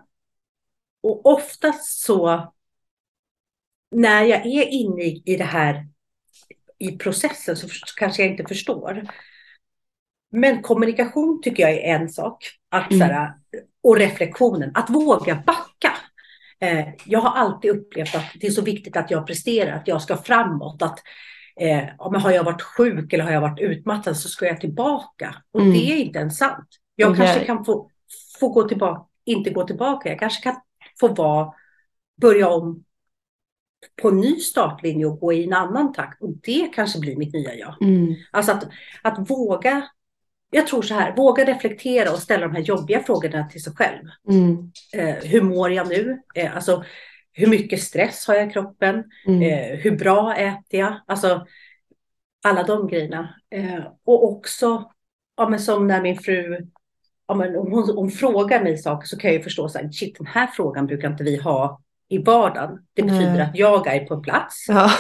och 1.04 1.26
oftast 1.26 2.02
så 2.06 2.54
när 3.92 4.24
jag 4.24 4.46
är 4.46 4.66
inne 4.68 5.04
i, 5.04 5.24
i 5.26 5.36
det 5.36 5.44
här 5.44 5.88
i 6.78 6.92
processen 6.98 7.56
så, 7.58 7.68
så 7.70 7.96
kanske 7.98 8.22
jag 8.24 8.32
inte 8.32 8.44
förstår. 8.46 9.08
Men 10.32 10.62
kommunikation 10.62 11.42
tycker 11.44 11.64
jag 11.64 11.72
är 11.72 11.96
en 11.96 12.10
sak. 12.10 12.46
Att, 12.70 12.92
Mm. 12.92 13.10
här, 13.10 13.34
och 13.84 13.98
reflektionen, 13.98 14.72
att 14.74 14.90
våga 14.90 15.36
backa. 15.46 15.92
Eh, 16.60 16.88
jag 17.06 17.20
har 17.20 17.30
alltid 17.30 17.72
upplevt 17.72 18.16
att 18.16 18.26
det 18.36 18.48
är 18.48 18.52
så 18.52 18.62
viktigt 18.62 18.98
att 18.98 19.12
jag 19.12 19.28
presterar, 19.28 19.72
att 19.72 19.88
jag 19.88 20.02
ska 20.02 20.18
framåt. 20.18 20.82
Att, 20.82 21.00
eh, 21.60 21.84
har 22.00 22.32
jag 22.32 22.44
varit 22.44 22.62
sjuk 22.62 23.14
eller 23.14 23.24
har 23.24 23.32
jag 23.32 23.42
varit 23.42 23.60
utmattad 23.60 24.18
så 24.18 24.30
ska 24.30 24.46
jag 24.46 24.62
tillbaka. 24.62 25.36
Och 25.52 25.62
Mm. 25.62 25.74
det 25.74 25.92
är 25.92 25.96
inte 25.96 26.20
ens 26.20 26.38
sant. 26.38 26.68
Jag 26.96 27.12
Okej. 27.12 27.26
kanske 27.26 27.46
kan 27.46 27.66
få, 27.66 27.90
få 28.40 28.50
gå 28.50 28.68
tillbaka, 28.68 29.06
inte 29.26 29.50
gå 29.50 29.68
tillbaka. 29.68 30.10
Jag 30.10 30.20
kanske 30.20 30.42
kan 30.44 30.56
få 31.00 31.08
vara, 31.08 31.54
börja 32.22 32.50
om 32.50 32.84
på 34.02 34.10
en 34.10 34.18
ny 34.18 34.40
startlinje 34.40 35.06
och 35.06 35.20
gå 35.20 35.34
i 35.34 35.44
en 35.44 35.54
annan 35.54 35.94
takt. 35.94 36.22
Och 36.22 36.30
det 36.44 36.72
kanske 36.76 37.00
blir 37.00 37.16
mitt 37.16 37.34
nya 37.34 37.56
jag. 37.56 37.82
Mm. 37.82 38.16
Alltså 38.32 38.52
att, 38.52 38.64
att 39.02 39.30
våga, 39.30 39.90
jag 40.50 40.68
tror 40.68 40.82
så 40.82 40.94
här, 40.94 41.16
våga 41.16 41.46
reflektera 41.46 42.12
och 42.12 42.20
ställa 42.20 42.48
de 42.48 42.56
här 42.56 42.64
jobbiga 42.64 43.04
frågorna 43.04 43.48
till 43.48 43.64
sig 43.64 43.74
själv. 43.74 44.04
Mm. 44.30 44.72
Eh, 44.94 45.16
hur 45.30 45.42
mår 45.42 45.72
jag 45.72 45.88
nu? 45.88 46.22
Eh, 46.36 46.56
alltså, 46.56 46.84
hur 47.32 47.48
mycket 47.48 47.82
stress 47.82 48.28
har 48.28 48.36
jag 48.36 48.48
i 48.50 48.52
kroppen? 48.52 49.04
Mm. 49.28 49.42
Eh, 49.42 49.80
hur 49.80 49.92
bra 49.92 50.36
äter 50.36 50.80
jag? 50.80 51.02
Alltså, 51.08 51.46
alla 52.44 52.64
de 52.64 52.88
grejerna. 52.88 53.36
Eh, 53.52 53.86
och 54.06 54.32
också, 54.32 54.92
ja, 55.38 55.50
men 55.50 55.60
som 55.60 55.88
när 55.88 56.02
min 56.02 56.18
fru, 56.18 56.68
ja, 57.28 57.36
men 57.36 57.56
om 57.56 57.72
hon, 57.72 57.90
hon 57.96 58.12
frågar 58.12 58.64
mig 58.64 58.78
saker 58.78 59.08
så 59.08 59.18
kan 59.18 59.30
jag 59.30 59.38
ju 59.38 59.44
förstå 59.44 59.70
så 59.70 59.80
här, 59.80 59.92
shit, 59.92 60.18
den 60.18 60.28
här 60.28 60.48
frågan 60.48 60.88
brukar 60.88 61.12
inte 61.12 61.24
vi 61.24 61.38
ha 61.38 61.82
i 62.10 62.18
vardagen. 62.18 62.80
Det 62.94 63.04
betyder 63.04 63.34
Nej. 63.34 63.42
att 63.42 63.56
jag 63.56 63.88
är 63.88 64.06
på 64.06 64.14
en 64.14 64.22
plats 64.22 64.66
Ja. 64.68 64.92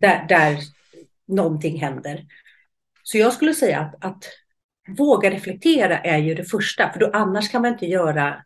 där, 0.00 0.26
där 0.28 0.58
någonting 1.28 1.80
händer. 1.80 2.26
Så 3.02 3.18
jag 3.18 3.32
skulle 3.32 3.54
säga 3.54 3.80
att, 3.80 4.04
att 4.04 4.24
våga 4.88 5.30
reflektera 5.30 5.98
är 5.98 6.18
ju 6.18 6.34
det 6.34 6.44
första, 6.44 6.92
för 6.92 7.00
då 7.00 7.10
annars 7.12 7.50
kan 7.50 7.62
man 7.62 7.72
inte 7.72 7.86
göra 7.86 8.44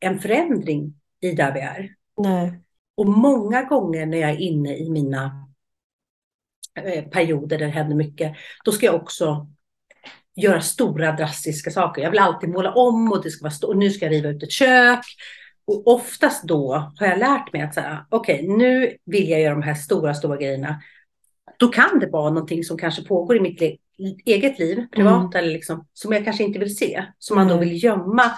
en 0.00 0.18
förändring 0.18 0.94
i 1.20 1.32
där 1.32 1.54
vi 1.54 1.60
är. 1.60 1.94
Nej. 2.16 2.60
Och 2.96 3.06
många 3.06 3.62
gånger 3.62 4.06
när 4.06 4.18
jag 4.18 4.30
är 4.30 4.38
inne 4.38 4.76
i 4.76 4.90
mina 4.90 5.48
eh, 6.74 7.04
perioder 7.04 7.58
där 7.58 7.66
det 7.66 7.72
händer 7.72 7.96
mycket, 7.96 8.36
då 8.64 8.72
ska 8.72 8.86
jag 8.86 8.94
också 8.94 9.46
göra 10.36 10.60
stora 10.60 11.12
drastiska 11.12 11.70
saker. 11.70 12.02
Jag 12.02 12.10
vill 12.10 12.20
alltid 12.20 12.50
måla 12.50 12.72
om 12.74 13.12
och 13.12 13.22
det 13.22 13.30
ska 13.30 13.42
vara 13.42 13.52
sto- 13.52 13.66
och 13.66 13.76
nu 13.76 13.90
ska 13.90 14.04
jag 14.04 14.12
riva 14.12 14.28
ut 14.28 14.42
ett 14.42 14.50
kök. 14.50 15.04
Och 15.64 15.86
oftast 15.86 16.44
då 16.44 16.92
har 16.96 17.06
jag 17.06 17.18
lärt 17.18 17.52
mig 17.52 17.62
att 17.62 17.74
säga, 17.74 18.06
okej, 18.10 18.48
nu 18.48 18.96
vill 19.04 19.28
jag 19.28 19.40
göra 19.40 19.54
de 19.54 19.62
här 19.62 19.74
stora, 19.74 20.14
stora 20.14 20.36
grejerna. 20.36 20.82
Då 21.58 21.68
kan 21.68 21.98
det 21.98 22.06
vara 22.06 22.30
någonting 22.30 22.64
som 22.64 22.78
kanske 22.78 23.04
pågår 23.04 23.36
i 23.36 23.40
mitt 23.40 23.58
eget 24.26 24.58
liv, 24.58 24.86
privat 24.94 25.34
eller 25.34 25.52
liksom, 25.52 25.86
som 25.92 26.12
jag 26.12 26.24
kanske 26.24 26.44
inte 26.44 26.58
vill 26.58 26.76
se, 26.76 27.04
som 27.18 27.36
man 27.36 27.48
då 27.48 27.56
vill 27.56 27.84
gömma 27.84 28.32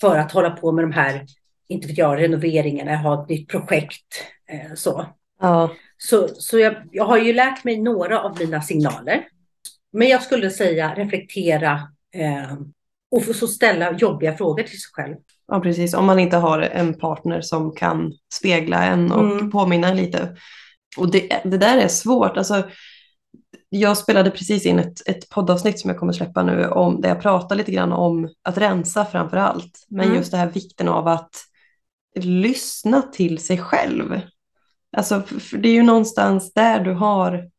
för 0.00 0.16
att 0.18 0.32
hålla 0.32 0.50
på 0.50 0.72
med 0.72 0.84
de 0.84 0.92
här, 0.92 1.26
inte 1.68 1.88
vet 1.88 1.98
jag, 1.98 2.18
renoveringarna, 2.22 2.96
ha 2.96 3.22
ett 3.22 3.28
nytt 3.28 3.48
projekt. 3.48 4.06
Eh, 4.50 4.74
så 4.74 5.06
Ja. 5.40 5.70
så, 5.98 6.28
så 6.28 6.58
jag, 6.58 6.74
jag 6.92 7.04
har 7.04 7.18
ju 7.18 7.32
lärt 7.32 7.64
mig 7.64 7.76
några 7.82 8.20
av 8.20 8.38
mina 8.40 8.62
signaler. 8.62 9.24
Men 9.92 10.08
jag 10.08 10.22
skulle 10.22 10.50
säga 10.50 10.94
reflektera 10.94 11.72
eh, 12.14 12.56
och 13.10 13.22
så 13.36 13.46
ställa 13.46 13.92
jobbiga 13.98 14.36
frågor 14.36 14.62
till 14.62 14.80
sig 14.80 14.90
själv. 14.92 15.16
ja, 15.48 15.60
precis. 15.60 15.94
Om 15.94 16.06
man 16.06 16.18
inte 16.18 16.36
har 16.36 16.60
en 16.60 16.94
partner 16.94 17.40
som 17.40 17.72
kan 17.74 18.12
spegla 18.34 18.84
en 18.84 19.12
och 19.12 19.20
Mm. 19.32 19.50
påminna 19.50 19.92
lite. 19.94 20.36
Och 20.96 21.10
det, 21.10 21.40
det 21.44 21.58
där 21.58 21.76
är 21.78 21.88
svårt. 21.88 22.36
Alltså, 22.36 22.62
jag 23.68 23.98
spelade 23.98 24.30
precis 24.30 24.66
in 24.66 24.78
ett, 24.78 25.08
ett 25.08 25.28
poddavsnitt 25.28 25.80
som 25.80 25.90
jag 25.90 25.98
kommer 25.98 26.12
släppa 26.12 26.42
nu 26.42 26.68
om 26.68 27.00
där 27.00 27.08
jag 27.08 27.20
pratar 27.22 27.56
lite 27.56 27.72
grann 27.72 27.92
om 27.92 28.28
att 28.42 28.58
rensa 28.58 29.04
framför 29.04 29.36
allt. 29.36 29.86
Men 29.88 30.04
Mm. 30.04 30.16
just 30.16 30.30
det 30.30 30.36
här 30.36 30.50
vikten 30.50 30.88
av 30.88 31.08
att 31.08 31.30
lyssna 32.14 33.02
till 33.02 33.38
sig 33.38 33.58
själv. 33.58 34.20
Alltså, 34.96 35.22
för 35.22 35.58
det 35.58 35.68
är 35.68 35.72
ju 35.72 35.82
någonstans 35.82 36.52
där 36.52 36.80
du 36.80 36.92
har 36.92 37.50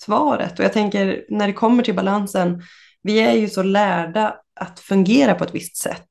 svaret. 0.00 0.58
Och 0.58 0.64
jag 0.64 0.72
tänker 0.72 1.24
när 1.28 1.46
det 1.46 1.52
kommer 1.52 1.82
till 1.82 1.94
balansen, 1.96 2.62
vi 3.02 3.18
är 3.20 3.32
ju 3.32 3.48
så 3.48 3.62
lärda 3.62 4.36
att 4.60 4.80
fungera 4.80 5.34
på 5.34 5.44
ett 5.44 5.54
visst 5.54 5.76
sätt. 5.76 6.10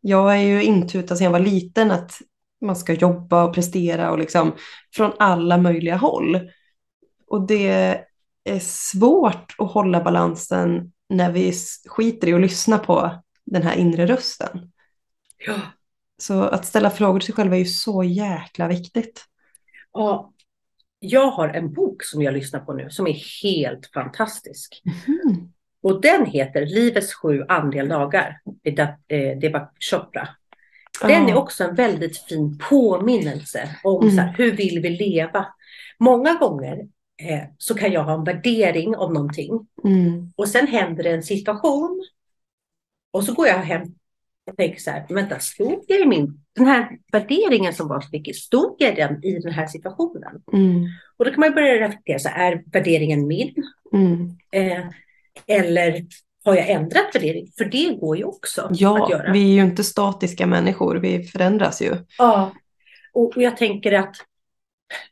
Jag 0.00 0.32
är 0.36 0.40
ju 0.42 0.62
intutad 0.62 1.16
sedan 1.16 1.24
jag 1.24 1.32
var 1.32 1.38
liten 1.40 1.90
att 1.90 2.12
man 2.60 2.76
ska 2.76 2.92
jobba 2.92 3.44
och 3.44 3.54
prestera 3.54 4.10
och 4.10 4.18
liksom 4.18 4.54
från 4.94 5.12
alla 5.18 5.58
möjliga 5.58 5.96
håll. 5.96 6.40
Och 7.26 7.46
det 7.46 8.00
är 8.50 8.58
svårt 8.58 9.54
att 9.58 9.72
hålla 9.72 10.04
balansen 10.04 10.92
när 11.08 11.32
vi 11.32 11.52
skiter 11.86 12.28
i 12.28 12.34
att 12.34 12.40
lyssna 12.40 12.78
på 12.78 13.22
den 13.44 13.62
här 13.62 13.76
inre 13.76 14.06
rösten. 14.06 14.72
Ja. 15.46 15.60
Så 16.18 16.42
att 16.42 16.66
ställa 16.66 16.90
frågor 16.90 17.20
till 17.20 17.26
sig 17.26 17.34
själv 17.34 17.52
är 17.52 17.58
ju 17.58 17.64
så 17.64 18.04
jäkla 18.04 18.68
viktigt. 18.68 19.24
Ja. 19.92 20.32
jag 20.98 21.30
har 21.30 21.48
en 21.48 21.72
bok 21.72 22.02
som 22.04 22.22
jag 22.22 22.34
lyssnar 22.34 22.60
på 22.60 22.72
nu 22.72 22.90
som 22.90 23.06
är 23.06 23.42
helt 23.42 23.90
fantastisk. 23.94 24.82
Mm. 25.06 25.48
Och 25.82 26.00
den 26.00 26.26
heter 26.26 26.66
Livets 26.66 27.14
sju 27.14 27.44
andliga 27.48 27.82
lagar. 27.82 28.40
Deepak 29.40 29.76
Chopra. 29.90 30.28
Den 31.02 31.28
är 31.28 31.34
också 31.36 31.64
en 31.64 31.74
väldigt 31.74 32.18
fin 32.18 32.58
påminnelse 32.70 33.76
om 33.84 34.02
Mm. 34.02 34.16
så 34.16 34.20
här, 34.20 34.34
hur 34.38 34.52
vill 34.56 34.80
vi 34.82 34.90
leva. 34.90 35.46
Många 35.98 36.34
gånger 36.34 36.88
eh, 37.22 37.40
så 37.58 37.74
kan 37.74 37.92
jag 37.92 38.04
ha 38.04 38.14
en 38.14 38.24
värdering 38.24 38.96
om 38.96 39.12
någonting 39.12 39.66
Mm. 39.84 40.32
och 40.36 40.48
sen 40.48 40.66
händer 40.66 41.02
det 41.02 41.10
en 41.10 41.22
situation 41.22 42.04
och 43.10 43.24
så 43.24 43.34
går 43.34 43.46
jag 43.46 43.58
hem 43.58 43.82
och 44.50 44.56
tänker 44.56 44.80
så 44.80 44.90
här, 44.90 45.06
vänta, 45.08 45.38
stod 45.38 45.84
jag 45.88 46.00
i 46.00 46.06
min, 46.06 46.40
den 46.56 46.66
här 46.66 46.98
värderingen 47.12 47.74
som 47.74 47.88
var 47.88 48.00
så 48.00 48.08
viktig, 48.12 48.36
stod 48.36 48.76
jag 48.78 48.96
den 48.96 49.24
i 49.24 49.38
den 49.38 49.52
här 49.52 49.66
situationen? 49.66 50.42
Mm. 50.52 50.84
Och 51.16 51.24
då 51.24 51.30
kan 51.30 51.40
man 51.40 51.54
börja 51.54 51.74
reflektera, 51.88 52.18
så 52.18 52.28
här, 52.28 52.52
är 52.52 52.62
värderingen 52.72 53.26
min? 53.26 53.54
Mm. 53.92 54.30
Eh, 54.52 54.84
eller 55.46 56.06
har 56.44 56.54
jag 56.56 56.70
ändrat 56.70 57.14
värdering? 57.14 57.48
För 57.58 57.64
det 57.64 57.94
går 58.00 58.16
ju 58.16 58.24
också 58.24 58.62
att 58.62 58.80
Ja, 58.80 59.10
göra. 59.10 59.32
vi 59.32 59.50
är 59.50 59.54
ju 59.54 59.62
inte 59.62 59.84
statiska 59.84 60.46
människor, 60.46 60.96
vi 60.96 61.22
förändras 61.24 61.82
ju. 61.82 61.96
Ja, 62.18 62.52
och 63.12 63.36
och 63.36 63.42
jag 63.42 63.56
tänker 63.56 63.92
att 63.92 64.16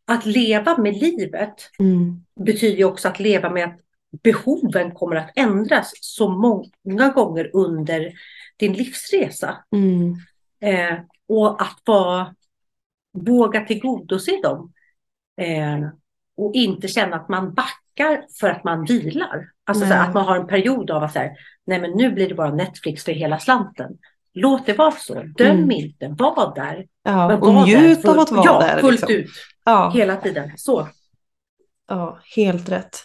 att 0.07 0.27
leva 0.27 0.77
med 0.79 0.97
livet 0.97 1.55
Mm. 1.79 2.25
betyder 2.41 2.77
ju 2.77 2.85
också 2.85 3.09
att 3.09 3.21
leva 3.21 3.51
med 3.51 3.65
att 3.65 3.81
behoven 4.23 4.91
kommer 4.95 5.17
att 5.17 5.31
ändras 5.37 5.93
så 6.01 6.29
många 6.29 7.09
gånger 7.09 7.51
under 7.53 8.13
din 8.57 8.73
livsresa. 8.73 9.57
Mm. 9.73 10.15
Eh, 10.61 10.99
och 11.29 11.63
att 11.63 11.79
vara, 11.85 12.35
våga 13.13 13.61
tillgodose 13.61 14.41
dem. 14.43 14.73
Eh, 15.41 15.89
och 16.37 16.55
inte 16.55 16.89
känna 16.89 17.17
att 17.17 17.29
man 17.29 17.55
backar 17.55 18.25
för 18.41 18.51
att 18.51 18.65
man 18.65 18.85
vilar. 18.85 19.49
Alltså 19.65 19.87
så 19.87 19.93
här, 19.93 20.09
att 20.09 20.15
man 20.15 20.25
har 20.25 20.37
en 20.37 20.47
period 20.47 20.91
av 20.91 21.03
att 21.03 21.13
så 21.13 21.19
här, 21.19 21.33
nej 21.67 21.81
men 21.81 21.91
nu 21.91 22.11
blir 22.13 22.29
det 22.29 22.35
bara 22.35 22.55
Netflix 22.55 23.05
för 23.05 23.13
hela 23.13 23.39
slanten. 23.39 23.99
Låt 24.35 24.67
det 24.67 24.73
vara 24.73 24.91
så. 24.93 25.15
Döm 25.23 25.57
Mm. 25.57 25.71
inte. 25.71 26.09
Var 26.19 26.55
där. 26.55 26.87
Ja, 27.03 27.29
Men 27.29 27.43
och 27.43 27.55
var 27.55 27.67
njut 27.67 28.05
av 28.05 28.19
att 28.19 28.31
vara 28.31 28.45
ja, 28.45 28.61
där. 28.61 28.81
fullt 28.81 29.01
liksom. 29.01 29.17
ut. 29.17 29.31
Ja, 29.65 29.91
Hela 29.95 30.17
tiden. 30.17 30.51
Så. 30.57 30.89
ja, 31.89 32.19
helt 32.37 32.69
rätt. 32.69 32.97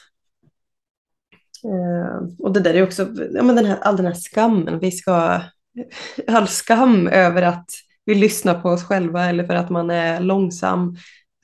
Eh, 1.63 2.27
och 2.39 2.53
det 2.53 2.59
där 2.59 2.73
är 2.73 2.83
också, 2.83 3.07
ja, 3.33 3.43
men 3.43 3.55
den 3.55 3.65
här, 3.65 3.77
all 3.77 3.97
den 3.97 4.05
här 4.05 4.13
skammen, 4.13 4.79
vi 4.79 4.91
ska, 4.91 5.41
all 6.27 6.47
skam 6.47 7.07
över 7.07 7.41
att 7.41 7.69
vi 8.05 8.15
lyssnar 8.15 8.61
på 8.61 8.69
oss 8.69 8.83
själva 8.83 9.25
eller 9.25 9.43
för 9.47 9.53
att 9.53 9.69
man 9.69 9.89
är 9.89 10.19
långsam. 10.19 10.95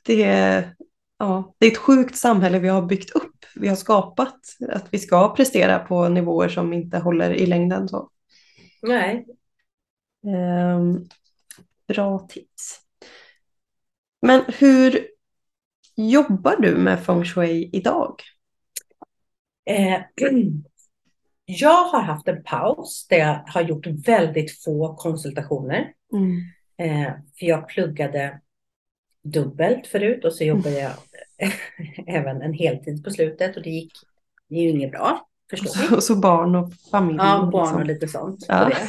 Det 0.04 0.24
är, 0.24 0.76
ja, 1.20 1.56
det 1.58 1.66
är 1.66 1.72
ett 1.72 1.78
sjukt 1.78 2.18
samhälle 2.18 2.60
vi 2.60 2.68
har 2.68 2.82
byggt 2.82 3.10
upp. 3.10 3.46
Vi 3.56 3.68
har 3.68 3.76
skapat 3.76 4.40
att 4.70 4.88
vi 4.92 5.00
ska 5.00 5.36
prestera 5.36 5.80
på 5.80 6.10
nivåer 6.10 6.50
som 6.50 6.74
inte 6.74 6.98
håller 6.98 7.34
i 7.34 7.46
längden. 7.46 7.90
Så. 7.90 8.10
Nej. 8.82 9.26
Ehm, 10.28 11.06
bra 11.88 12.20
tips. 12.20 12.85
Men 14.26 14.42
hur 14.48 15.08
jobbar 15.96 16.56
du 16.60 16.76
med 16.76 17.04
feng 17.04 17.26
shui 17.26 17.70
idag? 17.74 18.22
Eh, 19.70 20.02
jag 21.46 21.84
har 21.84 22.02
haft 22.02 22.28
en 22.28 22.44
paus 22.44 23.08
där 23.10 23.18
jag 23.18 23.44
har 23.48 23.62
gjort 23.62 23.88
väldigt 23.88 24.64
få 24.64 24.96
konsultationer. 24.96 25.94
Mm. 26.14 26.42
Eh, 26.78 27.14
för 27.40 27.46
jag 27.46 27.68
pluggade 27.68 28.42
dubbelt 29.24 29.88
förut 29.88 30.26
och 30.26 30.34
så 30.34 30.44
jobbade 30.44 30.80
jag 30.80 30.94
även 32.08 32.42
en 32.42 32.54
heltid 32.54 33.04
på 33.04 33.12
slutet 33.12 33.58
och 33.58 33.64
det 33.64 33.70
gick 33.70 33.94
det 34.48 34.56
är 34.56 34.62
ju 34.62 34.70
inget 34.70 34.92
bra, 34.92 35.28
förstår 35.50 35.90
ni? 35.90 35.98
Och 35.98 36.04
så 36.04 36.16
barn 36.16 36.56
och 36.56 36.74
familj. 36.92 37.18
Ja, 37.20 37.50
barn 37.52 37.64
liksom. 37.64 37.82
och 37.82 37.86
lite 37.86 38.08
sånt. 38.08 38.46
Ja. 38.48 38.72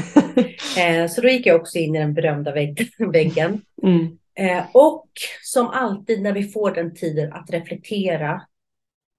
Eh, 0.79 1.09
så 1.09 1.21
då 1.21 1.29
gick 1.29 1.47
jag 1.47 1.61
också 1.61 1.79
in 1.79 1.95
i 1.95 1.99
den 1.99 2.15
berömda 2.15 2.53
vägg, 2.53 2.91
väggen. 3.13 3.61
Mm. 3.83 4.19
Eh, 4.39 4.65
och 4.73 5.09
som 5.43 5.67
alltid 5.67 6.23
när 6.23 6.33
vi 6.33 6.43
får 6.49 6.71
den 6.71 6.95
tiden 6.95 7.33
att 7.33 7.51
reflektera 7.51 8.43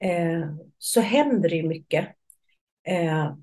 eh, 0.04 0.50
så 0.78 1.02
händer 1.02 1.50
det 1.50 1.56
ju 1.56 1.68
mycket. 1.68 2.08
Eh, 2.88 3.34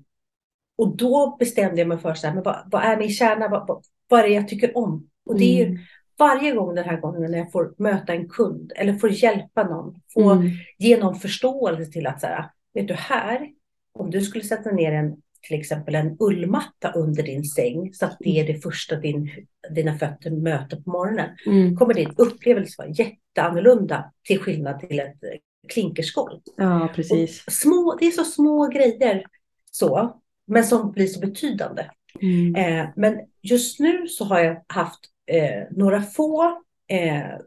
och 0.77 0.97
då 0.97 1.35
bestämde 1.39 1.81
jag 1.81 1.87
mig 1.87 1.97
för 1.97 2.13
så 2.13 2.27
här, 2.27 2.33
men 2.33 2.43
vad, 2.43 2.63
vad 2.71 2.83
är 2.83 2.97
min 2.97 3.09
kärna? 3.09 3.47
Vad, 3.47 3.67
vad, 3.67 3.83
vad 4.07 4.19
är 4.19 4.23
det 4.23 4.33
jag 4.33 4.47
tycker 4.47 4.77
om? 4.77 5.09
Och 5.25 5.37
det 5.39 5.43
är 5.45 5.65
ju 5.65 5.65
Mm. 5.65 5.77
varje 6.17 6.51
gång 6.51 6.75
den 6.75 6.85
här 6.85 6.97
gången 6.97 7.31
när 7.31 7.37
jag 7.37 7.51
får 7.51 7.75
möta 7.77 8.13
en 8.13 8.29
kund 8.29 8.71
eller 8.75 8.93
får 8.93 9.09
hjälpa 9.09 9.63
någon, 9.63 10.01
få 10.13 10.31
Mm. 10.31 10.49
ge 10.77 10.97
någon 10.97 11.15
förståelse 11.15 11.91
till 11.91 12.07
att 12.07 12.21
så 12.21 12.27
här, 12.27 12.49
vet 12.73 12.87
du 12.87 12.93
här, 12.93 13.49
om 13.93 14.11
du 14.11 14.21
skulle 14.21 14.43
sätta 14.43 14.71
ner 14.71 14.91
en 14.91 15.15
till 15.47 15.59
exempel 15.59 15.95
en 15.95 16.17
ullmatta 16.19 16.91
under 16.91 17.23
din 17.23 17.43
säng 17.43 17.93
så 17.93 18.05
att 18.05 18.17
det 18.19 18.39
är 18.39 18.47
det 18.47 18.61
första 18.61 18.95
din, 18.95 19.29
dina 19.69 19.97
fötter 19.97 20.31
möter 20.31 20.81
på 20.81 20.89
morgonen 20.89 21.29
Mm. 21.47 21.75
kommer 21.75 21.93
din 21.93 22.13
upplevelse 22.17 22.75
vara 22.77 22.89
jätteannorlunda 22.89 24.11
till 24.27 24.39
skillnad 24.39 24.79
till 24.79 24.99
ett 24.99 25.23
eh, 25.23 25.39
klinkersgolv. 25.73 26.39
Ja, 26.57 26.89
precis. 26.95 27.43
Små, 27.47 27.97
det 27.99 28.05
är 28.05 28.11
så 28.11 28.23
små 28.23 28.67
grejer 28.67 29.25
så, 29.71 30.21
men 30.47 30.63
som 30.63 30.91
blir 30.91 31.07
så 31.07 31.19
betydande. 31.19 31.89
Mm. 32.21 32.55
Eh, 32.55 32.89
men 32.95 33.19
just 33.41 33.79
nu 33.79 34.07
så 34.07 34.25
har 34.25 34.39
jag 34.39 34.63
haft 34.67 34.99
eh, 35.31 35.63
några 35.71 36.01
få 36.01 36.61
eh, 36.87 37.33
eh, 37.33 37.37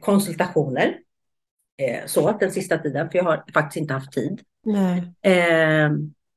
konsultationer 0.00 0.98
eh, 1.78 2.06
så 2.06 2.36
den 2.40 2.52
sista 2.52 2.78
tiden, 2.78 3.10
för 3.10 3.18
jag 3.18 3.24
har 3.24 3.44
faktiskt 3.54 3.76
inte 3.80 3.94
haft 3.94 4.12
tid. 4.12 4.40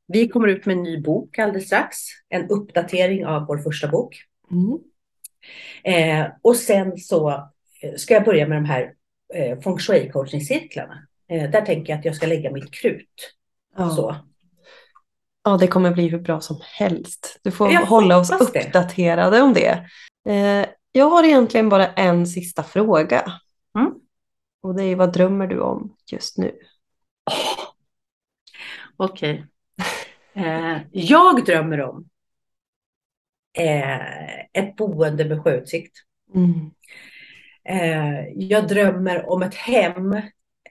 Vi 0.07 0.27
kommer 0.27 0.47
ut 0.47 0.65
med 0.65 0.77
en 0.77 0.83
ny 0.83 1.01
bok 1.01 1.39
alldeles 1.39 1.65
strax, 1.67 1.97
en 2.29 2.49
uppdatering 2.49 3.25
av 3.25 3.45
vår 3.47 3.57
första 3.57 3.87
bok. 3.87 4.17
Mm. 4.51 4.79
Eh, 5.83 6.27
och 6.41 6.55
sen 6.55 6.97
så 6.97 7.29
eh, 7.81 7.95
ska 7.97 8.13
jag 8.13 8.25
börja 8.25 8.47
med 8.47 8.57
de 8.57 8.65
här 8.65 8.93
eh, 9.33 9.59
feng 9.59 9.77
shui 9.77 10.09
coachingcirklarna. 10.09 11.07
Eh, 11.29 11.49
där 11.51 11.61
tänker 11.61 11.93
jag 11.93 11.99
att 11.99 12.05
jag 12.05 12.15
ska 12.15 12.27
lägga 12.27 12.51
mitt 12.51 12.73
krut. 12.73 13.33
Ja. 13.77 13.89
Så. 13.89 14.15
ja, 15.43 15.57
det 15.57 15.67
kommer 15.67 15.91
bli 15.91 16.07
hur 16.07 16.19
bra 16.19 16.41
som 16.41 16.57
helst. 16.79 17.39
Du 17.43 17.51
får 17.51 17.71
Jag 17.71 17.81
hålla 17.85 18.17
oss 18.17 18.31
hoppas 18.31 18.51
det. 18.51 18.65
uppdaterade 18.65 19.41
om 19.41 19.53
det. 19.53 19.85
Eh, 20.29 20.65
jag 20.91 21.09
har 21.09 21.23
egentligen 21.23 21.69
bara 21.69 21.87
en 21.87 22.27
sista 22.27 22.63
fråga. 22.63 23.31
Mm. 23.77 23.93
Och 24.61 24.75
det 24.75 24.83
är 24.83 24.95
vad 24.95 25.13
drömmer 25.13 25.47
du 25.47 25.59
om 25.59 25.95
just 26.11 26.37
nu? 26.37 26.55
Okej. 28.97 29.45
Eh, 30.35 30.77
jag 30.91 31.45
drömmer 31.45 31.81
om 31.81 32.09
eh, 33.57 34.39
ett 34.39 34.75
boende 34.75 35.25
med 35.25 35.43
sjöutsikt. 35.43 35.97
Mm. 36.35 36.71
Eh, 37.63 38.27
jag 38.35 38.67
drömmer 38.67 39.29
om 39.29 39.41
ett 39.41 39.55
hem 39.55 40.13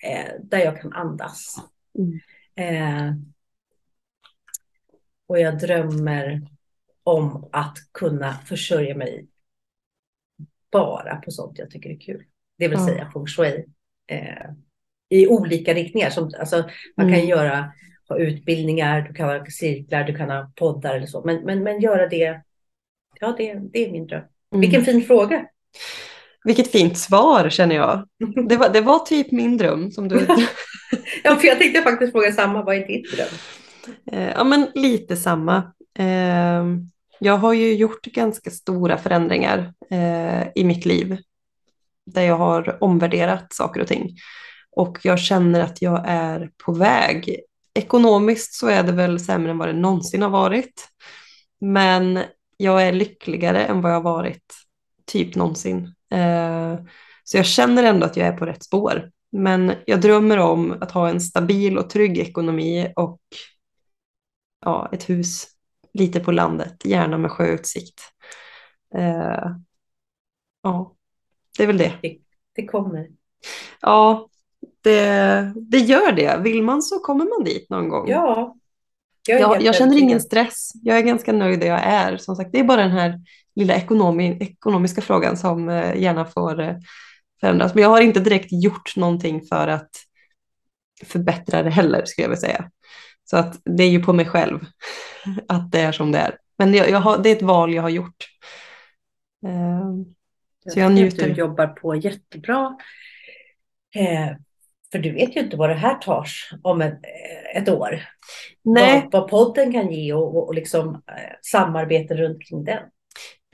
eh, 0.03 0.33
där 0.43 0.59
jag 0.59 0.81
kan 0.81 0.93
andas. 0.93 1.57
Mm. 1.99 2.21
Eh, 2.57 3.15
och 5.27 5.41
jag 5.41 5.59
drömmer 5.59 6.49
om 7.03 7.49
att 7.53 7.77
kunna 7.93 8.33
försörja 8.33 8.97
mig 8.97 9.27
bara 10.73 11.17
på 11.17 11.31
sånt 11.31 11.59
jag 11.59 11.71
tycker 11.71 11.91
är 11.91 12.01
kul. 12.01 12.25
Det 12.59 12.69
vill 12.69 12.85
säga 12.85 13.11
feng 13.15 13.27
shui. 13.27 13.65
Eh, 14.07 14.51
I 15.09 15.27
olika 15.29 15.75
riktningar. 15.75 16.11
Som, 16.11 16.31
alltså, 16.39 16.57
man 16.97 17.07
kan 17.07 17.15
Mm. 17.15 17.27
göra 17.29 17.73
ha 18.09 18.19
utbildningar, 18.19 19.01
du 19.01 19.15
kan 19.15 19.29
ha 19.29 19.47
cirklar, 19.47 20.05
du 20.05 20.17
kan 20.17 20.31
ha 20.31 20.51
poddar 20.55 20.95
eller 20.95 21.07
så. 21.07 21.23
Men, 21.25 21.45
men, 21.45 21.63
men 21.63 21.81
göra 21.81 22.09
det, 22.09 22.41
ja 23.21 23.35
det, 23.39 23.55
det 23.73 23.87
är 23.87 23.93
min 23.93 24.07
dröm. 24.07 24.23
Mm. 24.53 24.61
Vilken 24.61 24.85
fin 24.85 25.03
fråga. 25.03 25.47
Vilket 26.45 26.71
fint 26.71 26.99
svar 26.99 27.51
känner 27.51 27.75
jag. 27.77 28.09
Det 28.49 28.57
var, 28.57 28.69
det 28.69 28.81
var 28.81 28.99
typ 28.99 29.33
min 29.33 29.57
dröm 29.57 29.91
som 29.91 30.09
du... 30.09 30.27
Ja, 31.25 31.37
för 31.37 31.47
jag 31.47 31.59
tänkte 31.59 31.83
faktiskt 31.83 32.13
fråga 32.13 32.33
samma, 32.33 32.63
vad 32.63 32.77
är 32.77 32.87
ditt 32.87 33.13
dröm? 33.17 33.29
Eh, 34.13 34.31
Ja, 34.31 34.45
men 34.45 34.67
lite 34.75 35.17
samma. 35.17 35.57
Eh, 35.99 36.65
Jag 37.21 37.37
har 37.37 37.53
ju 37.53 37.75
gjort 37.75 38.05
ganska 38.05 38.51
stora 38.51 38.99
förändringar 38.99 39.73
eh, 39.91 40.43
i 40.55 40.65
mitt 40.65 40.85
liv. 40.85 41.17
Där 42.07 42.23
jag 42.23 42.37
har 42.37 42.79
omvärderat 42.81 43.53
saker 43.53 43.81
och 43.81 43.87
ting. 43.87 44.17
Och 44.77 44.99
jag 45.03 45.19
känner 45.19 45.61
att 45.61 45.83
jag 45.83 46.05
är 46.07 46.51
på 46.65 46.73
väg. 46.73 47.41
Ekonomiskt 47.75 48.55
så 48.55 48.67
är 48.69 48.83
det 48.83 48.93
väl 48.93 49.21
sämre 49.21 49.51
än 49.51 49.59
vad 49.59 49.69
det 49.69 49.73
någonsin 49.73 50.23
har 50.23 50.31
varit. 50.31 50.89
Men 51.61 52.19
jag 52.57 52.83
är 52.89 52.93
lyckligare 52.93 53.65
än 53.65 53.81
vad 53.81 53.91
jag 53.93 53.97
har 53.97 54.03
varit 54.03 54.55
typ 55.07 55.35
någonsin. 55.37 55.95
Eh, 56.11 56.77
Så 57.25 57.37
jag 57.37 57.47
känner 57.47 57.83
ändå 57.85 58.07
att 58.07 58.17
jag 58.17 58.27
är 58.29 58.37
på 58.37 58.47
rätt 58.47 58.65
spår. 58.65 59.11
Men 59.33 59.73
jag 59.87 60.01
drömmer 60.01 60.39
om 60.39 60.77
att 60.81 60.91
ha 60.91 61.09
en 61.09 61.21
stabil 61.21 61.79
och 61.79 61.91
trygg 61.91 62.19
ekonomi 62.19 62.93
och 62.97 63.21
ja, 64.61 64.89
ett 64.93 65.11
hus 65.11 65.47
lite 65.93 66.21
på 66.21 66.33
landet, 66.33 66.85
gärna 66.85 67.19
med 67.19 67.31
sjöutsikt. 67.31 68.01
Eh, 68.95 69.57
ja, 70.63 70.95
det 71.57 71.63
är 71.63 71.67
väl 71.67 71.79
det. 71.79 71.93
Det 72.55 72.67
kommer. 72.67 73.09
Ja, 73.81 74.29
det, 74.85 75.53
det 75.57 75.79
gör 75.79 76.13
det. 76.13 76.41
Vill 76.43 76.63
man 76.63 76.83
så 76.83 76.99
kommer 76.99 77.25
man 77.25 77.45
dit 77.45 77.71
någon 77.71 77.89
gång. 77.89 78.09
Ja. 78.09 78.57
Jag, 79.29 79.41
jag, 79.41 79.63
jag 79.63 79.75
känner 79.75 79.99
ingen 79.99 80.21
stress. 80.21 80.73
Jag 80.83 80.99
är 80.99 81.03
ganska 81.03 81.33
nöjd 81.33 81.61
där 81.61 81.67
jag 81.67 81.83
är. 81.85 82.17
Som 82.17 82.37
sagt, 82.37 82.53
det 82.53 82.61
är 82.61 82.65
bara 82.65 82.83
den 82.83 82.91
här 82.91 83.21
lilla 83.57 83.75
ekonomi, 83.75 84.39
ekonomiska 84.41 85.03
frågan 85.03 85.37
som 85.37 85.69
eh, 85.69 85.97
gärna 85.97 86.25
får 86.25 86.61
eh, 86.61 86.77
förändras. 87.41 87.75
Men 87.75 87.83
jag 87.83 87.91
har 87.91 88.01
inte 88.01 88.21
direkt 88.21 88.49
gjort 88.51 88.97
någonting 88.97 89.43
för 89.43 89.69
att 89.69 89.91
förbättra 91.05 91.63
det 91.63 91.71
heller, 91.71 92.05
skulle 92.05 92.25
jag 92.25 92.29
vilja 92.29 92.41
säga. 92.41 92.71
Så 93.25 93.37
att 93.37 93.61
det 93.65 93.85
är 93.85 93.91
ju 93.91 94.03
på 94.03 94.13
mig 94.13 94.27
själv 94.27 94.61
att 95.49 95.73
det 95.73 95.81
är 95.81 95.93
som 95.93 96.13
det 96.13 96.19
är. 96.19 96.39
Men 96.59 96.75
jag, 96.75 96.91
jag 96.91 97.01
har, 97.01 97.19
det 97.19 97.29
är 97.29 97.37
ett 97.37 97.43
val 97.43 97.75
jag 97.75 97.83
har 97.83 97.91
gjort. 97.91 98.29
Eh, 99.47 99.91
så 100.73 100.79
jag 100.79 100.87
att 100.87 100.93
njuter. 100.93 101.29
Du 101.29 101.35
jobbar 101.35 101.67
på 101.67 101.97
jättebra. 101.97 102.77
Eh, 103.95 104.37
för 104.95 104.99
du 104.99 105.13
vet 105.13 105.37
ju 105.37 105.41
inte 105.41 105.57
vad 105.57 105.71
det 105.71 105.75
här 105.75 105.95
tar 105.95 106.27
om 106.63 106.81
ett, 106.81 107.01
ett 107.55 107.69
år. 107.69 108.03
Vad, 108.63 109.13
vad 109.13 109.29
podden 109.29 109.73
kan 109.73 109.93
ge 109.93 110.13
och, 110.13 110.47
och, 110.47 110.55
liksom 110.55 110.95
eh, 110.95 111.37
samarbete 111.43 112.15
runt 112.15 112.49
kring 112.49 112.65
den. 112.65 112.83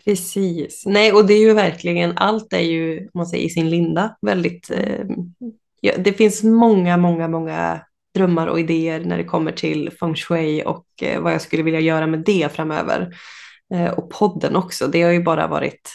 precis. 0.04 0.82
Nej, 0.86 1.12
och 1.12 1.26
det 1.26 1.34
är 1.34 1.38
ju 1.38 1.54
verkligen, 1.54 2.18
allt 2.18 2.52
är 2.52 2.60
ju, 2.60 2.98
om 2.98 3.10
man 3.14 3.26
säger 3.26 3.44
i 3.44 3.50
sin 3.50 3.70
linda, 3.70 4.16
väldigt... 4.22 4.70
Eh, 4.70 5.04
ja, 5.80 5.92
det 5.98 6.12
finns 6.12 6.42
många, 6.42 6.96
många, 6.96 7.28
många 7.28 7.80
drömmar 8.14 8.46
och 8.46 8.60
idéer 8.60 9.04
när 9.04 9.18
det 9.18 9.24
kommer 9.24 9.52
till 9.52 9.90
feng 10.00 10.14
shui 10.14 10.62
och 10.64 10.86
eh, 11.02 11.20
vad 11.20 11.32
jag 11.32 11.40
skulle 11.40 11.62
vilja 11.62 11.80
göra 11.80 12.06
med 12.06 12.22
det 12.24 12.52
framöver. 12.52 13.14
Eh, 13.74 13.90
och 13.90 14.10
podden 14.10 14.56
också. 14.56 14.86
Det 14.86 15.02
har 15.02 15.12
ju 15.12 15.22
bara 15.22 15.46
varit, 15.46 15.90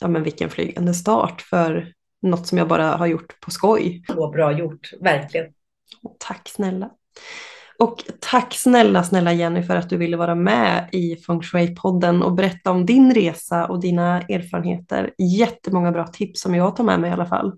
ja 0.00 0.08
men 0.08 0.22
vilken 0.22 0.50
flygande 0.50 0.94
start 0.94 1.42
för 1.42 1.92
något 2.24 2.46
som 2.46 2.58
jag 2.58 2.68
bara 2.68 2.86
har 2.86 3.06
gjort 3.06 3.40
på 3.40 3.50
skoj. 3.50 4.02
Så 4.06 4.28
bra 4.30 4.52
gjort, 4.52 4.90
verkligen. 5.00 5.46
Tack 6.18 6.48
snälla. 6.48 6.90
Och 7.78 8.04
tack 8.20 8.54
snälla, 8.54 9.04
snälla 9.04 9.32
Jenny 9.32 9.62
för 9.62 9.76
att 9.76 9.90
du 9.90 9.96
ville 9.96 10.16
vara 10.16 10.34
med 10.34 10.88
i 10.92 11.16
Feng 11.16 11.40
Shui-podden 11.40 12.22
och 12.22 12.32
berätta 12.32 12.70
om 12.70 12.86
din 12.86 13.14
resa 13.14 13.66
och 13.66 13.80
dina 13.80 14.20
erfarenheter. 14.20 15.14
Jättemånga 15.18 15.92
bra 15.92 16.06
tips 16.06 16.40
som 16.40 16.54
jag 16.54 16.76
tar 16.76 16.84
med 16.84 17.00
mig 17.00 17.10
i 17.10 17.12
alla 17.12 17.26
fall. 17.26 17.52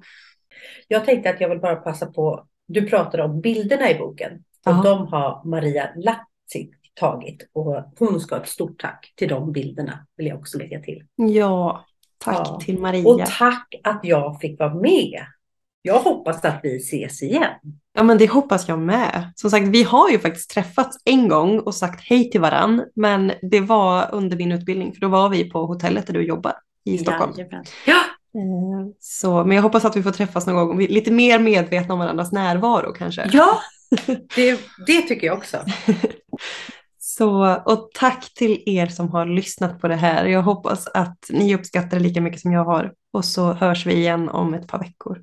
Jag 0.89 1.05
tänkte 1.05 1.31
att 1.31 1.41
jag 1.41 1.49
vill 1.49 1.61
bara 1.61 1.77
passa 1.77 2.07
på, 2.07 2.47
du 2.69 2.89
pratade 2.89 3.23
om 3.23 3.41
bilderna 3.41 3.91
i 3.91 3.95
boken. 3.99 4.33
Och 4.67 4.73
Ja. 4.73 4.83
de 4.85 5.07
har 5.07 5.45
Maria 5.45 5.89
Latzik 5.97 6.71
tagit. 6.95 7.49
Och 7.53 7.85
hon 7.99 8.21
ska 8.21 8.35
ha 8.35 8.43
ett 8.43 8.49
stort 8.49 8.81
tack 8.81 9.13
till 9.17 9.29
de 9.29 9.53
bilderna, 9.53 10.07
vill 10.17 10.27
jag 10.27 10.39
också 10.39 10.59
lägga 10.59 10.81
till. 10.81 11.03
Ja, 11.17 11.85
tack 12.35 12.47
Ja. 12.49 12.61
till 12.65 12.79
Maria. 12.79 13.09
Och 13.09 13.21
tack 13.39 13.69
att 13.85 14.01
jag 14.03 14.41
fick 14.41 14.59
vara 14.61 14.75
med. 14.75 15.27
Jag 15.83 15.99
hoppas 15.99 16.45
att 16.45 16.61
vi 16.63 16.77
ses 16.77 17.23
igen. 17.23 17.45
Ja, 17.95 18.03
men 18.03 18.19
det 18.19 18.27
hoppas 18.31 18.69
jag 18.69 18.79
med. 18.79 19.33
Som 19.37 19.51
sagt, 19.51 19.67
vi 19.69 19.83
har 19.83 20.11
ju 20.11 20.19
faktiskt 20.19 20.51
träffats 20.51 20.97
en 21.05 21.29
gång 21.29 21.59
och 21.61 21.75
sagt 21.75 22.01
hej 22.05 22.31
till 22.31 22.41
varann, 22.41 22.83
men 22.97 23.33
det 23.51 23.61
var 23.61 24.09
under 24.13 24.37
min 24.37 24.53
utbildning, 24.53 24.93
för 24.93 25.01
då 25.01 25.09
var 25.09 25.29
vi 25.29 25.51
på 25.51 25.67
hotellet 25.67 26.07
där 26.07 26.15
du 26.15 26.27
jobbar 26.27 26.53
i 26.85 26.99
Stockholm. 26.99 27.33
Jajamän. 27.37 27.65
Ja, 27.87 27.97
Eh, 28.37 28.87
Så, 29.01 29.45
men 29.45 29.57
jag 29.57 29.63
hoppas 29.63 29.85
att 29.85 29.97
vi 29.97 30.03
får 30.03 30.11
träffas 30.11 30.47
någon 30.47 30.69
gång 30.69 30.79
lite 30.81 31.11
mer 31.11 31.39
medvetna 31.39 31.95
om 31.95 32.01
varandras 32.01 32.33
närvaro 32.33 32.93
kanske. 32.93 33.31
ja 33.33 33.59
det, 34.37 34.61
det 34.87 35.03
tycker 35.03 35.27
jag 35.27 35.39
också. 35.39 35.57
Så, 37.19 37.57
och 37.65 37.91
tack 37.95 38.35
till 38.35 38.63
er 38.67 38.87
som 38.87 39.09
har 39.09 39.27
lyssnat 39.27 39.81
på 39.81 39.89
det 39.89 39.97
här. 39.97 40.25
Jag 40.25 40.43
hoppas 40.43 40.87
att 40.87 41.19
ni 41.31 41.55
uppskattar 41.55 41.97
det 41.97 42.03
lika 42.03 42.21
mycket 42.21 42.41
som 42.41 42.53
jag 42.53 42.65
har. 42.65 42.93
Och 43.13 43.25
så 43.25 43.53
hörs 43.53 43.87
vi 43.87 43.95
igen 43.95 44.29
om 44.29 44.55
ett 44.55 44.69
par 44.69 44.79
veckor. 44.79 45.23